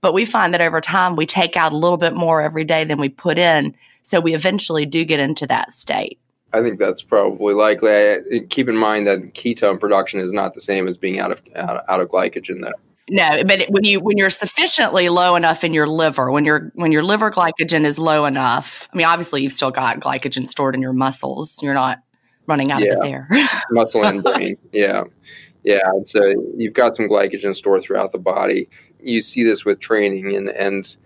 But 0.00 0.14
we 0.14 0.24
find 0.24 0.54
that 0.54 0.60
over 0.60 0.80
time 0.80 1.16
we 1.16 1.26
take 1.26 1.56
out 1.56 1.72
a 1.72 1.76
little 1.76 1.98
bit 1.98 2.14
more 2.14 2.40
every 2.40 2.64
day 2.64 2.84
than 2.84 2.98
we 2.98 3.08
put 3.08 3.38
in, 3.38 3.74
so 4.02 4.20
we 4.20 4.34
eventually 4.34 4.86
do 4.86 5.04
get 5.04 5.20
into 5.20 5.46
that 5.48 5.72
state. 5.72 6.18
I 6.52 6.62
think 6.62 6.78
that's 6.78 7.02
probably 7.02 7.54
likely. 7.54 7.90
I, 7.90 8.18
keep 8.48 8.68
in 8.68 8.76
mind 8.76 9.06
that 9.06 9.34
ketone 9.34 9.78
production 9.78 10.20
is 10.20 10.32
not 10.32 10.54
the 10.54 10.60
same 10.60 10.88
as 10.88 10.96
being 10.96 11.20
out 11.20 11.30
of 11.30 11.40
out, 11.54 11.84
out 11.88 12.00
of 12.00 12.08
glycogen 12.08 12.62
though. 12.62 12.72
No, 13.08 13.42
but 13.44 13.68
when 13.70 13.84
you 13.84 14.00
when 14.00 14.16
you're 14.16 14.30
sufficiently 14.30 15.08
low 15.08 15.34
enough 15.34 15.64
in 15.64 15.74
your 15.74 15.86
liver, 15.86 16.30
when 16.30 16.44
your 16.44 16.70
when 16.74 16.92
your 16.92 17.02
liver 17.02 17.30
glycogen 17.30 17.84
is 17.84 17.98
low 17.98 18.24
enough, 18.24 18.88
I 18.92 18.96
mean, 18.96 19.06
obviously 19.06 19.42
you've 19.42 19.52
still 19.52 19.70
got 19.70 20.00
glycogen 20.00 20.48
stored 20.48 20.74
in 20.74 20.82
your 20.82 20.92
muscles. 20.92 21.60
You're 21.60 21.74
not 21.74 22.02
running 22.46 22.70
out 22.70 22.82
yeah. 22.82 22.92
of 22.92 22.98
it 22.98 23.02
there. 23.02 23.28
Muscle 23.70 24.04
and 24.04 24.22
brain, 24.22 24.56
yeah, 24.72 25.04
yeah. 25.64 25.90
So 26.04 26.20
you've 26.56 26.74
got 26.74 26.94
some 26.94 27.08
glycogen 27.08 27.54
stored 27.56 27.82
throughout 27.82 28.12
the 28.12 28.18
body. 28.18 28.68
You 29.00 29.22
see 29.22 29.42
this 29.42 29.64
with 29.64 29.80
training, 29.80 30.36
and 30.36 30.48
and 30.50 30.96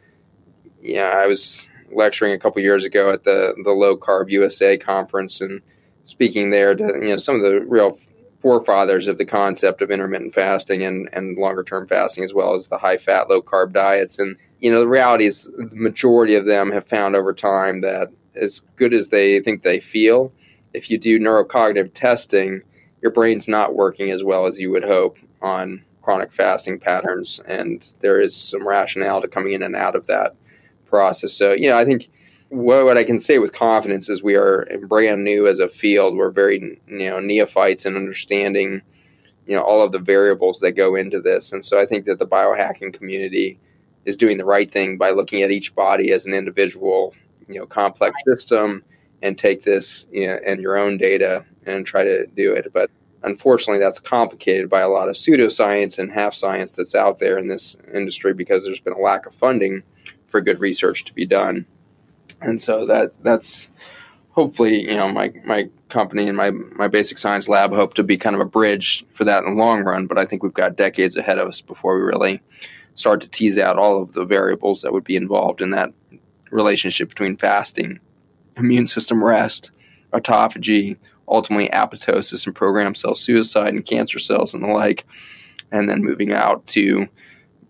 yeah, 0.82 1.08
I 1.08 1.26
was 1.26 1.68
lecturing 1.94 2.32
a 2.32 2.38
couple 2.38 2.60
years 2.62 2.84
ago 2.84 3.10
at 3.10 3.24
the 3.24 3.54
the 3.64 3.72
Low 3.72 3.96
Carb 3.96 4.30
USA 4.30 4.76
conference 4.76 5.40
and 5.40 5.60
speaking 6.04 6.50
there 6.50 6.74
to 6.74 6.84
you 6.84 7.10
know 7.10 7.16
some 7.16 7.36
of 7.36 7.42
the 7.42 7.60
real 7.66 7.98
forefathers 8.40 9.06
of 9.06 9.16
the 9.16 9.24
concept 9.24 9.80
of 9.80 9.90
intermittent 9.90 10.34
fasting 10.34 10.82
and, 10.82 11.08
and 11.12 11.38
longer 11.38 11.62
term 11.62 11.86
fasting 11.86 12.24
as 12.24 12.34
well 12.34 12.54
as 12.54 12.68
the 12.68 12.78
high 12.78 12.98
fat 12.98 13.30
low 13.30 13.40
carb 13.40 13.72
diets. 13.72 14.18
And 14.18 14.36
you 14.60 14.70
know 14.70 14.80
the 14.80 14.88
reality 14.88 15.26
is 15.26 15.44
the 15.44 15.70
majority 15.72 16.34
of 16.34 16.46
them 16.46 16.70
have 16.72 16.86
found 16.86 17.16
over 17.16 17.32
time 17.32 17.80
that 17.80 18.10
as 18.34 18.60
good 18.76 18.92
as 18.92 19.08
they 19.08 19.40
think 19.40 19.62
they 19.62 19.80
feel 19.80 20.32
if 20.72 20.90
you 20.90 20.98
do 20.98 21.20
neurocognitive 21.20 21.94
testing 21.94 22.62
your 23.04 23.12
brain's 23.12 23.46
not 23.46 23.74
working 23.74 24.10
as 24.10 24.24
well 24.24 24.46
as 24.46 24.58
you 24.58 24.70
would 24.70 24.82
hope 24.82 25.18
on 25.42 25.84
chronic 26.00 26.32
fasting 26.32 26.80
patterns. 26.80 27.38
And 27.46 27.86
there 28.00 28.18
is 28.18 28.34
some 28.34 28.66
rationale 28.66 29.20
to 29.20 29.28
coming 29.28 29.52
in 29.52 29.62
and 29.62 29.76
out 29.76 29.94
of 29.94 30.06
that 30.06 30.34
process 30.94 31.32
so 31.32 31.52
you 31.52 31.68
know 31.68 31.78
i 31.78 31.84
think 31.84 32.08
what, 32.54 32.84
what 32.84 32.98
I 32.98 33.04
can 33.04 33.20
say 33.20 33.38
with 33.38 33.52
confidence 33.52 34.08
is 34.08 34.22
we 34.22 34.36
are 34.36 34.66
brand 34.86 35.24
new 35.24 35.46
as 35.46 35.58
a 35.58 35.68
field. 35.68 36.16
We're 36.16 36.30
very 36.30 36.80
you 36.86 37.10
know 37.10 37.18
neophytes 37.20 37.84
in 37.84 37.96
understanding 37.96 38.82
you 39.46 39.56
know 39.56 39.62
all 39.62 39.82
of 39.82 39.92
the 39.92 39.98
variables 39.98 40.60
that 40.60 40.72
go 40.72 40.94
into 40.94 41.20
this, 41.20 41.52
and 41.52 41.64
so 41.64 41.78
I 41.78 41.86
think 41.86 42.06
that 42.06 42.18
the 42.18 42.26
biohacking 42.26 42.94
community 42.94 43.58
is 44.04 44.16
doing 44.16 44.38
the 44.38 44.44
right 44.44 44.70
thing 44.70 44.96
by 44.96 45.10
looking 45.10 45.42
at 45.42 45.50
each 45.50 45.74
body 45.74 46.12
as 46.12 46.26
an 46.26 46.34
individual 46.34 47.14
you 47.48 47.58
know 47.58 47.66
complex 47.66 48.20
system 48.24 48.84
and 49.22 49.38
take 49.38 49.62
this 49.62 50.06
you 50.12 50.26
know, 50.26 50.38
and 50.46 50.60
your 50.60 50.76
own 50.76 50.98
data 50.98 51.44
and 51.66 51.86
try 51.86 52.04
to 52.04 52.26
do 52.36 52.52
it. 52.52 52.72
But 52.72 52.90
unfortunately, 53.22 53.78
that's 53.78 54.00
complicated 54.00 54.68
by 54.68 54.80
a 54.80 54.88
lot 54.88 55.08
of 55.08 55.16
pseudoscience 55.16 55.98
and 55.98 56.12
half 56.12 56.34
science 56.34 56.72
that's 56.72 56.94
out 56.94 57.18
there 57.18 57.38
in 57.38 57.48
this 57.48 57.76
industry 57.92 58.34
because 58.34 58.64
there's 58.64 58.80
been 58.80 58.92
a 58.92 58.98
lack 58.98 59.26
of 59.26 59.34
funding 59.34 59.82
for 60.34 60.40
good 60.40 60.58
research 60.58 61.04
to 61.04 61.14
be 61.14 61.24
done. 61.24 61.64
And 62.40 62.60
so 62.60 62.86
that 62.86 63.16
that's 63.22 63.68
hopefully 64.32 64.82
you 64.90 64.96
know 64.96 65.08
my 65.08 65.32
my 65.44 65.70
company 65.88 66.26
and 66.26 66.36
my 66.36 66.50
my 66.50 66.88
basic 66.88 67.18
science 67.18 67.48
lab 67.48 67.72
hope 67.72 67.94
to 67.94 68.02
be 68.02 68.16
kind 68.16 68.34
of 68.34 68.40
a 68.40 68.44
bridge 68.44 69.06
for 69.12 69.22
that 69.22 69.44
in 69.44 69.50
the 69.50 69.62
long 69.62 69.84
run 69.84 70.08
but 70.08 70.18
i 70.18 70.24
think 70.24 70.42
we've 70.42 70.52
got 70.52 70.74
decades 70.74 71.16
ahead 71.16 71.38
of 71.38 71.46
us 71.46 71.60
before 71.60 71.94
we 71.94 72.02
really 72.02 72.40
start 72.96 73.20
to 73.20 73.28
tease 73.28 73.58
out 73.58 73.78
all 73.78 74.02
of 74.02 74.12
the 74.14 74.24
variables 74.24 74.82
that 74.82 74.92
would 74.92 75.04
be 75.04 75.14
involved 75.14 75.60
in 75.60 75.70
that 75.70 75.92
relationship 76.50 77.08
between 77.08 77.36
fasting 77.36 78.00
immune 78.56 78.88
system 78.88 79.22
rest 79.22 79.70
autophagy 80.12 80.96
ultimately 81.28 81.68
apoptosis 81.68 82.44
and 82.44 82.56
programmed 82.56 82.96
cell 82.96 83.14
suicide 83.14 83.72
and 83.72 83.86
cancer 83.86 84.18
cells 84.18 84.52
and 84.52 84.64
the 84.64 84.66
like 84.66 85.06
and 85.70 85.88
then 85.88 86.02
moving 86.02 86.32
out 86.32 86.66
to 86.66 87.06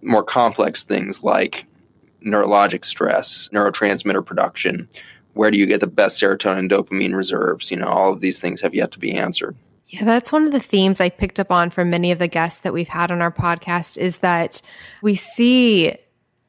more 0.00 0.24
complex 0.24 0.82
things 0.82 1.22
like 1.22 1.66
neurologic 2.24 2.84
stress, 2.84 3.48
neurotransmitter 3.52 4.24
production. 4.24 4.88
Where 5.34 5.50
do 5.50 5.58
you 5.58 5.66
get 5.66 5.80
the 5.80 5.86
best 5.86 6.20
serotonin 6.20 6.58
and 6.60 6.70
dopamine 6.70 7.14
reserves? 7.14 7.70
You 7.70 7.78
know, 7.78 7.88
all 7.88 8.12
of 8.12 8.20
these 8.20 8.40
things 8.40 8.60
have 8.60 8.74
yet 8.74 8.92
to 8.92 8.98
be 8.98 9.12
answered. 9.12 9.56
Yeah, 9.88 10.04
that's 10.04 10.32
one 10.32 10.46
of 10.46 10.52
the 10.52 10.60
themes 10.60 11.00
I 11.00 11.08
picked 11.08 11.38
up 11.38 11.52
on 11.52 11.70
from 11.70 11.90
many 11.90 12.10
of 12.10 12.18
the 12.18 12.28
guests 12.28 12.60
that 12.60 12.72
we've 12.72 12.88
had 12.88 13.10
on 13.10 13.20
our 13.20 13.30
podcast 13.30 13.98
is 13.98 14.18
that 14.18 14.62
we 15.02 15.14
see 15.14 15.96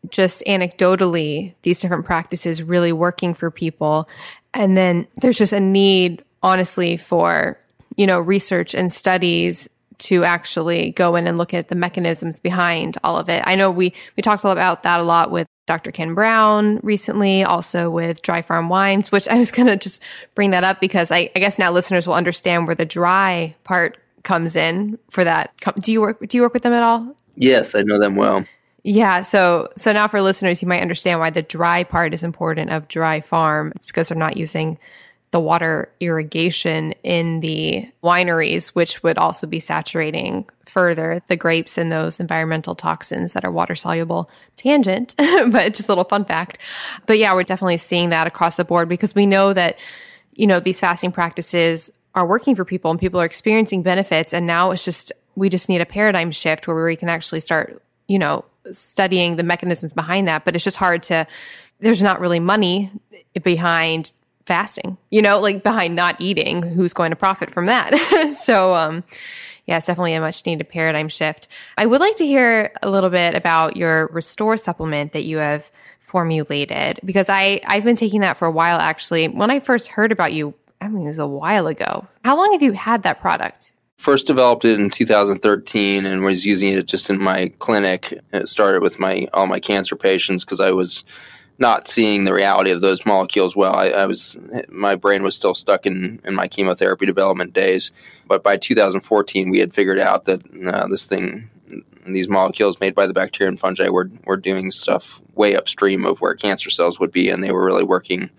just 0.10 0.44
anecdotally 0.46 1.54
these 1.64 1.80
different 1.82 2.06
practices 2.06 2.64
really 2.64 2.92
working 2.92 3.34
for 3.34 3.52
people. 3.52 4.08
And 4.54 4.78
then 4.78 5.08
there's 5.18 5.38
just 5.38 5.54
a 5.54 5.60
need, 5.60 6.24
honestly, 6.44 6.98
for, 6.98 7.60
you 7.98 8.08
know, 8.08 8.20
research 8.20 8.74
and 8.74 8.92
studies 8.92 9.68
to 9.98 10.24
actually 10.24 10.92
go 10.92 11.16
in 11.16 11.28
and 11.28 11.38
look 11.38 11.54
at 11.54 11.70
the 11.70 11.76
mechanisms 11.76 12.40
behind 12.40 12.98
all 13.04 13.18
of 13.18 13.30
it. 13.30 13.44
I 13.46 13.56
know 13.56 13.72
we 13.72 13.94
we 14.18 14.22
talked 14.22 14.44
about 14.44 14.84
that 14.84 15.00
a 15.00 15.04
lot 15.04 15.32
with 15.32 15.48
Dr. 15.66 15.92
Ken 15.92 16.14
Brown 16.14 16.80
recently, 16.84 17.44
also 17.44 17.90
with 17.90 18.22
Dry 18.22 18.42
Farm 18.42 18.70
Wines, 18.70 19.12
which 19.12 19.28
I 19.28 19.38
was 19.38 19.52
going 19.56 19.68
to 19.68 19.78
just 19.78 20.02
bring 20.36 20.52
that 20.52 20.64
up 20.64 20.80
because 20.80 21.12
I, 21.12 21.30
I, 21.36 21.40
guess 21.40 21.58
now 21.58 21.72
listeners 21.72 22.08
will 22.08 22.14
understand 22.14 22.68
where 22.68 22.76
the 22.76 22.86
dry 22.86 23.56
part 23.64 23.98
comes 24.24 24.56
in 24.56 25.00
for 25.10 25.24
that. 25.24 25.52
Do 25.80 25.92
you 25.92 26.02
work, 26.02 26.20
do 26.28 26.38
you 26.38 26.42
work 26.42 26.54
with 26.54 26.64
them 26.64 26.74
at 26.74 26.84
all? 26.84 27.16
Yes, 27.36 27.76
I 27.76 27.82
know 27.82 28.00
them 28.00 28.16
well. 28.16 28.46
Yeah. 28.84 29.24
So, 29.24 29.70
so 29.76 29.92
now 29.92 30.08
for 30.08 30.22
listeners, 30.22 30.62
you 30.62 30.68
might 30.68 30.82
understand 30.82 31.20
why 31.20 31.32
the 31.32 31.42
dry 31.42 31.84
part 31.84 32.14
is 32.14 32.24
important 32.24 32.70
of 32.70 32.88
Dry 32.88 33.20
Farm. 33.20 33.74
It's 33.76 33.88
because 33.88 34.10
they're 34.10 34.18
not 34.18 34.38
using 34.38 34.78
the 35.36 35.40
water 35.42 35.92
irrigation 36.00 36.94
in 37.04 37.42
the 37.42 37.86
wineries, 38.02 38.70
which 38.70 39.04
would 39.04 39.18
also 39.18 39.46
be 39.46 39.60
saturating 39.60 40.48
further 40.66 41.22
the 41.28 41.36
grapes 41.36 41.78
and 41.78 41.92
those 41.92 42.22
environmental 42.22 42.74
toxins 42.74 43.34
that 43.34 43.44
are 43.44 43.52
water 43.52 43.76
soluble. 43.76 44.30
Tangent, 44.56 45.14
but 45.18 45.74
just 45.74 45.90
a 45.90 45.92
little 45.92 46.06
fun 46.06 46.24
fact. 46.24 46.58
But 47.06 47.18
yeah, 47.18 47.34
we're 47.34 47.44
definitely 47.44 47.76
seeing 47.76 48.12
that 48.12 48.28
across 48.28 48.56
the 48.56 48.64
board 48.64 48.88
because 48.88 49.14
we 49.14 49.26
know 49.26 49.52
that, 49.52 49.78
you 50.36 50.48
know, 50.48 50.62
these 50.62 50.80
fasting 50.80 51.12
practices 51.12 51.92
are 52.14 52.26
working 52.26 52.56
for 52.56 52.64
people 52.64 52.90
and 52.90 52.98
people 52.98 53.20
are 53.20 53.26
experiencing 53.26 53.84
benefits. 53.84 54.34
And 54.34 54.48
now 54.48 54.72
it's 54.72 54.86
just, 54.86 55.12
we 55.36 55.50
just 55.50 55.68
need 55.68 55.82
a 55.82 55.86
paradigm 55.86 56.32
shift 56.32 56.66
where 56.66 56.86
we 56.86 56.96
can 56.96 57.10
actually 57.10 57.42
start, 57.42 57.84
you 58.08 58.20
know, 58.20 58.46
studying 58.72 59.36
the 59.36 59.44
mechanisms 59.44 59.92
behind 59.92 60.30
that. 60.30 60.46
But 60.46 60.56
it's 60.56 60.64
just 60.64 60.78
hard 60.78 61.04
to, 61.04 61.28
there's 61.82 62.02
not 62.02 62.22
really 62.22 62.40
money 62.40 62.90
behind 63.44 64.14
fasting, 64.46 64.98
you 65.10 65.22
know, 65.22 65.40
like 65.40 65.64
behind 65.64 65.96
not 65.96 66.20
eating, 66.20 66.62
who's 66.62 66.94
going 66.94 67.12
to 67.12 67.16
profit 67.16 67.52
from 67.52 67.66
that? 67.66 67.96
so, 68.44 68.74
um, 68.76 69.04
yeah, 69.66 69.78
it's 69.78 69.88
definitely 69.88 70.14
a 70.14 70.22
much 70.22 70.46
needed 70.46 70.70
paradigm 70.70 71.10
shift. 71.10 71.48
I 71.78 71.86
would 71.86 72.00
like 72.00 72.16
to 72.18 72.26
hear 72.26 72.72
a 72.84 72.90
little 72.90 73.10
bit 73.10 73.36
about 73.36 73.76
your 73.76 74.08
Restore 74.08 74.58
supplement 74.58 75.14
that 75.14 75.24
you 75.24 75.38
have 75.38 75.72
formulated 76.00 77.00
because 77.04 77.30
I, 77.30 77.62
I've 77.66 77.84
been 77.84 77.96
taking 77.96 78.22
that 78.22 78.38
for 78.38 78.48
a 78.48 78.52
while 78.52 78.80
actually. 78.80 79.28
When 79.28 79.50
I 79.50 79.60
first 79.60 79.88
heard 79.88 80.12
about 80.12 80.34
you, 80.34 80.54
I 80.80 80.88
mean, 80.88 81.04
it 81.04 81.08
was 81.08 81.20
a 81.20 81.28
while 81.28 81.68
ago. 81.68 82.08
How 82.24 82.38
long 82.38 82.52
have 82.54 82.62
you 82.62 82.74
had 82.74 83.04
that 83.04 83.20
product? 83.20 83.74
First 83.98 84.28
developed 84.28 84.66
it 84.66 84.80
in 84.80 84.92
2013 84.92 86.06
and 86.06 86.24
was 86.24 86.46
using 86.46 86.70
it 86.70 86.86
just 86.86 87.10
in 87.10 87.20
my 87.20 87.52
clinic. 87.58 88.22
It 88.32 88.48
started 88.48 88.84
with 88.84 89.00
my 89.00 89.28
all 89.34 89.48
my 89.48 89.60
cancer 89.60 89.96
patients 89.96 90.46
because 90.46 90.60
I 90.60 90.72
was 90.72 91.04
not 91.58 91.88
seeing 91.88 92.26
the 92.26 92.34
reality 92.34 92.72
of 92.72 92.82
those 92.82 93.06
molecules 93.06 93.56
well. 93.56 93.76
I, 93.76 93.88
I, 93.88 94.06
was 94.06 94.38
my 94.70 94.96
brain 94.96 95.24
was 95.24 95.36
still 95.36 95.56
stuck 95.56 95.86
in, 95.86 96.20
in 96.24 96.36
my 96.36 96.48
chemotherapy 96.48 97.06
development 97.06 97.54
days, 97.54 97.92
but 98.28 98.44
by 98.44 98.58
2014 98.58 99.50
we 99.50 99.60
had 99.60 99.74
figured 99.74 100.00
out 100.00 100.26
that 100.26 100.42
uh, 100.68 100.88
this 100.88 101.06
thing, 101.06 101.50
these 102.06 102.28
molecules 102.28 102.80
made 102.80 102.94
by 102.94 103.08
the 103.08 103.14
bacteria 103.14 103.50
and 103.50 103.60
fungi 103.60 103.90
were 103.90 104.12
were 104.26 104.38
doing 104.38 104.72
stuff 104.72 105.22
way 105.34 105.56
upstream 105.56 106.06
of 106.06 106.22
where 106.22 106.34
cancer 106.34 106.70
cells 106.70 107.00
would 107.00 107.12
be, 107.12 107.30
and 107.30 107.44
they 107.44 107.52
were 107.52 107.66
really 107.66 107.84
working 107.84 108.30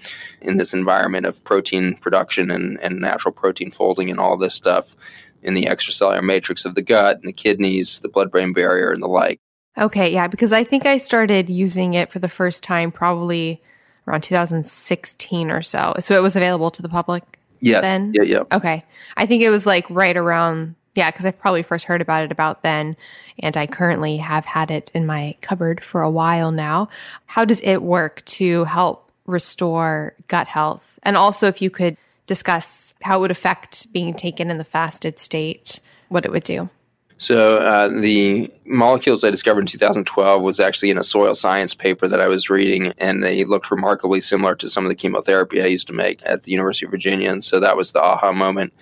in 0.40 0.56
this 0.56 0.74
environment 0.74 1.26
of 1.26 1.42
protein 1.44 1.94
production 1.96 2.50
and, 2.50 2.78
and 2.80 3.00
natural 3.00 3.32
protein 3.32 3.70
folding 3.70 4.10
and 4.10 4.20
all 4.20 4.36
this 4.36 4.54
stuff 4.54 4.94
in 5.42 5.54
the 5.54 5.64
extracellular 5.64 6.22
matrix 6.22 6.64
of 6.64 6.74
the 6.74 6.82
gut 6.82 7.18
and 7.18 7.28
the 7.28 7.32
kidneys, 7.32 8.00
the 8.00 8.08
blood-brain 8.08 8.52
barrier, 8.52 8.90
and 8.90 9.02
the 9.02 9.06
like. 9.06 9.40
Okay, 9.78 10.10
yeah, 10.12 10.26
because 10.26 10.52
I 10.52 10.64
think 10.64 10.86
I 10.86 10.96
started 10.96 11.50
using 11.50 11.94
it 11.94 12.10
for 12.10 12.18
the 12.18 12.28
first 12.28 12.62
time 12.62 12.90
probably 12.90 13.60
around 14.08 14.22
2016 14.22 15.50
or 15.50 15.62
so. 15.62 15.94
So 16.00 16.16
it 16.16 16.22
was 16.22 16.36
available 16.36 16.70
to 16.70 16.82
the 16.82 16.88
public. 16.88 17.38
Yes. 17.60 17.82
Then. 17.82 18.12
Yeah. 18.14 18.22
Yeah. 18.22 18.42
Okay. 18.52 18.84
I 19.16 19.26
think 19.26 19.42
it 19.42 19.50
was 19.50 19.66
like 19.66 19.88
right 19.90 20.16
around 20.16 20.76
Yeah, 20.96 21.10
because 21.10 21.26
I 21.26 21.30
probably 21.30 21.62
first 21.62 21.84
heard 21.84 22.00
about 22.00 22.24
it 22.24 22.32
about 22.32 22.62
then, 22.62 22.96
and 23.38 23.54
I 23.54 23.66
currently 23.66 24.16
have 24.16 24.46
had 24.46 24.70
it 24.70 24.90
in 24.94 25.04
my 25.04 25.36
cupboard 25.42 25.84
for 25.84 26.00
a 26.00 26.10
while 26.10 26.50
now. 26.50 26.88
How 27.26 27.44
does 27.44 27.60
it 27.60 27.82
work 27.82 28.24
to 28.24 28.64
help 28.64 29.10
restore 29.26 30.14
gut 30.26 30.48
health? 30.48 30.98
And 31.02 31.14
also, 31.14 31.48
if 31.48 31.60
you 31.60 31.68
could 31.68 31.98
discuss 32.26 32.94
how 33.02 33.18
it 33.18 33.20
would 33.20 33.30
affect 33.30 33.92
being 33.92 34.14
taken 34.14 34.50
in 34.50 34.56
the 34.56 34.64
fasted 34.64 35.18
state, 35.18 35.80
what 36.08 36.24
it 36.24 36.32
would 36.32 36.44
do. 36.44 36.70
So 37.18 37.56
uh, 37.58 37.88
the 37.88 38.50
molecules 38.66 39.24
I 39.24 39.30
discovered 39.30 39.60
in 39.60 39.66
2012 39.66 40.42
was 40.42 40.60
actually 40.60 40.90
in 40.90 40.98
a 40.98 41.04
soil 41.04 41.34
science 41.34 41.74
paper 41.74 42.08
that 42.08 42.20
I 42.20 42.28
was 42.28 42.50
reading, 42.50 42.92
and 42.98 43.22
they 43.22 43.44
looked 43.44 43.70
remarkably 43.70 44.20
similar 44.20 44.54
to 44.56 44.68
some 44.68 44.84
of 44.84 44.90
the 44.90 44.94
chemotherapy 44.94 45.62
I 45.62 45.66
used 45.66 45.86
to 45.86 45.94
make 45.94 46.20
at 46.26 46.42
the 46.42 46.52
University 46.52 46.84
of 46.84 46.90
Virginia. 46.90 47.30
And 47.30 47.42
so 47.42 47.58
that 47.60 47.76
was 47.76 47.92
the 47.92 48.02
aha 48.02 48.32
moment. 48.32 48.74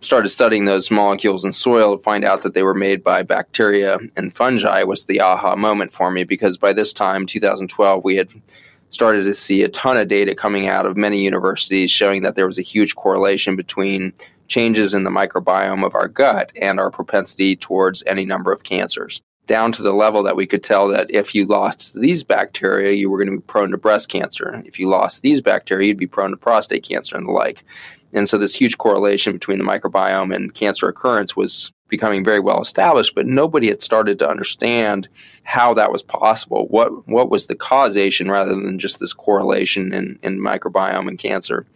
Started 0.00 0.28
studying 0.28 0.66
those 0.66 0.90
molecules 0.90 1.44
in 1.44 1.52
soil 1.52 1.96
to 1.96 2.02
find 2.02 2.24
out 2.24 2.42
that 2.42 2.54
they 2.54 2.62
were 2.62 2.74
made 2.74 3.02
by 3.02 3.22
bacteria 3.22 3.98
and 4.16 4.32
fungi 4.32 4.82
was 4.84 5.06
the 5.06 5.20
aha 5.20 5.56
moment 5.56 5.90
for 5.90 6.10
me 6.10 6.24
because 6.24 6.58
by 6.58 6.72
this 6.72 6.92
time, 6.92 7.26
2012, 7.26 8.04
we 8.04 8.16
had 8.16 8.28
started 8.90 9.24
to 9.24 9.34
see 9.34 9.62
a 9.62 9.68
ton 9.68 9.96
of 9.96 10.08
data 10.08 10.34
coming 10.34 10.68
out 10.68 10.86
of 10.86 10.96
many 10.96 11.24
universities 11.24 11.90
showing 11.90 12.22
that 12.22 12.36
there 12.36 12.46
was 12.46 12.58
a 12.58 12.62
huge 12.62 12.94
correlation 12.94 13.56
between 13.56 14.12
changes 14.48 14.94
in 14.94 15.04
the 15.04 15.10
microbiome 15.10 15.84
of 15.84 15.94
our 15.94 16.08
gut 16.08 16.52
and 16.60 16.80
our 16.80 16.90
propensity 16.90 17.54
towards 17.54 18.02
any 18.06 18.24
number 18.24 18.52
of 18.52 18.64
cancers. 18.64 19.20
Down 19.46 19.72
to 19.72 19.82
the 19.82 19.92
level 19.92 20.22
that 20.24 20.36
we 20.36 20.46
could 20.46 20.62
tell 20.62 20.88
that 20.88 21.10
if 21.10 21.34
you 21.34 21.46
lost 21.46 21.94
these 21.94 22.22
bacteria, 22.22 22.92
you 22.92 23.08
were 23.08 23.18
going 23.18 23.30
to 23.30 23.38
be 23.38 23.46
prone 23.46 23.70
to 23.70 23.78
breast 23.78 24.08
cancer. 24.08 24.62
If 24.66 24.78
you 24.78 24.88
lost 24.88 25.22
these 25.22 25.40
bacteria, 25.40 25.88
you'd 25.88 25.96
be 25.96 26.06
prone 26.06 26.32
to 26.32 26.36
prostate 26.36 26.86
cancer 26.86 27.16
and 27.16 27.26
the 27.26 27.32
like. 27.32 27.64
And 28.12 28.28
so, 28.28 28.36
this 28.36 28.54
huge 28.54 28.78
correlation 28.78 29.32
between 29.32 29.58
the 29.58 29.64
microbiome 29.64 30.34
and 30.34 30.54
cancer 30.54 30.88
occurrence 30.88 31.36
was 31.36 31.72
becoming 31.88 32.24
very 32.24 32.40
well 32.40 32.60
established, 32.60 33.14
but 33.14 33.26
nobody 33.26 33.68
had 33.68 33.82
started 33.82 34.18
to 34.18 34.28
understand 34.28 35.08
how 35.42 35.74
that 35.74 35.92
was 35.92 36.02
possible. 36.02 36.66
What 36.68 37.08
what 37.08 37.30
was 37.30 37.46
the 37.46 37.54
causation 37.54 38.30
rather 38.30 38.54
than 38.54 38.78
just 38.78 39.00
this 39.00 39.12
correlation 39.12 39.92
in, 39.92 40.18
in 40.22 40.40
microbiome 40.40 41.08
and 41.08 41.18
cancer? 41.18 41.66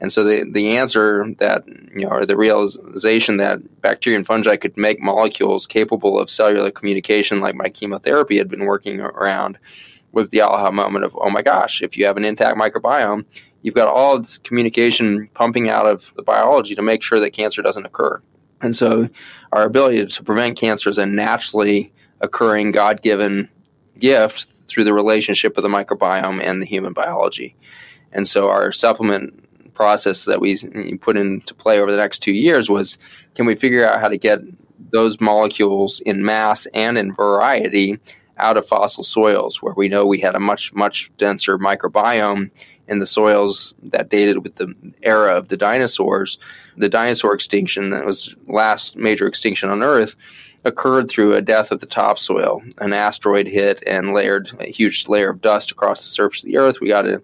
And 0.00 0.12
so 0.12 0.24
the, 0.24 0.48
the 0.50 0.76
answer 0.76 1.26
that, 1.38 1.66
you 1.66 2.04
know, 2.04 2.08
or 2.08 2.26
the 2.26 2.36
realization 2.36 3.38
that 3.38 3.80
bacteria 3.80 4.18
and 4.18 4.26
fungi 4.26 4.56
could 4.56 4.76
make 4.76 5.00
molecules 5.00 5.66
capable 5.66 6.20
of 6.20 6.28
cellular 6.28 6.70
communication 6.70 7.40
like 7.40 7.54
my 7.54 7.68
chemotherapy 7.68 8.36
had 8.36 8.48
been 8.48 8.66
working 8.66 9.00
around 9.00 9.58
was 10.12 10.28
the 10.28 10.42
aha 10.42 10.70
moment 10.70 11.04
of, 11.04 11.16
oh 11.18 11.30
my 11.30 11.42
gosh, 11.42 11.82
if 11.82 11.96
you 11.96 12.06
have 12.06 12.16
an 12.16 12.24
intact 12.24 12.58
microbiome, 12.58 13.24
you've 13.62 13.74
got 13.74 13.88
all 13.88 14.18
this 14.18 14.38
communication 14.38 15.28
pumping 15.34 15.68
out 15.68 15.86
of 15.86 16.12
the 16.16 16.22
biology 16.22 16.74
to 16.74 16.82
make 16.82 17.02
sure 17.02 17.20
that 17.20 17.32
cancer 17.32 17.62
doesn't 17.62 17.86
occur. 17.86 18.20
And 18.60 18.76
so 18.76 19.08
our 19.52 19.64
ability 19.64 20.04
to 20.06 20.22
prevent 20.22 20.58
cancer 20.58 20.90
is 20.90 20.98
a 20.98 21.06
naturally 21.06 21.92
occurring 22.20 22.72
God 22.72 23.02
given 23.02 23.48
gift 23.98 24.44
through 24.66 24.84
the 24.84 24.92
relationship 24.92 25.56
of 25.56 25.62
the 25.62 25.68
microbiome 25.68 26.42
and 26.42 26.60
the 26.60 26.66
human 26.66 26.92
biology. 26.92 27.56
And 28.12 28.26
so 28.28 28.48
our 28.48 28.72
supplement 28.72 29.45
process 29.76 30.24
that 30.24 30.40
we 30.40 30.56
put 30.98 31.16
into 31.16 31.54
play 31.54 31.78
over 31.78 31.90
the 31.90 31.96
next 31.96 32.18
two 32.18 32.32
years 32.32 32.68
was 32.68 32.98
can 33.34 33.46
we 33.46 33.54
figure 33.54 33.86
out 33.86 34.00
how 34.00 34.08
to 34.08 34.16
get 34.16 34.40
those 34.90 35.20
molecules 35.20 36.00
in 36.00 36.24
mass 36.24 36.66
and 36.74 36.98
in 36.98 37.12
variety 37.12 37.98
out 38.38 38.56
of 38.56 38.66
fossil 38.66 39.04
soils 39.04 39.62
where 39.62 39.74
we 39.74 39.88
know 39.88 40.04
we 40.04 40.20
had 40.20 40.34
a 40.34 40.40
much 40.40 40.72
much 40.74 41.10
denser 41.16 41.58
microbiome 41.58 42.50
in 42.88 42.98
the 42.98 43.06
soils 43.06 43.74
that 43.82 44.08
dated 44.08 44.42
with 44.42 44.56
the 44.56 44.72
era 45.02 45.36
of 45.36 45.48
the 45.48 45.56
dinosaurs? 45.56 46.38
The 46.76 46.88
dinosaur 46.88 47.34
extinction 47.34 47.90
that 47.90 48.06
was 48.06 48.34
last 48.46 48.96
major 48.96 49.26
extinction 49.26 49.68
on 49.68 49.82
earth 49.82 50.14
occurred 50.64 51.08
through 51.08 51.34
a 51.34 51.42
death 51.42 51.70
of 51.70 51.80
the 51.80 51.86
topsoil. 51.86 52.62
An 52.78 52.92
asteroid 52.92 53.46
hit 53.46 53.82
and 53.86 54.12
layered 54.12 54.52
a 54.60 54.70
huge 54.70 55.08
layer 55.08 55.30
of 55.30 55.40
dust 55.40 55.70
across 55.70 56.00
the 56.00 56.08
surface 56.08 56.42
of 56.42 56.48
the 56.48 56.58
earth. 56.58 56.80
We 56.80 56.88
got 56.88 57.06
a 57.06 57.22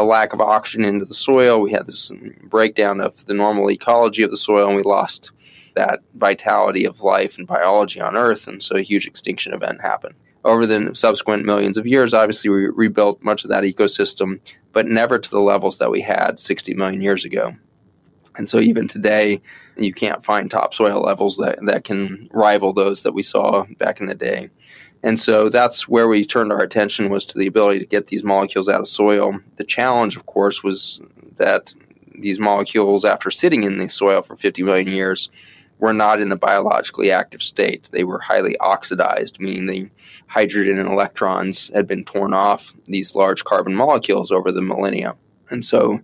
a 0.00 0.04
lack 0.04 0.32
of 0.32 0.40
oxygen 0.40 0.84
into 0.84 1.04
the 1.04 1.14
soil. 1.14 1.60
We 1.60 1.72
had 1.72 1.86
this 1.86 2.10
breakdown 2.42 3.00
of 3.00 3.26
the 3.26 3.34
normal 3.34 3.70
ecology 3.70 4.22
of 4.22 4.30
the 4.30 4.36
soil, 4.36 4.68
and 4.68 4.76
we 4.76 4.82
lost 4.82 5.30
that 5.74 6.00
vitality 6.14 6.86
of 6.86 7.02
life 7.02 7.36
and 7.36 7.46
biology 7.46 8.00
on 8.00 8.16
Earth, 8.16 8.48
and 8.48 8.62
so 8.62 8.76
a 8.76 8.82
huge 8.82 9.06
extinction 9.06 9.52
event 9.52 9.82
happened. 9.82 10.14
Over 10.42 10.64
the 10.66 10.94
subsequent 10.94 11.44
millions 11.44 11.76
of 11.76 11.86
years, 11.86 12.14
obviously, 12.14 12.48
we 12.48 12.66
rebuilt 12.66 13.22
much 13.22 13.44
of 13.44 13.50
that 13.50 13.64
ecosystem, 13.64 14.40
but 14.72 14.86
never 14.86 15.18
to 15.18 15.30
the 15.30 15.38
levels 15.38 15.76
that 15.78 15.90
we 15.90 16.00
had 16.00 16.40
60 16.40 16.72
million 16.74 17.02
years 17.02 17.26
ago. 17.26 17.56
And 18.36 18.48
so, 18.48 18.58
even 18.58 18.88
today, 18.88 19.42
you 19.76 19.92
can't 19.92 20.24
find 20.24 20.50
topsoil 20.50 21.02
levels 21.02 21.36
that, 21.36 21.58
that 21.66 21.84
can 21.84 22.30
rival 22.32 22.72
those 22.72 23.02
that 23.02 23.12
we 23.12 23.22
saw 23.22 23.66
back 23.76 24.00
in 24.00 24.06
the 24.06 24.14
day. 24.14 24.48
And 25.02 25.18
so 25.18 25.48
that's 25.48 25.88
where 25.88 26.08
we 26.08 26.26
turned 26.26 26.52
our 26.52 26.60
attention 26.60 27.08
was 27.08 27.24
to 27.26 27.38
the 27.38 27.46
ability 27.46 27.80
to 27.80 27.86
get 27.86 28.08
these 28.08 28.22
molecules 28.22 28.68
out 28.68 28.80
of 28.80 28.88
soil. 28.88 29.38
The 29.56 29.64
challenge, 29.64 30.16
of 30.16 30.26
course, 30.26 30.62
was 30.62 31.00
that 31.36 31.72
these 32.14 32.38
molecules, 32.38 33.04
after 33.04 33.30
sitting 33.30 33.64
in 33.64 33.78
the 33.78 33.88
soil 33.88 34.20
for 34.22 34.36
50 34.36 34.62
million 34.62 34.88
years, 34.88 35.30
were 35.78 35.94
not 35.94 36.20
in 36.20 36.28
the 36.28 36.36
biologically 36.36 37.10
active 37.10 37.42
state. 37.42 37.88
They 37.90 38.04
were 38.04 38.20
highly 38.20 38.58
oxidized, 38.58 39.40
meaning 39.40 39.66
the 39.66 39.90
hydrogen 40.26 40.78
and 40.78 40.90
electrons 40.90 41.70
had 41.74 41.86
been 41.86 42.04
torn 42.04 42.34
off 42.34 42.74
these 42.84 43.14
large 43.14 43.44
carbon 43.44 43.74
molecules 43.74 44.30
over 44.30 44.52
the 44.52 44.60
millennia. 44.60 45.16
And 45.48 45.64
so 45.64 46.00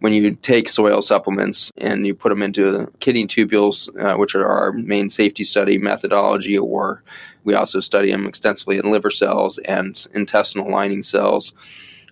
when 0.00 0.12
you 0.12 0.34
take 0.34 0.68
soil 0.68 1.02
supplements 1.02 1.70
and 1.76 2.06
you 2.06 2.14
put 2.14 2.30
them 2.30 2.42
into 2.42 2.90
kidney 2.98 3.26
tubules, 3.26 3.88
uh, 3.98 4.16
which 4.16 4.34
are 4.34 4.46
our 4.46 4.72
main 4.72 5.10
safety 5.10 5.44
study 5.44 5.78
methodology, 5.78 6.58
or 6.58 7.02
we 7.44 7.54
also 7.54 7.80
study 7.80 8.10
them 8.10 8.26
extensively 8.26 8.78
in 8.78 8.90
liver 8.90 9.10
cells 9.10 9.58
and 9.58 10.06
intestinal 10.14 10.70
lining 10.70 11.02
cells, 11.02 11.52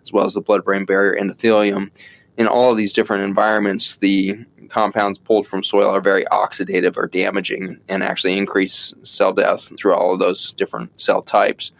as 0.02 0.12
well 0.12 0.26
as 0.26 0.34
the 0.34 0.40
blood 0.40 0.64
brain 0.64 0.84
barrier 0.84 1.20
endothelium. 1.20 1.90
In 2.36 2.46
all 2.46 2.70
of 2.70 2.76
these 2.76 2.92
different 2.92 3.24
environments, 3.24 3.96
the 3.96 4.38
compounds 4.68 5.18
pulled 5.18 5.46
from 5.46 5.62
soil 5.62 5.90
are 5.90 6.00
very 6.00 6.24
oxidative 6.26 6.96
or 6.96 7.06
damaging 7.06 7.78
and 7.88 8.02
actually 8.02 8.36
increase 8.36 8.94
cell 9.02 9.32
death 9.32 9.72
through 9.78 9.94
all 9.94 10.12
of 10.12 10.20
those 10.20 10.52
different 10.52 11.00
cell 11.00 11.22
types. 11.22 11.72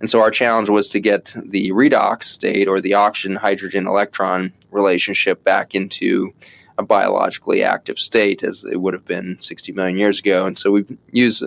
And 0.00 0.08
so 0.08 0.20
our 0.20 0.30
challenge 0.30 0.68
was 0.68 0.88
to 0.88 1.00
get 1.00 1.34
the 1.44 1.70
redox 1.72 2.24
state 2.24 2.68
or 2.68 2.80
the 2.80 2.94
oxygen 2.94 3.36
hydrogen 3.36 3.86
electron 3.86 4.52
relationship 4.70 5.42
back 5.42 5.74
into 5.74 6.32
a 6.78 6.84
biologically 6.84 7.64
active 7.64 7.98
state 7.98 8.44
as 8.44 8.64
it 8.64 8.80
would 8.80 8.94
have 8.94 9.04
been 9.04 9.36
60 9.40 9.72
million 9.72 9.98
years 9.98 10.20
ago. 10.20 10.46
And 10.46 10.56
so 10.56 10.70
we 10.70 10.84
use 11.10 11.42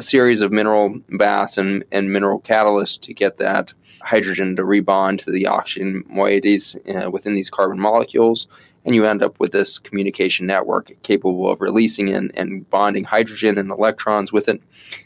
a, 0.00 0.02
series 0.02 0.40
of 0.40 0.50
mineral 0.50 0.98
baths 1.10 1.58
and, 1.58 1.84
and 1.92 2.12
mineral 2.12 2.40
catalysts 2.40 3.00
to 3.00 3.14
get 3.14 3.38
that 3.38 3.72
hydrogen 4.02 4.56
to 4.56 4.62
rebond 4.62 5.18
to 5.18 5.30
the 5.30 5.46
oxygen 5.46 6.02
moieties 6.10 6.74
uh, 6.88 7.10
within 7.10 7.34
these 7.34 7.50
carbon 7.50 7.78
molecules. 7.78 8.46
And 8.84 8.94
you 8.94 9.04
end 9.04 9.22
up 9.22 9.38
with 9.38 9.52
this 9.52 9.78
communication 9.78 10.46
network 10.46 10.92
capable 11.02 11.50
of 11.50 11.60
releasing 11.60 12.08
and, 12.08 12.32
and 12.34 12.68
bonding 12.70 13.04
hydrogen 13.04 13.58
and 13.58 13.70
electrons 13.70 14.32
with 14.32 14.48
it. 14.48 14.62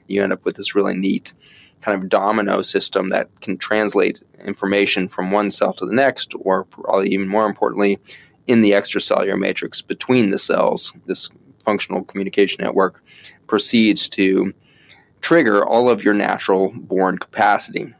You 0.06 0.22
end 0.22 0.32
up 0.32 0.44
with 0.44 0.56
this 0.56 0.76
really 0.76 0.94
neat 0.94 1.32
kind 1.80 2.00
of 2.00 2.08
domino 2.08 2.62
system 2.62 3.10
that 3.10 3.28
can 3.40 3.58
translate 3.58 4.22
information 4.44 5.08
from 5.08 5.32
one 5.32 5.50
cell 5.50 5.72
to 5.74 5.84
the 5.84 5.92
next, 5.92 6.32
or 6.38 6.64
probably 6.64 7.10
even 7.10 7.28
more 7.28 7.46
importantly, 7.46 7.98
in 8.46 8.60
the 8.60 8.72
extracellular 8.72 9.38
matrix 9.38 9.82
between 9.82 10.30
the 10.30 10.38
cells. 10.38 10.92
This 11.06 11.28
functional 11.64 12.04
communication 12.04 12.64
network 12.64 13.02
proceeds 13.46 14.08
to 14.10 14.54
trigger 15.24 15.64
all 15.64 15.88
of 15.88 16.04
your 16.04 16.12
natural 16.12 16.70
born 16.76 17.16
capacity. 17.16 17.94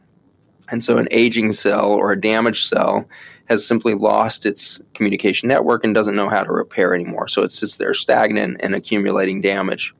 And 0.69 0.83
so, 0.83 0.97
an 0.97 1.07
aging 1.09 1.53
cell 1.53 1.91
or 1.91 2.11
a 2.11 2.21
damaged 2.21 2.67
cell 2.67 3.09
has 3.45 3.65
simply 3.65 3.95
lost 3.95 4.45
its 4.45 4.79
communication 4.93 5.49
network 5.49 5.83
and 5.83 5.93
doesn't 5.93 6.15
know 6.15 6.29
how 6.29 6.43
to 6.43 6.51
repair 6.51 6.93
anymore. 6.93 7.27
So, 7.27 7.41
it 7.41 7.51
sits 7.51 7.77
there 7.77 7.95
stagnant 7.95 8.57
and 8.61 8.75
accumulating 8.75 9.41
damage. 9.41 9.93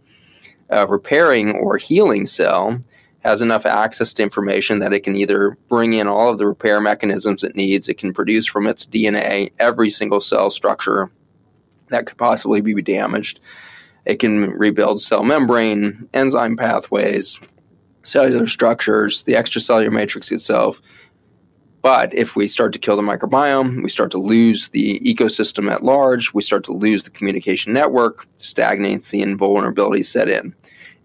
A 0.69 0.85
repairing 0.85 1.55
or 1.55 1.77
healing 1.77 2.27
cell 2.27 2.79
has 3.19 3.41
enough 3.41 3.65
access 3.65 4.13
to 4.13 4.23
information 4.23 4.77
that 4.79 4.93
it 4.93 4.99
can 4.99 5.15
either 5.15 5.57
bring 5.67 5.93
in 5.93 6.07
all 6.07 6.29
of 6.29 6.37
the 6.37 6.45
repair 6.45 6.79
mechanisms 6.79 7.43
it 7.43 7.55
needs, 7.55 7.89
it 7.89 7.97
can 7.97 8.13
produce 8.13 8.45
from 8.45 8.67
its 8.67 8.85
DNA 8.85 9.51
every 9.57 9.89
single 9.89 10.21
cell 10.21 10.51
structure 10.51 11.11
that 11.89 12.05
could 12.05 12.17
possibly 12.17 12.61
be 12.61 12.79
damaged. 12.83 13.39
It 14.05 14.17
can 14.19 14.51
rebuild 14.51 15.01
cell 15.01 15.23
membrane, 15.23 16.07
enzyme 16.13 16.57
pathways, 16.57 17.39
cellular 18.03 18.47
structures, 18.47 19.23
the 19.23 19.33
extracellular 19.33 19.91
matrix 19.91 20.31
itself. 20.31 20.81
But 21.81 22.13
if 22.13 22.35
we 22.35 22.47
start 22.47 22.73
to 22.73 22.79
kill 22.79 22.95
the 22.95 23.03
microbiome, 23.03 23.83
we 23.83 23.89
start 23.89 24.11
to 24.11 24.17
lose 24.17 24.69
the 24.69 24.99
ecosystem 25.01 25.71
at 25.71 25.83
large, 25.83 26.33
we 26.33 26.41
start 26.41 26.63
to 26.65 26.71
lose 26.71 27.03
the 27.03 27.11
communication 27.11 27.73
network, 27.73 28.27
stagnancy 28.37 29.21
and 29.21 29.37
vulnerability 29.37 30.03
set 30.03 30.27
in. 30.27 30.55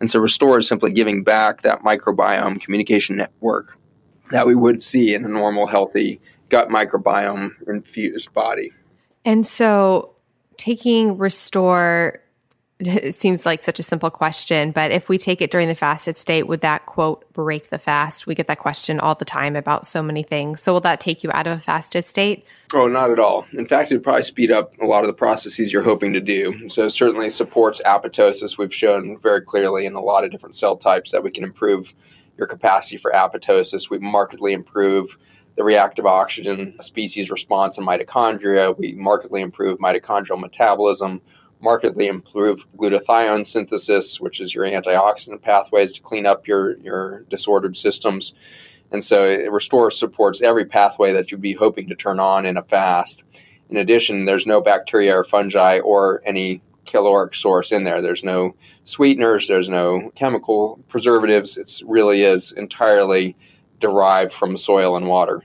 And 0.01 0.11
so 0.11 0.19
Restore 0.19 0.59
is 0.59 0.69
simply 0.69 0.93
giving 0.93 1.23
back 1.23 1.63
that 1.63 1.83
microbiome 1.83 2.61
communication 2.63 3.17
network 3.17 3.77
that 4.31 4.47
we 4.47 4.55
would 4.55 4.83
see 4.83 5.15
in 5.15 5.25
a 5.25 5.29
normal, 5.29 5.67
healthy 5.67 6.21
gut 6.49 6.69
microbiome 6.69 7.51
infused 7.69 8.33
body. 8.33 8.73
And 9.25 9.47
so 9.47 10.15
taking 10.57 11.19
Restore 11.19 12.23
it 12.81 13.15
seems 13.15 13.47
like 13.47 13.63
such 13.63 13.79
a 13.79 13.83
simple 13.83 14.11
question, 14.11 14.71
but 14.73 14.91
if 14.91 15.09
we 15.09 15.19
take 15.19 15.41
it 15.43 15.51
during 15.51 15.69
the 15.69 15.75
fasted 15.75 16.17
state, 16.17 16.45
would 16.45 16.61
that 16.63 16.87
quote 16.87 17.31
break 17.33 17.71
the 17.71 17.79
fast? 17.79 18.27
We 18.27 18.35
get 18.35 18.47
that 18.49 18.59
question 18.59 18.99
all 19.01 19.15
the 19.15 19.25
time 19.25 19.57
about 19.57 19.87
so 19.87 20.03
many 20.03 20.23
things. 20.23 20.63
So 20.63 20.73
will 20.73 20.81
that 20.81 21.01
take 21.01 21.23
you 21.23 21.31
out 21.33 21.47
of 21.47 21.59
a 21.59 21.61
fasted 21.61 22.05
state? 22.05 22.45
Oh, 22.73 22.87
not 22.87 23.11
at 23.11 23.19
all. 23.19 23.47
In 23.53 23.67
fact, 23.67 23.91
it'd 23.91 24.03
probably 24.03 24.23
speed 24.23 24.51
up 24.51 24.73
a 24.81 24.87
lot 24.87 25.03
of 25.03 25.09
the 25.09 25.15
processes 25.15 25.73
you're 25.73 25.83
hoping 25.83 26.13
to 26.13 26.21
do. 26.21 26.69
So 26.69 26.87
it 26.87 26.91
certainly 26.91 27.31
supports 27.31 27.81
apoptosis. 27.85 28.59
We've 28.59 28.75
shown 28.75 29.19
very 29.21 29.43
clearly 29.43 29.87
in 29.87 29.95
a 29.95 30.01
lot 30.01 30.25
of 30.25 30.31
different 30.31 30.55
cell 30.55 30.77
types 30.77 31.11
that 31.11 31.23
we 31.23 31.31
can 31.31 31.45
improve 31.45 31.93
your 32.39 32.47
capacity 32.47 32.97
for 32.97 33.13
apoptosis. 33.13 33.91
We 33.91 33.99
markedly 33.99 34.53
improve 34.53 35.19
the 35.57 35.65
reactive 35.65 36.07
oxygen 36.07 36.75
species 36.81 37.31
response 37.31 37.77
in 37.77 37.85
mitochondria. 37.85 38.77
We 38.79 38.93
markedly 38.93 39.43
improve 39.43 39.79
mitochondrial 39.79 40.41
metabolism 40.41 41.21
markedly 41.61 42.07
improve 42.07 42.67
glutathione 42.77 43.47
synthesis, 43.47 44.21
which 44.21 44.41
is 44.41 44.55
your 44.55 44.65
antioxidant 44.65 45.43
pathways 45.43 45.93
to 45.93 46.03
clean 46.03 46.27
up 46.27 46.47
your, 46.47 46.79
your 46.79 47.21
disordered 47.31 47.77
systems. 47.77 48.35
And 48.93 49.05
so 49.05 49.25
Restore 49.51 49.91
supports 49.91 50.43
every 50.43 50.65
pathway 50.65 51.13
that 51.13 51.31
you'd 51.31 51.41
be 51.41 51.53
hoping 51.53 51.89
to 51.89 51.95
turn 51.95 52.19
on 52.19 52.45
in 52.45 52.57
a 52.57 52.63
fast. 52.63 53.23
In 53.69 53.77
addition, 53.77 54.25
there's 54.25 54.47
no 54.47 54.61
bacteria 54.61 55.17
or 55.17 55.25
fungi 55.25 55.79
or 55.79 56.23
any 56.25 56.61
caloric 56.87 57.35
source 57.35 57.71
in 57.71 57.85
there. 57.85 58.03
There's 58.03 58.25
no 58.25 58.55
sweeteners, 58.85 59.47
there's 59.47 59.69
no 59.69 60.11
chemical 60.17 60.81
preservatives. 60.89 61.57
It 61.57 61.81
really 61.87 62.23
is 62.23 62.53
entirely 62.53 63.37
derived 63.79 64.33
from 64.33 64.57
soil 64.57 64.97
and 64.97 65.07
water. 65.07 65.45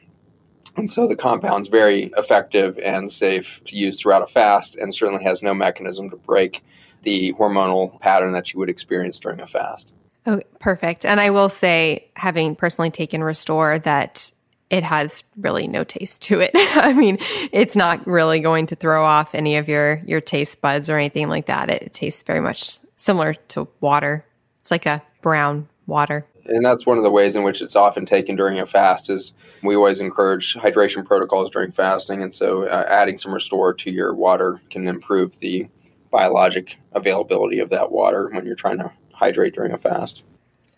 And 0.78 0.90
so 0.90 1.08
the 1.08 1.16
compound's 1.16 1.68
very 1.68 2.12
effective 2.18 2.78
and 2.80 3.12
safe 3.12 3.62
to 3.66 3.78
use 3.78 4.00
throughout 4.00 4.22
a 4.22 4.28
fast 4.28 4.76
and 4.76 4.94
certainly 4.94 5.24
has 5.24 5.42
no 5.42 5.54
mechanism 5.54 6.10
to 6.10 6.18
break 6.18 6.64
the 7.04 7.34
hormonal 7.34 8.00
pattern 8.02 8.34
that 8.34 8.54
you 8.54 8.60
would 8.60 8.70
experience 8.70 9.20
during 9.20 9.40
a 9.40 9.48
fast. 9.48 9.94
Oh, 10.26 10.42
perfect. 10.60 11.06
And 11.06 11.20
I 11.20 11.30
will 11.30 11.50
say, 11.50 12.08
having 12.16 12.56
personally 12.56 12.90
taken 12.90 13.24
Restore, 13.24 13.80
that 13.80 14.32
it 14.72 14.84
has 14.84 15.24
really 15.38 15.68
no 15.68 15.84
taste 15.84 16.24
to 16.24 16.40
it. 16.40 16.52
I 16.56 16.94
mean, 16.94 17.20
it's 17.52 17.76
not 17.76 18.06
really 18.08 18.40
going 18.40 18.66
to 18.68 18.76
throw 18.76 19.06
off 19.06 19.36
any 19.36 19.58
of 19.58 19.70
your 19.70 20.02
your 20.06 20.22
taste 20.22 20.62
buds 20.62 20.90
or 20.90 20.98
anything 20.98 21.30
like 21.30 21.46
that. 21.46 21.70
It, 21.70 21.84
it 21.84 21.94
tastes 21.94 22.24
very 22.24 22.42
much 22.42 22.80
similar 22.98 23.36
to 23.50 23.68
water. 23.80 24.26
It's 24.62 24.72
like 24.72 24.88
a 24.88 25.04
brown 25.22 25.68
water 25.86 26.26
and 26.48 26.64
that's 26.66 26.86
one 26.86 26.98
of 26.98 27.04
the 27.04 27.12
ways 27.12 27.36
in 27.36 27.44
which 27.44 27.62
it's 27.62 27.76
often 27.76 28.06
taken 28.06 28.36
during 28.36 28.60
a 28.60 28.66
fast 28.66 29.10
is 29.10 29.34
we 29.64 29.76
always 29.76 30.00
encourage 30.00 30.56
hydration 30.56 31.06
protocols 31.06 31.50
during 31.50 31.72
fasting. 31.72 32.22
And 32.22 32.34
so 32.34 32.64
uh, 32.64 32.86
adding 32.88 33.18
some 33.18 33.34
restore 33.34 33.74
to 33.74 33.92
your 33.92 34.14
water 34.14 34.62
can 34.70 34.88
improve 34.88 35.40
the 35.40 35.68
biologic 36.12 36.78
availability 36.94 37.60
of 37.60 37.70
that 37.70 37.92
water 37.92 38.30
when 38.32 38.46
you're 38.46 38.56
trying 38.56 38.78
to 38.78 38.92
hydrate 39.14 39.54
during 39.54 39.72
a 39.72 39.78
fast. 39.78 40.24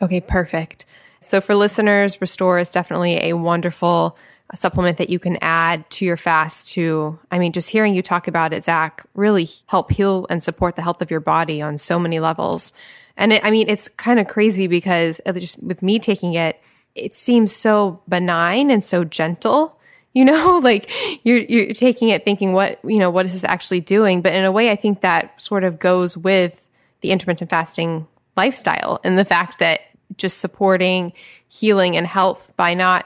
Okay 0.02 0.22
perfect. 0.22 0.86
So 1.22 1.42
for 1.42 1.56
listeners 1.56 2.22
restore 2.22 2.60
is 2.60 2.70
definitely 2.70 3.24
a 3.24 3.34
wonderful 3.34 4.18
supplement 4.56 4.98
that 4.98 5.10
you 5.10 5.20
can 5.20 5.38
add 5.42 5.90
to 5.90 6.06
your 6.06 6.18
fast 6.18 6.70
to 6.70 7.20
i 7.32 7.38
mean 7.38 7.52
just 7.52 7.70
hearing 7.70 7.94
you 7.94 8.02
talk 8.02 8.28
about 8.28 8.54
it 8.54 8.64
zach 8.64 9.06
really 9.14 9.48
help 9.66 9.92
heal 9.92 10.26
and 10.30 10.42
support 10.42 10.76
the 10.76 10.82
health 10.82 11.02
of 11.02 11.12
your 11.12 11.20
body 11.20 11.62
on 11.62 11.78
so 11.78 12.00
many 12.00 12.20
levels 12.20 12.72
and 13.18 13.34
it, 13.34 13.44
I 13.44 13.52
mean, 13.52 13.68
it's 13.68 13.90
kind 13.90 14.20
of 14.20 14.28
crazy 14.28 14.68
because 14.68 15.20
just 15.36 15.62
with 15.62 15.82
me 15.82 16.00
taking 16.00 16.36
it, 16.36 16.62
it 16.96 17.16
seems 17.16 17.54
so 17.54 18.02
benign 18.08 18.70
and 18.72 18.84
so 18.84 19.04
gentle. 19.04 19.74
You 20.14 20.26
know, 20.26 20.58
like 20.64 20.90
you're 21.24 21.38
you're 21.38 21.76
taking 21.76 22.10
it 22.10 22.26
thinking 22.26 22.54
what 22.54 22.80
you 22.84 22.98
know 22.98 23.12
what 23.12 23.28
is 23.28 23.34
this 23.34 23.44
actually 23.44 23.82
doing, 23.82 24.24
but 24.24 24.34
in 24.34 24.46
a 24.46 24.52
way, 24.52 24.72
I 24.72 24.76
think 24.76 25.02
that 25.02 25.40
sort 25.40 25.64
of 25.64 25.78
goes 25.78 26.18
with 26.18 26.60
the 27.02 27.12
intermittent 27.12 27.52
fasting 27.52 28.08
lifestyle 28.36 29.00
and 29.04 29.16
the 29.16 29.26
fact 29.26 29.60
that 29.60 29.82
just 30.16 30.40
supporting 30.40 31.14
healing 31.50 31.96
and 31.96 32.08
health 32.08 32.52
by 32.58 32.74
not 32.74 33.06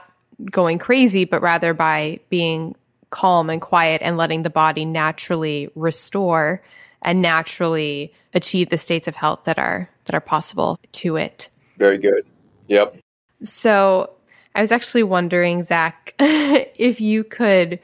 going 0.50 0.78
crazy, 0.78 1.24
but 1.24 1.42
rather 1.42 1.74
by 1.74 2.20
being 2.28 2.74
calm 3.10 3.50
and 3.50 3.60
quiet 3.60 4.00
and 4.02 4.16
letting 4.16 4.42
the 4.42 4.50
body 4.50 4.84
naturally 4.84 5.70
restore 5.74 6.62
and 7.02 7.20
naturally 7.20 8.12
achieve 8.34 8.70
the 8.70 8.78
states 8.78 9.06
of 9.06 9.14
health 9.14 9.40
that 9.44 9.58
are 9.58 9.88
that 10.06 10.14
are 10.14 10.20
possible 10.20 10.78
to 10.92 11.16
it. 11.16 11.48
Very 11.78 11.98
good. 11.98 12.24
Yep. 12.68 12.98
So 13.42 14.10
I 14.54 14.60
was 14.60 14.72
actually 14.72 15.02
wondering, 15.02 15.64
Zach, 15.64 16.14
if 16.18 17.00
you 17.00 17.24
could 17.24 17.78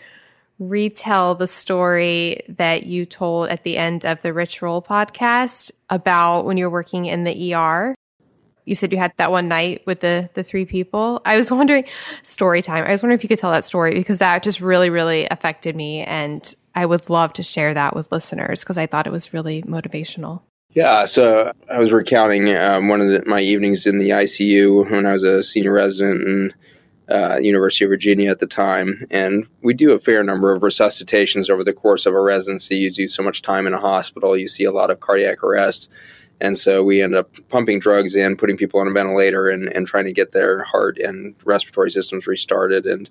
retell 0.59 1.34
the 1.34 1.46
story 1.46 2.42
that 2.48 2.84
you 2.84 3.06
told 3.06 3.48
at 3.48 3.62
the 3.62 3.76
end 3.76 4.04
of 4.04 4.20
the 4.22 4.32
Rich 4.32 4.61
Roll 4.61 4.82
podcast 4.82 5.70
about 5.88 6.44
when 6.44 6.56
you're 6.56 6.70
working 6.70 7.04
in 7.04 7.24
the 7.24 7.54
ER. 7.54 7.94
You 8.68 8.74
said 8.74 8.92
you 8.92 8.98
had 8.98 9.12
that 9.16 9.30
one 9.30 9.48
night 9.48 9.82
with 9.86 10.00
the 10.00 10.28
the 10.34 10.44
three 10.44 10.64
people. 10.64 11.22
I 11.24 11.36
was 11.36 11.50
wondering 11.50 11.84
story 12.22 12.62
time. 12.62 12.84
I 12.84 12.92
was 12.92 13.02
wondering 13.02 13.18
if 13.18 13.24
you 13.24 13.28
could 13.28 13.38
tell 13.38 13.52
that 13.52 13.64
story 13.64 13.94
because 13.94 14.18
that 14.18 14.42
just 14.42 14.60
really 14.60 14.90
really 14.90 15.26
affected 15.30 15.74
me 15.74 16.02
and 16.04 16.54
I 16.74 16.86
would 16.86 17.10
love 17.10 17.32
to 17.32 17.42
share 17.42 17.74
that 17.74 17.96
with 17.96 18.12
listeners 18.12 18.60
because 18.60 18.78
I 18.78 18.86
thought 18.86 19.08
it 19.08 19.12
was 19.12 19.32
really 19.32 19.62
motivational. 19.62 20.42
Yeah, 20.70 21.06
so 21.06 21.52
I 21.68 21.78
was 21.78 21.92
recounting 21.92 22.54
um, 22.54 22.88
one 22.88 23.00
of 23.00 23.08
the, 23.08 23.24
my 23.26 23.40
evenings 23.40 23.86
in 23.86 23.98
the 23.98 24.10
ICU 24.10 24.88
when 24.90 25.06
I 25.06 25.12
was 25.12 25.24
a 25.24 25.42
senior 25.42 25.72
resident 25.72 26.22
in 26.22 26.54
uh, 27.10 27.38
University 27.38 27.84
of 27.84 27.88
Virginia 27.88 28.30
at 28.30 28.38
the 28.38 28.46
time, 28.46 29.06
and 29.10 29.46
we 29.62 29.72
do 29.72 29.92
a 29.92 29.98
fair 29.98 30.22
number 30.22 30.52
of 30.52 30.62
resuscitations 30.62 31.48
over 31.48 31.64
the 31.64 31.72
course 31.72 32.04
of 32.04 32.14
a 32.14 32.20
residency. 32.20 32.76
You 32.76 32.92
do 32.92 33.08
so 33.08 33.22
much 33.22 33.40
time 33.40 33.66
in 33.66 33.72
a 33.72 33.80
hospital, 33.80 34.36
you 34.36 34.46
see 34.46 34.64
a 34.64 34.72
lot 34.72 34.90
of 34.90 35.00
cardiac 35.00 35.42
arrest, 35.42 35.90
and 36.41 36.57
so 36.57 36.82
we 36.84 37.03
end 37.03 37.14
up 37.14 37.30
pumping 37.49 37.80
drugs 37.80 38.14
in, 38.14 38.36
putting 38.36 38.57
people 38.57 38.80
on 38.80 38.89
a 38.89 38.93
ventilator, 38.93 39.49
and, 39.49 39.72
and 39.72 39.86
trying 39.86 40.05
to 40.05 40.12
get 40.12 40.32
their 40.32 40.62
heart 40.62 40.99
and 40.99 41.34
respiratory 41.45 41.91
systems 41.91 42.26
restarted. 42.26 42.86
And 42.86 43.11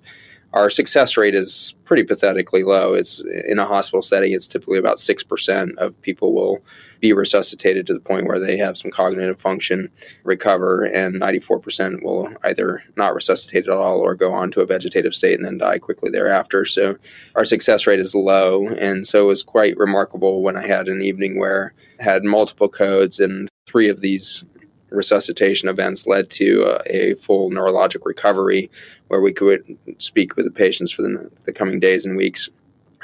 our 0.52 0.70
success 0.70 1.16
rate 1.16 1.34
is 1.34 1.74
pretty 1.84 2.04
pathetically 2.04 2.64
low. 2.64 2.94
It's 2.94 3.20
in 3.46 3.58
a 3.58 3.66
hospital 3.66 4.02
setting, 4.02 4.32
it's 4.32 4.46
typically 4.46 4.78
about 4.78 4.96
6% 4.96 5.76
of 5.76 6.00
people 6.00 6.34
will 6.34 6.62
be 7.00 7.12
resuscitated 7.12 7.86
to 7.86 7.94
the 7.94 8.00
point 8.00 8.26
where 8.26 8.40
they 8.40 8.56
have 8.56 8.76
some 8.76 8.90
cognitive 8.90 9.40
function, 9.40 9.90
recover, 10.24 10.84
and 10.84 11.20
94% 11.20 12.02
will 12.02 12.28
either 12.44 12.82
not 12.96 13.14
resuscitate 13.14 13.64
at 13.64 13.72
all 13.72 14.00
or 14.00 14.14
go 14.14 14.32
on 14.32 14.50
to 14.50 14.60
a 14.60 14.66
vegetative 14.66 15.14
state 15.14 15.36
and 15.36 15.44
then 15.44 15.58
die 15.58 15.78
quickly 15.78 16.10
thereafter. 16.10 16.64
So 16.64 16.96
our 17.34 17.44
success 17.44 17.86
rate 17.86 18.00
is 18.00 18.14
low. 18.14 18.68
And 18.68 19.06
so 19.06 19.24
it 19.24 19.28
was 19.28 19.42
quite 19.42 19.76
remarkable 19.76 20.42
when 20.42 20.56
I 20.56 20.66
had 20.66 20.88
an 20.88 21.02
evening 21.02 21.38
where 21.38 21.74
I 22.00 22.04
had 22.04 22.24
multiple 22.24 22.68
codes 22.68 23.20
and 23.20 23.48
three 23.66 23.88
of 23.88 24.00
these 24.00 24.44
resuscitation 24.90 25.68
events 25.68 26.06
led 26.06 26.30
to 26.30 26.64
uh, 26.64 26.82
a 26.86 27.14
full 27.14 27.50
neurologic 27.50 28.04
recovery 28.04 28.70
where 29.08 29.20
we 29.20 29.32
could 29.32 29.76
speak 29.98 30.36
with 30.36 30.44
the 30.44 30.50
patients 30.50 30.90
for 30.90 31.02
the, 31.02 31.30
the 31.44 31.52
coming 31.52 31.80
days 31.80 32.04
and 32.04 32.16
weeks. 32.16 32.48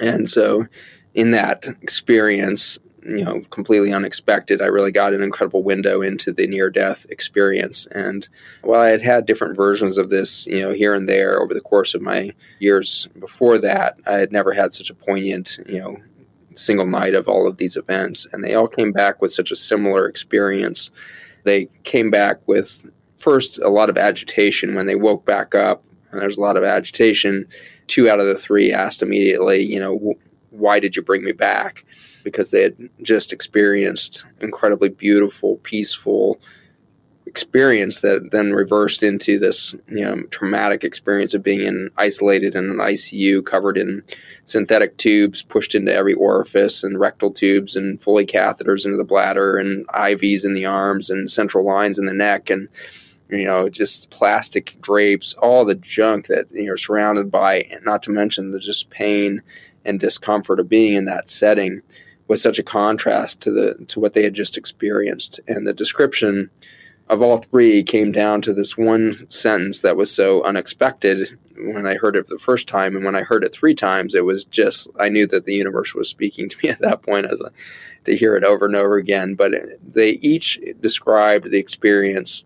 And 0.00 0.28
so, 0.28 0.66
in 1.14 1.30
that 1.30 1.66
experience, 1.82 2.78
you 3.06 3.24
know, 3.24 3.42
completely 3.50 3.92
unexpected, 3.92 4.62
I 4.62 4.66
really 4.66 4.90
got 4.90 5.12
an 5.12 5.22
incredible 5.22 5.62
window 5.62 6.00
into 6.02 6.32
the 6.32 6.46
near 6.46 6.70
death 6.70 7.06
experience. 7.10 7.86
And 7.92 8.26
while 8.62 8.80
I 8.80 8.88
had 8.88 9.02
had 9.02 9.26
different 9.26 9.56
versions 9.56 9.98
of 9.98 10.10
this, 10.10 10.46
you 10.46 10.60
know, 10.60 10.72
here 10.72 10.94
and 10.94 11.08
there 11.08 11.40
over 11.40 11.54
the 11.54 11.60
course 11.60 11.94
of 11.94 12.02
my 12.02 12.32
years 12.58 13.06
before 13.20 13.58
that, 13.58 13.98
I 14.06 14.14
had 14.14 14.32
never 14.32 14.52
had 14.52 14.72
such 14.72 14.90
a 14.90 14.94
poignant, 14.94 15.58
you 15.66 15.78
know, 15.78 15.98
single 16.54 16.86
night 16.86 17.14
of 17.14 17.28
all 17.28 17.46
of 17.46 17.58
these 17.58 17.76
events. 17.76 18.26
And 18.32 18.42
they 18.42 18.54
all 18.54 18.68
came 18.68 18.92
back 18.92 19.20
with 19.20 19.32
such 19.32 19.50
a 19.50 19.56
similar 19.56 20.08
experience 20.08 20.90
they 21.44 21.68
came 21.84 22.10
back 22.10 22.40
with 22.46 22.86
first 23.16 23.58
a 23.58 23.68
lot 23.68 23.88
of 23.88 23.96
agitation 23.96 24.74
when 24.74 24.86
they 24.86 24.96
woke 24.96 25.24
back 25.24 25.54
up. 25.54 25.84
And 26.10 26.20
there's 26.20 26.36
a 26.36 26.42
lot 26.42 26.56
of 26.56 26.64
agitation. 26.64 27.46
Two 27.86 28.08
out 28.08 28.20
of 28.20 28.26
the 28.26 28.38
three 28.38 28.72
asked 28.72 29.02
immediately, 29.02 29.62
you 29.62 29.80
know, 29.80 30.14
why 30.50 30.78
did 30.78 30.96
you 30.96 31.02
bring 31.02 31.24
me 31.24 31.32
back? 31.32 31.84
Because 32.22 32.50
they 32.50 32.62
had 32.62 32.90
just 33.02 33.32
experienced 33.32 34.24
incredibly 34.40 34.88
beautiful, 34.88 35.56
peaceful 35.58 36.40
experience 37.34 38.00
that 38.00 38.30
then 38.30 38.52
reversed 38.52 39.02
into 39.02 39.40
this 39.40 39.74
you 39.88 40.04
know 40.04 40.22
traumatic 40.30 40.84
experience 40.84 41.34
of 41.34 41.42
being 41.42 41.62
in 41.62 41.90
isolated 41.96 42.54
in 42.54 42.64
an 42.70 42.76
ICU 42.76 43.44
covered 43.44 43.76
in 43.76 44.04
synthetic 44.44 44.96
tubes 44.98 45.42
pushed 45.42 45.74
into 45.74 45.92
every 45.92 46.14
orifice 46.14 46.84
and 46.84 47.00
rectal 47.00 47.32
tubes 47.32 47.74
and 47.74 48.00
Foley 48.00 48.24
catheters 48.24 48.84
into 48.84 48.96
the 48.96 49.02
bladder 49.02 49.58
and 49.58 49.84
IVs 49.88 50.44
in 50.44 50.54
the 50.54 50.64
arms 50.64 51.10
and 51.10 51.28
central 51.28 51.66
lines 51.66 51.98
in 51.98 52.06
the 52.06 52.14
neck 52.14 52.50
and 52.50 52.68
you 53.28 53.44
know 53.44 53.68
just 53.68 54.10
plastic 54.10 54.80
drapes 54.80 55.34
all 55.34 55.64
the 55.64 55.74
junk 55.74 56.28
that 56.28 56.48
you're 56.52 56.76
surrounded 56.76 57.32
by 57.32 57.62
and 57.72 57.84
not 57.84 58.00
to 58.04 58.12
mention 58.12 58.52
the 58.52 58.60
just 58.60 58.90
pain 58.90 59.42
and 59.84 59.98
discomfort 59.98 60.60
of 60.60 60.68
being 60.68 60.94
in 60.94 61.06
that 61.06 61.28
setting 61.28 61.82
was 62.28 62.40
such 62.40 62.60
a 62.60 62.62
contrast 62.62 63.40
to 63.40 63.50
the 63.50 63.74
to 63.88 63.98
what 63.98 64.14
they 64.14 64.22
had 64.22 64.34
just 64.34 64.56
experienced. 64.56 65.40
And 65.46 65.66
the 65.66 65.74
description 65.74 66.48
of 67.08 67.20
all 67.20 67.38
three 67.38 67.82
came 67.82 68.12
down 68.12 68.40
to 68.42 68.52
this 68.52 68.76
one 68.76 69.30
sentence 69.30 69.80
that 69.80 69.96
was 69.96 70.10
so 70.10 70.42
unexpected 70.42 71.38
when 71.56 71.86
I 71.86 71.94
heard 71.94 72.16
it 72.16 72.28
the 72.28 72.38
first 72.38 72.68
time, 72.68 72.96
and 72.96 73.04
when 73.04 73.14
I 73.14 73.22
heard 73.22 73.44
it 73.44 73.52
three 73.52 73.74
times, 73.74 74.14
it 74.14 74.24
was 74.24 74.44
just 74.44 74.88
I 74.98 75.08
knew 75.08 75.26
that 75.28 75.44
the 75.44 75.54
universe 75.54 75.94
was 75.94 76.08
speaking 76.08 76.48
to 76.48 76.56
me 76.62 76.68
at 76.70 76.80
that 76.80 77.02
point 77.02 77.26
as 77.26 77.40
a, 77.40 77.50
to 78.04 78.16
hear 78.16 78.36
it 78.36 78.44
over 78.44 78.66
and 78.66 78.76
over 78.76 78.96
again. 78.96 79.34
But 79.34 79.52
they 79.86 80.10
each 80.10 80.60
described 80.80 81.50
the 81.50 81.58
experience 81.58 82.44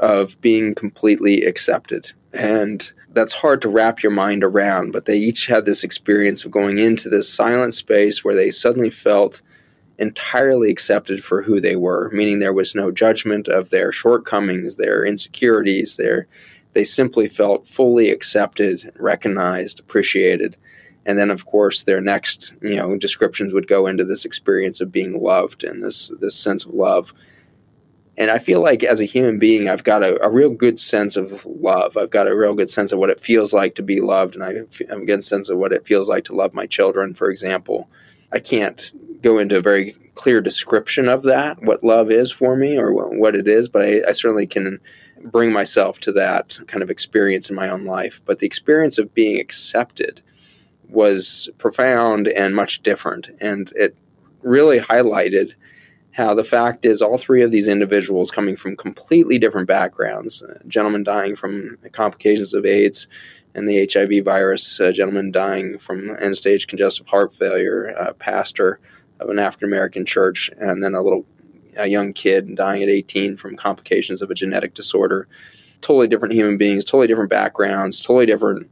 of 0.00 0.40
being 0.40 0.74
completely 0.74 1.44
accepted, 1.44 2.12
and 2.32 2.90
that's 3.10 3.32
hard 3.32 3.62
to 3.62 3.68
wrap 3.68 4.02
your 4.02 4.12
mind 4.12 4.44
around. 4.44 4.92
But 4.92 5.06
they 5.06 5.18
each 5.18 5.46
had 5.46 5.64
this 5.64 5.84
experience 5.84 6.44
of 6.44 6.50
going 6.50 6.78
into 6.78 7.08
this 7.08 7.32
silent 7.32 7.74
space 7.74 8.24
where 8.24 8.34
they 8.34 8.50
suddenly 8.50 8.90
felt 8.90 9.40
entirely 9.98 10.70
accepted 10.70 11.22
for 11.22 11.42
who 11.42 11.60
they 11.60 11.76
were, 11.76 12.10
meaning 12.12 12.38
there 12.38 12.52
was 12.52 12.74
no 12.74 12.90
judgment 12.90 13.48
of 13.48 13.70
their 13.70 13.92
shortcomings, 13.92 14.76
their 14.76 15.04
insecurities, 15.04 15.96
their 15.96 16.26
they 16.72 16.84
simply 16.84 17.28
felt 17.28 17.68
fully 17.68 18.10
accepted, 18.10 18.92
recognized, 18.96 19.78
appreciated. 19.78 20.56
And 21.06 21.16
then 21.16 21.30
of 21.30 21.46
course 21.46 21.84
their 21.84 22.00
next, 22.00 22.54
you 22.60 22.74
know, 22.74 22.96
descriptions 22.96 23.52
would 23.52 23.68
go 23.68 23.86
into 23.86 24.04
this 24.04 24.24
experience 24.24 24.80
of 24.80 24.90
being 24.90 25.22
loved 25.22 25.62
and 25.62 25.82
this 25.82 26.10
this 26.20 26.34
sense 26.34 26.64
of 26.64 26.74
love. 26.74 27.12
And 28.16 28.30
I 28.30 28.38
feel 28.38 28.60
like 28.60 28.84
as 28.84 29.00
a 29.00 29.06
human 29.06 29.38
being, 29.38 29.68
I've 29.68 29.84
got 29.84 30.04
a, 30.04 30.22
a 30.24 30.30
real 30.30 30.50
good 30.50 30.78
sense 30.78 31.16
of 31.16 31.44
love. 31.46 31.96
I've 31.96 32.10
got 32.10 32.28
a 32.28 32.36
real 32.36 32.54
good 32.54 32.70
sense 32.70 32.92
of 32.92 32.98
what 32.98 33.10
it 33.10 33.20
feels 33.20 33.52
like 33.52 33.74
to 33.74 33.82
be 33.82 34.00
loved, 34.00 34.36
and 34.36 34.44
I 34.44 34.54
have 34.88 35.00
a 35.02 35.04
good 35.04 35.24
sense 35.24 35.48
of 35.48 35.58
what 35.58 35.72
it 35.72 35.86
feels 35.86 36.08
like 36.08 36.24
to 36.26 36.34
love 36.34 36.54
my 36.54 36.66
children, 36.66 37.14
for 37.14 37.28
example. 37.28 37.88
I 38.34 38.40
can't 38.40 38.92
go 39.22 39.38
into 39.38 39.56
a 39.56 39.62
very 39.62 39.92
clear 40.14 40.40
description 40.40 41.08
of 41.08 41.22
that, 41.22 41.62
what 41.62 41.84
love 41.84 42.10
is 42.10 42.32
for 42.32 42.56
me 42.56 42.76
or 42.76 42.92
what 42.92 43.34
it 43.34 43.46
is, 43.46 43.68
but 43.68 43.82
I, 43.82 44.02
I 44.08 44.12
certainly 44.12 44.46
can 44.46 44.80
bring 45.24 45.52
myself 45.52 46.00
to 46.00 46.12
that 46.12 46.58
kind 46.66 46.82
of 46.82 46.90
experience 46.90 47.48
in 47.48 47.56
my 47.56 47.68
own 47.68 47.84
life. 47.84 48.20
But 48.26 48.40
the 48.40 48.46
experience 48.46 48.98
of 48.98 49.14
being 49.14 49.40
accepted 49.40 50.20
was 50.88 51.48
profound 51.58 52.28
and 52.28 52.54
much 52.54 52.82
different. 52.82 53.30
And 53.40 53.72
it 53.76 53.96
really 54.42 54.80
highlighted 54.80 55.52
how 56.10 56.34
the 56.34 56.44
fact 56.44 56.84
is 56.84 57.02
all 57.02 57.18
three 57.18 57.42
of 57.42 57.50
these 57.50 57.68
individuals 57.68 58.30
coming 58.30 58.56
from 58.56 58.76
completely 58.76 59.38
different 59.38 59.66
backgrounds 59.66 60.42
a 60.42 60.62
gentleman 60.68 61.02
dying 61.02 61.34
from 61.34 61.76
complications 61.92 62.54
of 62.54 62.64
AIDS 62.64 63.08
and 63.54 63.68
the 63.68 63.88
HIV 63.90 64.24
virus, 64.24 64.80
a 64.80 64.92
gentleman 64.92 65.30
dying 65.30 65.78
from 65.78 66.16
end 66.20 66.36
stage 66.36 66.66
congestive 66.66 67.06
heart 67.06 67.32
failure, 67.32 67.86
a 67.86 68.12
pastor 68.12 68.80
of 69.20 69.28
an 69.28 69.38
African 69.38 69.68
American 69.68 70.04
church, 70.04 70.50
and 70.58 70.82
then 70.82 70.94
a 70.94 71.02
little 71.02 71.24
a 71.76 71.86
young 71.86 72.12
kid 72.12 72.54
dying 72.54 72.82
at 72.82 72.88
18 72.88 73.36
from 73.36 73.56
complications 73.56 74.22
of 74.22 74.30
a 74.30 74.34
genetic 74.34 74.74
disorder. 74.74 75.28
Totally 75.80 76.08
different 76.08 76.34
human 76.34 76.56
beings, 76.56 76.84
totally 76.84 77.06
different 77.06 77.30
backgrounds, 77.30 78.00
totally 78.00 78.26
different 78.26 78.70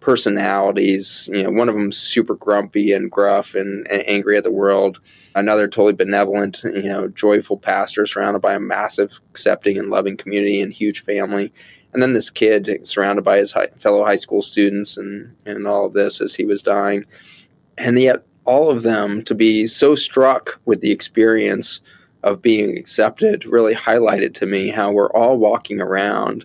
personalities. 0.00 1.28
You 1.32 1.44
know, 1.44 1.50
one 1.50 1.68
of 1.68 1.74
them 1.74 1.92
super 1.92 2.34
grumpy 2.34 2.92
and 2.92 3.10
gruff 3.10 3.54
and, 3.54 3.86
and, 3.88 4.02
angry 4.06 4.36
at 4.36 4.44
the 4.44 4.50
world. 4.50 5.00
Another 5.34 5.66
totally 5.66 5.94
benevolent, 5.94 6.62
you 6.64 6.82
know, 6.82 7.08
joyful 7.08 7.56
pastor 7.56 8.04
surrounded 8.06 8.40
by 8.40 8.54
a 8.54 8.60
massive, 8.60 9.12
accepting 9.30 9.78
and 9.78 9.90
loving 9.90 10.16
community 10.16 10.60
and 10.60 10.72
huge 10.72 11.02
family. 11.02 11.52
And 11.92 12.02
then 12.02 12.14
this 12.14 12.30
kid 12.30 12.86
surrounded 12.86 13.22
by 13.22 13.38
his 13.38 13.52
high, 13.52 13.68
fellow 13.78 14.04
high 14.04 14.16
school 14.16 14.42
students 14.42 14.96
and, 14.96 15.36
and 15.44 15.66
all 15.66 15.86
of 15.86 15.92
this 15.92 16.20
as 16.20 16.34
he 16.34 16.44
was 16.44 16.62
dying. 16.62 17.04
And 17.76 17.98
yet, 17.98 18.24
all 18.44 18.70
of 18.70 18.82
them 18.82 19.22
to 19.22 19.34
be 19.34 19.66
so 19.66 19.94
struck 19.94 20.58
with 20.64 20.80
the 20.80 20.90
experience 20.90 21.80
of 22.22 22.42
being 22.42 22.76
accepted 22.76 23.44
really 23.44 23.74
highlighted 23.74 24.34
to 24.34 24.46
me 24.46 24.68
how 24.68 24.90
we're 24.90 25.12
all 25.12 25.36
walking 25.36 25.80
around 25.80 26.44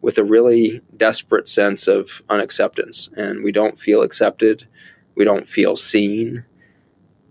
with 0.00 0.18
a 0.18 0.24
really 0.24 0.80
desperate 0.96 1.48
sense 1.48 1.86
of 1.86 2.22
unacceptance. 2.28 3.08
And 3.16 3.42
we 3.42 3.52
don't 3.52 3.80
feel 3.80 4.02
accepted. 4.02 4.66
We 5.14 5.24
don't 5.24 5.48
feel 5.48 5.76
seen. 5.76 6.44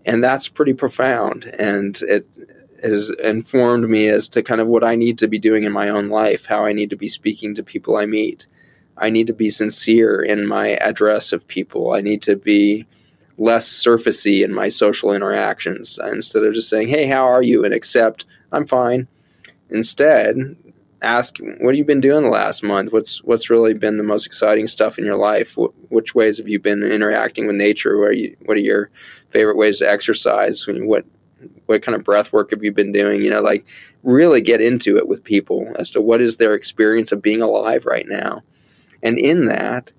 And 0.04 0.22
that's 0.22 0.48
pretty 0.48 0.74
profound. 0.74 1.44
And 1.44 2.00
it 2.02 2.26
has 2.84 3.10
informed 3.22 3.88
me 3.88 4.08
as 4.08 4.28
to 4.30 4.42
kind 4.42 4.60
of 4.60 4.66
what 4.66 4.84
I 4.84 4.94
need 4.94 5.18
to 5.18 5.28
be 5.28 5.38
doing 5.38 5.64
in 5.64 5.72
my 5.72 5.88
own 5.88 6.08
life, 6.08 6.44
how 6.44 6.64
I 6.64 6.72
need 6.72 6.90
to 6.90 6.96
be 6.96 7.08
speaking 7.08 7.54
to 7.54 7.62
people 7.62 7.96
I 7.96 8.06
meet. 8.06 8.46
I 8.96 9.10
need 9.10 9.26
to 9.26 9.32
be 9.32 9.50
sincere 9.50 10.22
in 10.22 10.46
my 10.46 10.76
address 10.76 11.32
of 11.32 11.48
people. 11.48 11.94
I 11.94 12.00
need 12.00 12.22
to 12.22 12.36
be 12.36 12.86
less 13.38 13.68
surfacey 13.68 14.44
in 14.44 14.54
my 14.54 14.68
social 14.68 15.12
interactions 15.12 15.98
instead 16.04 16.44
of 16.44 16.54
just 16.54 16.68
saying, 16.68 16.88
"Hey, 16.88 17.06
how 17.06 17.24
are 17.24 17.42
you?" 17.42 17.64
and 17.64 17.74
accept 17.74 18.26
I'm 18.52 18.66
fine. 18.66 19.08
Instead, 19.70 20.54
ask, 21.02 21.38
"What 21.38 21.74
have 21.74 21.78
you 21.78 21.84
been 21.84 22.00
doing 22.00 22.22
the 22.22 22.30
last 22.30 22.62
month? 22.62 22.92
What's 22.92 23.22
what's 23.24 23.50
really 23.50 23.74
been 23.74 23.96
the 23.96 24.04
most 24.04 24.26
exciting 24.26 24.68
stuff 24.68 24.98
in 24.98 25.04
your 25.04 25.16
life? 25.16 25.56
which 25.88 26.14
ways 26.14 26.38
have 26.38 26.48
you 26.48 26.58
been 26.58 26.82
interacting 26.82 27.46
with 27.46 27.56
nature? 27.56 27.98
What 27.98 28.08
are, 28.08 28.12
you, 28.12 28.36
what 28.44 28.56
are 28.56 28.60
your 28.60 28.90
favorite 29.30 29.56
ways 29.56 29.78
to 29.78 29.90
exercise? 29.90 30.64
What 30.66 31.04
what 31.66 31.82
kind 31.82 31.94
of 31.94 32.04
breath 32.04 32.32
work 32.32 32.50
have 32.50 32.62
you 32.62 32.72
been 32.72 32.92
doing? 32.92 33.22
You 33.22 33.30
know, 33.30 33.40
like 33.40 33.64
really 34.02 34.40
get 34.40 34.60
into 34.60 34.96
it 34.96 35.08
with 35.08 35.24
people 35.24 35.72
as 35.78 35.90
to 35.92 36.00
what 36.00 36.20
is 36.20 36.36
their 36.36 36.54
experience 36.54 37.12
of 37.12 37.22
being 37.22 37.42
alive 37.42 37.86
right 37.86 38.06
now. 38.08 38.42
And 39.02 39.18
in 39.18 39.46
that, 39.46 39.92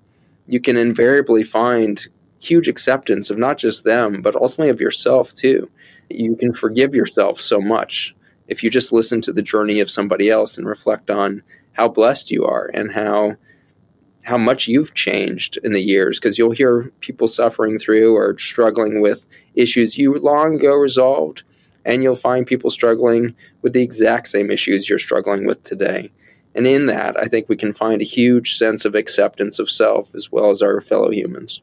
you 0.46 0.60
can 0.60 0.76
invariably 0.76 1.44
find 1.44 2.06
huge 2.40 2.68
acceptance 2.68 3.30
of 3.30 3.38
not 3.38 3.58
just 3.58 3.84
them, 3.84 4.22
but 4.22 4.36
ultimately 4.36 4.70
of 4.70 4.80
yourself 4.80 5.34
too. 5.34 5.70
You 6.08 6.36
can 6.36 6.52
forgive 6.52 6.94
yourself 6.94 7.40
so 7.40 7.60
much 7.60 8.14
if 8.48 8.62
you 8.62 8.70
just 8.70 8.92
listen 8.92 9.20
to 9.22 9.32
the 9.32 9.42
journey 9.42 9.80
of 9.80 9.90
somebody 9.90 10.30
else 10.30 10.56
and 10.56 10.66
reflect 10.66 11.10
on 11.10 11.42
how 11.72 11.88
blessed 11.88 12.30
you 12.30 12.44
are 12.44 12.70
and 12.72 12.92
how 12.92 13.36
how 14.22 14.36
much 14.36 14.66
you've 14.66 14.92
changed 14.94 15.56
in 15.62 15.72
the 15.72 15.80
years 15.80 16.18
because 16.18 16.36
you'll 16.36 16.50
hear 16.50 16.90
people 17.00 17.28
suffering 17.28 17.78
through 17.78 18.16
or 18.16 18.36
struggling 18.38 19.00
with 19.00 19.24
issues 19.56 19.98
you 19.98 20.14
long 20.14 20.56
ago 20.56 20.74
resolved 20.74 21.42
and 21.84 22.02
you'll 22.02 22.16
find 22.16 22.46
people 22.46 22.70
struggling 22.70 23.34
with 23.62 23.72
the 23.72 23.82
exact 23.82 24.28
same 24.28 24.50
issues 24.50 24.88
you're 24.88 24.98
struggling 24.98 25.46
with 25.46 25.62
today. 25.62 26.10
And 26.54 26.66
in 26.66 26.86
that 26.86 27.18
i 27.18 27.26
think 27.26 27.48
we 27.48 27.56
can 27.56 27.72
find 27.72 28.00
a 28.00 28.04
huge 28.04 28.56
sense 28.56 28.84
of 28.84 28.94
acceptance 28.94 29.58
of 29.58 29.70
self 29.70 30.08
as 30.14 30.30
well 30.32 30.50
as 30.50 30.62
our 30.62 30.80
fellow 30.80 31.10
humans. 31.10 31.60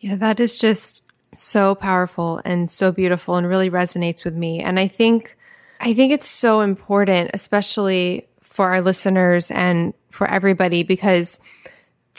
Yeah 0.00 0.16
that 0.16 0.40
is 0.40 0.58
just 0.58 1.04
so 1.36 1.74
powerful 1.74 2.40
and 2.44 2.70
so 2.70 2.90
beautiful 2.90 3.36
and 3.36 3.46
really 3.46 3.70
resonates 3.70 4.24
with 4.24 4.34
me. 4.34 4.60
And 4.60 4.78
i 4.78 4.88
think 4.88 5.36
i 5.80 5.94
think 5.94 6.12
it's 6.12 6.28
so 6.28 6.60
important 6.60 7.30
especially 7.34 8.26
for 8.40 8.68
our 8.68 8.80
listeners 8.80 9.50
and 9.50 9.94
for 10.10 10.28
everybody 10.28 10.82
because 10.82 11.38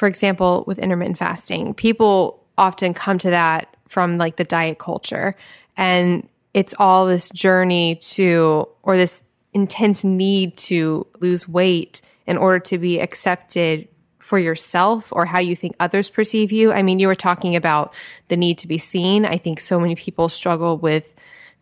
for 0.01 0.07
example, 0.07 0.63
with 0.65 0.79
intermittent 0.79 1.19
fasting, 1.19 1.75
people 1.75 2.43
often 2.57 2.91
come 2.91 3.19
to 3.19 3.29
that 3.29 3.70
from 3.91 4.17
like 4.17 4.37
the 4.37 4.45
diet 4.45 4.79
culture. 4.79 5.35
And 5.75 6.27
it's 6.53 6.73
all 6.79 7.05
this 7.05 7.29
journey 7.29 7.95
to, 7.95 8.67
or 8.83 8.95
this 8.95 9.21
intense 9.53 10.05
need 10.05 10.55
to 10.55 11.05
lose 11.19 11.45
weight 11.47 12.01
in 12.25 12.37
order 12.37 12.59
to 12.59 12.77
be 12.77 12.99
accepted 12.99 13.89
for 14.19 14.39
yourself 14.39 15.11
or 15.11 15.25
how 15.25 15.39
you 15.39 15.57
think 15.57 15.75
others 15.77 16.09
perceive 16.09 16.53
you. 16.53 16.71
I 16.71 16.83
mean, 16.83 16.99
you 16.99 17.07
were 17.07 17.15
talking 17.15 17.53
about 17.53 17.93
the 18.29 18.37
need 18.37 18.57
to 18.59 18.67
be 18.67 18.77
seen. 18.77 19.25
I 19.25 19.37
think 19.37 19.59
so 19.59 19.77
many 19.77 19.93
people 19.95 20.29
struggle 20.29 20.77
with 20.77 21.13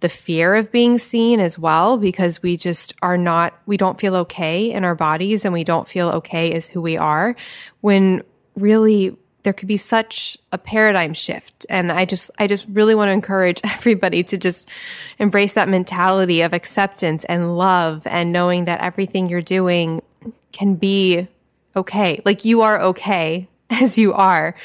the 0.01 0.09
fear 0.09 0.53
of 0.53 0.71
being 0.71 0.99
seen 0.99 1.39
as 1.39 1.57
well 1.57 1.97
because 1.97 2.43
we 2.43 2.55
just 2.55 2.93
are 3.01 3.17
not 3.17 3.59
we 3.65 3.75
don't 3.75 3.99
feel 3.99 4.15
okay 4.15 4.71
in 4.71 4.85
our 4.85 4.95
bodies 4.95 5.43
and 5.43 5.53
we 5.53 5.63
don't 5.63 5.89
feel 5.89 6.09
okay 6.09 6.53
as 6.53 6.67
who 6.67 6.79
we 6.79 6.95
are 6.95 7.35
when 7.81 8.23
really 8.55 9.17
there 9.43 9.53
could 9.53 9.67
be 9.67 9.77
such 9.77 10.37
a 10.51 10.57
paradigm 10.57 11.13
shift 11.13 11.65
and 11.69 11.91
i 11.91 12.05
just 12.05 12.31
i 12.39 12.47
just 12.47 12.65
really 12.69 12.95
want 12.95 13.09
to 13.09 13.13
encourage 13.13 13.61
everybody 13.63 14.23
to 14.23 14.37
just 14.37 14.67
embrace 15.17 15.53
that 15.53 15.69
mentality 15.69 16.41
of 16.41 16.53
acceptance 16.53 17.23
and 17.25 17.57
love 17.57 18.05
and 18.07 18.31
knowing 18.31 18.65
that 18.65 18.81
everything 18.81 19.29
you're 19.29 19.41
doing 19.41 20.01
can 20.51 20.75
be 20.75 21.27
okay 21.75 22.21
like 22.25 22.45
you 22.45 22.61
are 22.61 22.79
okay 22.81 23.47
as 23.69 23.97
you 23.97 24.13
are 24.13 24.55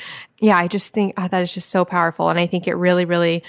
yeah 0.41 0.57
i 0.57 0.67
just 0.67 0.93
think 0.93 1.15
oh, 1.17 1.29
that 1.29 1.43
is 1.43 1.53
just 1.53 1.69
so 1.69 1.85
powerful 1.85 2.29
and 2.29 2.39
i 2.39 2.47
think 2.47 2.67
it 2.67 2.75
really 2.75 3.05
really 3.05 3.43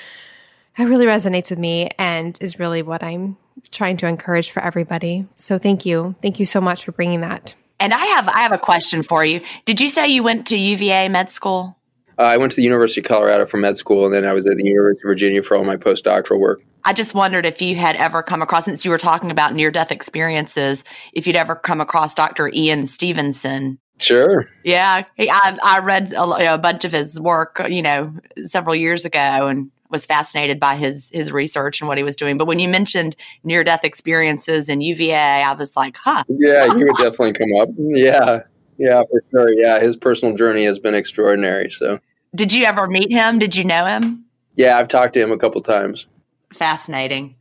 it 0.77 0.83
really 0.83 1.05
resonates 1.05 1.49
with 1.49 1.59
me 1.59 1.89
and 1.97 2.37
is 2.41 2.59
really 2.59 2.81
what 2.81 3.03
I'm 3.03 3.37
trying 3.71 3.97
to 3.97 4.07
encourage 4.07 4.51
for 4.51 4.61
everybody. 4.61 5.25
So 5.35 5.57
thank 5.57 5.85
you. 5.85 6.15
Thank 6.21 6.39
you 6.39 6.45
so 6.45 6.61
much 6.61 6.83
for 6.83 6.91
bringing 6.91 7.21
that. 7.21 7.55
And 7.79 7.93
I 7.93 8.05
have 8.05 8.27
I 8.27 8.39
have 8.39 8.51
a 8.51 8.57
question 8.57 9.03
for 9.03 9.25
you. 9.25 9.41
Did 9.65 9.81
you 9.81 9.89
say 9.89 10.07
you 10.07 10.23
went 10.23 10.47
to 10.47 10.57
UVA 10.57 11.09
med 11.09 11.31
school? 11.31 11.77
Uh, 12.17 12.23
I 12.23 12.37
went 12.37 12.51
to 12.53 12.55
the 12.55 12.63
University 12.63 13.01
of 13.01 13.07
Colorado 13.07 13.45
for 13.45 13.57
med 13.57 13.77
school, 13.77 14.05
and 14.05 14.13
then 14.13 14.23
I 14.23 14.33
was 14.33 14.45
at 14.45 14.55
the 14.55 14.65
University 14.65 15.01
of 15.05 15.09
Virginia 15.09 15.43
for 15.43 15.57
all 15.57 15.65
my 15.65 15.75
postdoctoral 15.75 16.39
work. 16.39 16.61
I 16.85 16.93
just 16.93 17.13
wondered 17.13 17.45
if 17.45 17.61
you 17.61 17.75
had 17.75 17.95
ever 17.95 18.23
come 18.23 18.41
across, 18.41 18.65
since 18.65 18.85
you 18.85 18.91
were 18.91 18.97
talking 18.97 19.31
about 19.31 19.53
near 19.53 19.71
death 19.71 19.91
experiences, 19.91 20.83
if 21.13 21.25
you'd 21.25 21.35
ever 21.35 21.55
come 21.55 21.81
across 21.81 22.13
Dr. 22.13 22.49
Ian 22.53 22.85
Stevenson. 22.85 23.79
Sure. 23.97 24.47
Yeah, 24.63 25.03
I, 25.17 25.57
I 25.63 25.79
read 25.79 26.13
a, 26.13 26.53
a, 26.53 26.57
bunch 26.57 26.85
of 26.85 26.91
his 26.91 27.19
work, 27.19 27.61
you 27.69 27.81
know, 27.81 28.13
several 28.45 28.75
years 28.75 29.05
ago, 29.05 29.47
and 29.47 29.71
was 29.89 30.05
fascinated 30.05 30.59
by 30.59 30.75
his 30.75 31.09
his 31.11 31.31
research 31.31 31.81
and 31.81 31.87
what 31.87 31.97
he 31.97 32.03
was 32.03 32.15
doing. 32.15 32.37
But 32.37 32.45
when 32.45 32.59
you 32.59 32.67
mentioned 32.67 33.15
near 33.43 33.63
death 33.63 33.83
experiences 33.83 34.69
and 34.69 34.81
UVA, 34.81 35.43
I 35.43 35.53
was 35.53 35.75
like, 35.75 35.97
huh. 35.97 36.23
Yeah, 36.27 36.73
he 36.73 36.83
would 36.83 36.97
definitely 36.97 37.33
come 37.33 37.55
up. 37.59 37.69
Yeah, 37.77 38.41
yeah, 38.77 39.03
for 39.09 39.23
sure. 39.31 39.53
Yeah, 39.53 39.79
his 39.79 39.95
personal 39.95 40.35
journey 40.35 40.65
has 40.65 40.79
been 40.79 40.95
extraordinary. 40.95 41.69
So, 41.69 41.99
did 42.33 42.51
you 42.51 42.65
ever 42.65 42.87
meet 42.87 43.11
him? 43.11 43.39
Did 43.39 43.55
you 43.55 43.63
know 43.63 43.85
him? 43.85 44.25
Yeah, 44.55 44.77
I've 44.77 44.87
talked 44.87 45.13
to 45.15 45.21
him 45.21 45.31
a 45.31 45.37
couple 45.37 45.61
times. 45.61 46.07
Fascinating. 46.53 47.35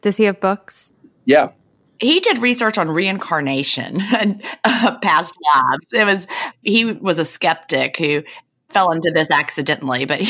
Does 0.00 0.16
he 0.16 0.24
have 0.24 0.40
books? 0.40 0.92
Yeah, 1.26 1.50
he 2.00 2.18
did 2.20 2.38
research 2.38 2.78
on 2.78 2.90
reincarnation 2.90 4.00
and 4.16 4.42
uh, 4.64 4.96
past 4.98 5.34
lives. 5.54 5.86
It 5.92 6.04
was 6.04 6.26
he 6.62 6.84
was 6.86 7.18
a 7.18 7.24
skeptic 7.24 7.96
who 7.96 8.22
fell 8.70 8.92
into 8.92 9.10
this 9.10 9.30
accidentally, 9.30 10.04
but 10.04 10.20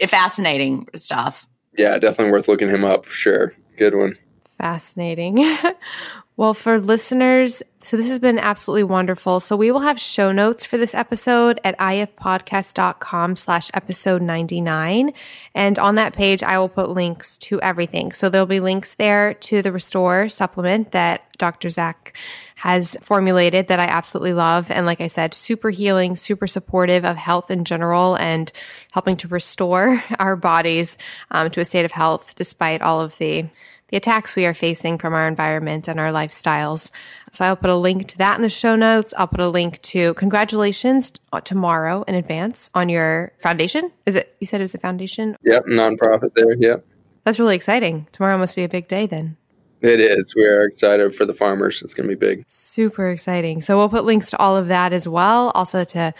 fascinating 0.08 0.88
stuff. 0.94 1.48
Yeah, 1.76 1.98
definitely 1.98 2.32
worth 2.32 2.48
looking 2.48 2.68
him 2.68 2.84
up 2.84 3.04
for 3.04 3.12
sure. 3.12 3.54
Good 3.76 3.94
one. 3.94 4.14
Fascinating. 4.58 5.56
well, 6.36 6.54
for 6.54 6.78
listeners, 6.78 7.62
so 7.84 7.98
this 7.98 8.08
has 8.08 8.18
been 8.18 8.38
absolutely 8.38 8.84
wonderful. 8.84 9.40
So 9.40 9.56
we 9.56 9.70
will 9.70 9.80
have 9.80 10.00
show 10.00 10.32
notes 10.32 10.64
for 10.64 10.78
this 10.78 10.94
episode 10.94 11.60
at 11.64 11.78
ifpodcast.com 11.78 13.36
slash 13.36 13.70
episode 13.74 14.22
99. 14.22 15.12
And 15.54 15.78
on 15.78 15.96
that 15.96 16.14
page, 16.14 16.42
I 16.42 16.58
will 16.58 16.70
put 16.70 16.88
links 16.88 17.36
to 17.38 17.60
everything. 17.60 18.12
So 18.12 18.30
there'll 18.30 18.46
be 18.46 18.60
links 18.60 18.94
there 18.94 19.34
to 19.34 19.60
the 19.60 19.70
Restore 19.70 20.30
supplement 20.30 20.92
that 20.92 21.30
Dr. 21.36 21.68
Zach 21.68 22.16
has 22.56 22.96
formulated 23.02 23.66
that 23.66 23.80
I 23.80 23.84
absolutely 23.84 24.32
love. 24.32 24.70
And 24.70 24.86
like 24.86 25.02
I 25.02 25.08
said, 25.08 25.34
super 25.34 25.68
healing, 25.68 26.16
super 26.16 26.46
supportive 26.46 27.04
of 27.04 27.16
health 27.16 27.50
in 27.50 27.64
general 27.64 28.16
and 28.16 28.50
helping 28.92 29.18
to 29.18 29.28
restore 29.28 30.02
our 30.18 30.36
bodies 30.36 30.96
um, 31.30 31.50
to 31.50 31.60
a 31.60 31.64
state 31.66 31.84
of 31.84 31.92
health 31.92 32.34
despite 32.34 32.80
all 32.80 33.02
of 33.02 33.18
the 33.18 33.44
the 33.88 33.98
attacks 33.98 34.34
we 34.34 34.46
are 34.46 34.54
facing 34.54 34.98
from 34.98 35.14
our 35.14 35.28
environment 35.28 35.86
and 35.86 36.00
our 36.00 36.10
lifestyles. 36.10 36.90
So 37.34 37.44
I'll 37.44 37.56
put 37.56 37.70
a 37.70 37.76
link 37.76 38.06
to 38.08 38.18
that 38.18 38.36
in 38.36 38.42
the 38.42 38.48
show 38.48 38.76
notes. 38.76 39.12
I'll 39.18 39.26
put 39.26 39.40
a 39.40 39.48
link 39.48 39.82
to 39.82 40.14
congratulations 40.14 41.12
uh, 41.32 41.40
tomorrow 41.40 42.04
in 42.06 42.14
advance 42.14 42.70
on 42.74 42.88
your 42.88 43.32
foundation. 43.40 43.90
Is 44.06 44.14
it, 44.14 44.36
you 44.38 44.46
said 44.46 44.60
it 44.60 44.64
was 44.64 44.74
a 44.74 44.78
foundation? 44.78 45.36
Yep, 45.42 45.66
nonprofit 45.66 46.34
there. 46.34 46.54
Yep. 46.54 46.86
That's 47.24 47.40
really 47.40 47.56
exciting. 47.56 48.06
Tomorrow 48.12 48.38
must 48.38 48.54
be 48.54 48.62
a 48.62 48.68
big 48.68 48.86
day 48.86 49.06
then. 49.06 49.36
It 49.80 50.00
is. 50.00 50.34
We 50.34 50.44
are 50.46 50.64
excited 50.64 51.14
for 51.14 51.26
the 51.26 51.34
farmers. 51.34 51.82
It's 51.82 51.92
going 51.92 52.08
to 52.08 52.16
be 52.16 52.18
big. 52.18 52.46
Super 52.48 53.10
exciting. 53.10 53.60
So 53.60 53.76
we'll 53.76 53.90
put 53.90 54.04
links 54.04 54.30
to 54.30 54.38
all 54.38 54.56
of 54.56 54.68
that 54.68 54.94
as 54.94 55.06
well. 55.06 55.50
Also 55.54 55.84
to 55.84 56.14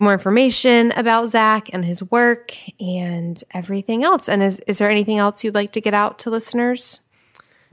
more 0.00 0.12
information 0.12 0.92
about 0.96 1.28
Zach 1.28 1.72
and 1.72 1.84
his 1.84 2.02
work 2.10 2.52
and 2.78 3.42
everything 3.54 4.04
else. 4.04 4.28
And 4.28 4.42
is, 4.42 4.60
is 4.66 4.78
there 4.78 4.90
anything 4.90 5.16
else 5.16 5.44
you'd 5.44 5.54
like 5.54 5.72
to 5.72 5.80
get 5.80 5.94
out 5.94 6.18
to 6.20 6.30
listeners? 6.30 7.00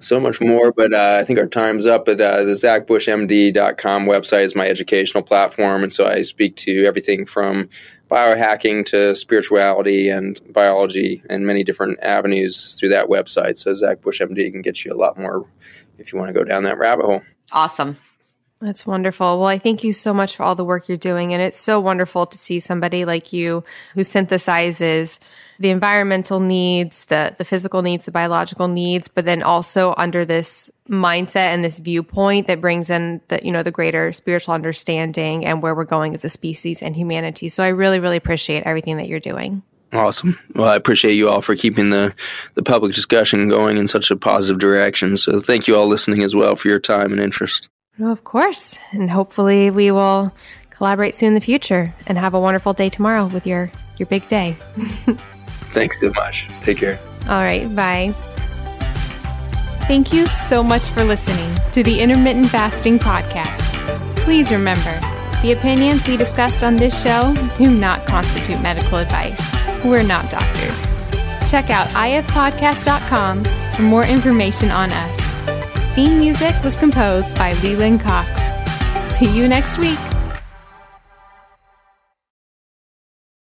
So 0.04 0.20
much 0.20 0.42
more, 0.42 0.72
but 0.72 0.94
uh, 0.94 1.18
I 1.20 1.24
think 1.24 1.40
our 1.40 1.48
time's 1.48 1.86
up. 1.86 2.06
But 2.06 2.22
uh, 2.22 2.44
the 2.44 2.54
zachbushmd.com 2.54 4.06
website 4.06 4.44
is 4.44 4.56
my 4.56 4.68
educational 4.68 5.24
platform. 5.24 5.84
And 5.84 5.94
so 5.94 6.06
I 6.06 6.22
speak 6.22 6.56
to 6.58 6.86
everything 6.86 7.26
from 7.26 7.70
biohacking 8.12 8.86
to 8.88 9.16
spirituality 9.16 10.10
and 10.10 10.40
biology 10.54 11.24
and 11.30 11.46
many 11.46 11.64
different 11.64 12.00
avenues 12.04 12.76
through 12.80 12.90
that 12.90 13.08
website. 13.08 13.58
So 13.58 13.74
Zach 13.76 14.02
Bush 14.02 14.22
MD 14.22 14.52
can 14.52 14.62
get 14.62 14.86
you 14.86 14.94
a 14.94 14.98
lot 14.98 15.18
more 15.18 15.48
if 15.98 16.14
you 16.14 16.20
want 16.20 16.30
to 16.30 16.34
go 16.34 16.44
down 16.44 16.64
that 16.64 16.78
rabbit 16.78 17.06
hole. 17.06 17.22
Awesome. 17.52 17.98
That's 18.64 18.88
wonderful. 18.88 19.40
Well, 19.40 19.48
I 19.48 19.60
thank 19.60 19.84
you 19.84 19.92
so 19.92 20.14
much 20.14 20.38
for 20.38 20.44
all 20.44 20.56
the 20.56 20.64
work 20.64 20.88
you're 20.88 20.98
doing. 20.98 21.34
And 21.34 21.42
it's 21.42 21.60
so 21.60 21.82
wonderful 21.82 22.26
to 22.26 22.38
see 22.38 22.62
somebody 22.62 23.04
like 23.04 23.34
you 23.34 23.66
who 23.94 24.02
synthesizes 24.02 25.20
the 25.60 25.70
environmental 25.70 26.40
needs, 26.40 27.06
the 27.06 27.36
the 27.38 27.44
physical 27.44 27.82
needs, 27.82 28.06
the 28.06 28.12
biological 28.12 28.70
needs, 28.70 29.10
but 29.10 29.26
then 29.26 29.44
also 29.44 29.94
under 29.98 30.24
this 30.24 30.72
mindset 30.90 31.50
and 31.54 31.64
this 31.64 31.80
viewpoint 31.80 32.48
that 32.48 32.62
brings 32.62 32.90
in 32.90 33.20
the 33.28 33.42
you 33.44 33.52
know 33.52 33.64
the 33.64 33.72
greater 33.72 34.14
spiritual 34.14 34.54
understanding 34.54 35.46
and 35.46 35.62
where 35.62 35.76
we're 35.76 35.84
going 35.84 36.16
as 36.16 36.24
a 36.24 36.30
species 36.30 36.82
and 36.82 36.96
humanity. 36.96 37.50
So 37.50 37.64
I 37.64 37.68
really 37.68 38.00
really 38.00 38.18
appreciate 38.18 38.64
everything 38.64 38.96
that 38.96 39.10
you're 39.10 39.20
doing. 39.20 39.62
Awesome. 39.92 40.40
Well, 40.56 40.70
I 40.70 40.76
appreciate 40.76 41.14
you 41.14 41.30
all 41.30 41.42
for 41.42 41.56
keeping 41.56 41.90
the 41.90 42.16
the 42.56 42.64
public 42.64 42.96
discussion 42.96 43.50
going 43.50 43.78
in 43.78 43.90
such 43.90 44.10
a 44.10 44.16
positive 44.16 44.60
direction. 44.60 45.18
So 45.18 45.42
thank 45.42 45.68
you 45.68 45.76
all 45.76 45.88
listening 45.88 46.24
as 46.24 46.34
well 46.34 46.56
for 46.56 46.70
your 46.70 46.80
time 46.80 47.12
and 47.12 47.22
interest. 47.22 47.70
Well, 48.00 48.12
of 48.12 48.24
course, 48.24 48.80
and 48.92 49.10
hopefully 49.10 49.70
we 49.70 49.92
will 49.92 50.32
collaborate 50.72 51.14
soon 51.16 51.30
in 51.30 51.34
the 51.36 51.42
future 51.42 51.94
and 52.08 52.18
have 52.18 52.34
a 52.34 52.40
wonderful 52.40 52.74
day 52.74 52.90
tomorrow 52.90 53.28
with 53.28 53.46
your 53.46 53.72
your 53.98 54.08
big 54.08 54.28
day. 54.28 54.58
Thanks 55.74 56.00
so 56.00 56.12
much. 56.16 56.48
Take 56.64 56.80
care. 56.80 57.00
All 57.28 57.42
right. 57.42 57.74
Bye. 57.76 58.14
Thank 59.88 60.14
you 60.14 60.26
so 60.28 60.64
much 60.64 60.88
for 60.88 61.04
listening 61.04 61.56
to 61.72 61.84
the 61.84 62.00
Intermittent 62.00 62.50
Fasting 62.50 62.98
Podcast. 62.98 63.60
Please 64.18 64.50
remember, 64.50 65.00
the 65.42 65.52
opinions 65.52 66.08
we 66.08 66.18
discussed 66.18 66.64
on 66.64 66.76
this 66.78 67.04
show 67.04 67.36
do 67.58 67.70
not 67.70 68.06
constitute 68.08 68.62
medical 68.62 68.98
advice. 68.98 69.42
We're 69.84 70.04
not 70.04 70.32
doctors. 70.32 70.92
Check 71.50 71.70
out 71.70 71.88
ifpodcast.com 71.90 73.44
for 73.76 73.82
more 73.82 74.06
information 74.06 74.72
on 74.72 74.92
us. 74.92 75.33
Theme 75.96 76.18
music 76.18 76.56
was 76.64 76.76
composed 76.76 77.36
by 77.36 77.54
Leland 77.62 78.02
Cox. 78.02 78.28
See 79.16 79.28
you 79.28 79.48
next 79.48 79.78
week. 79.78 80.00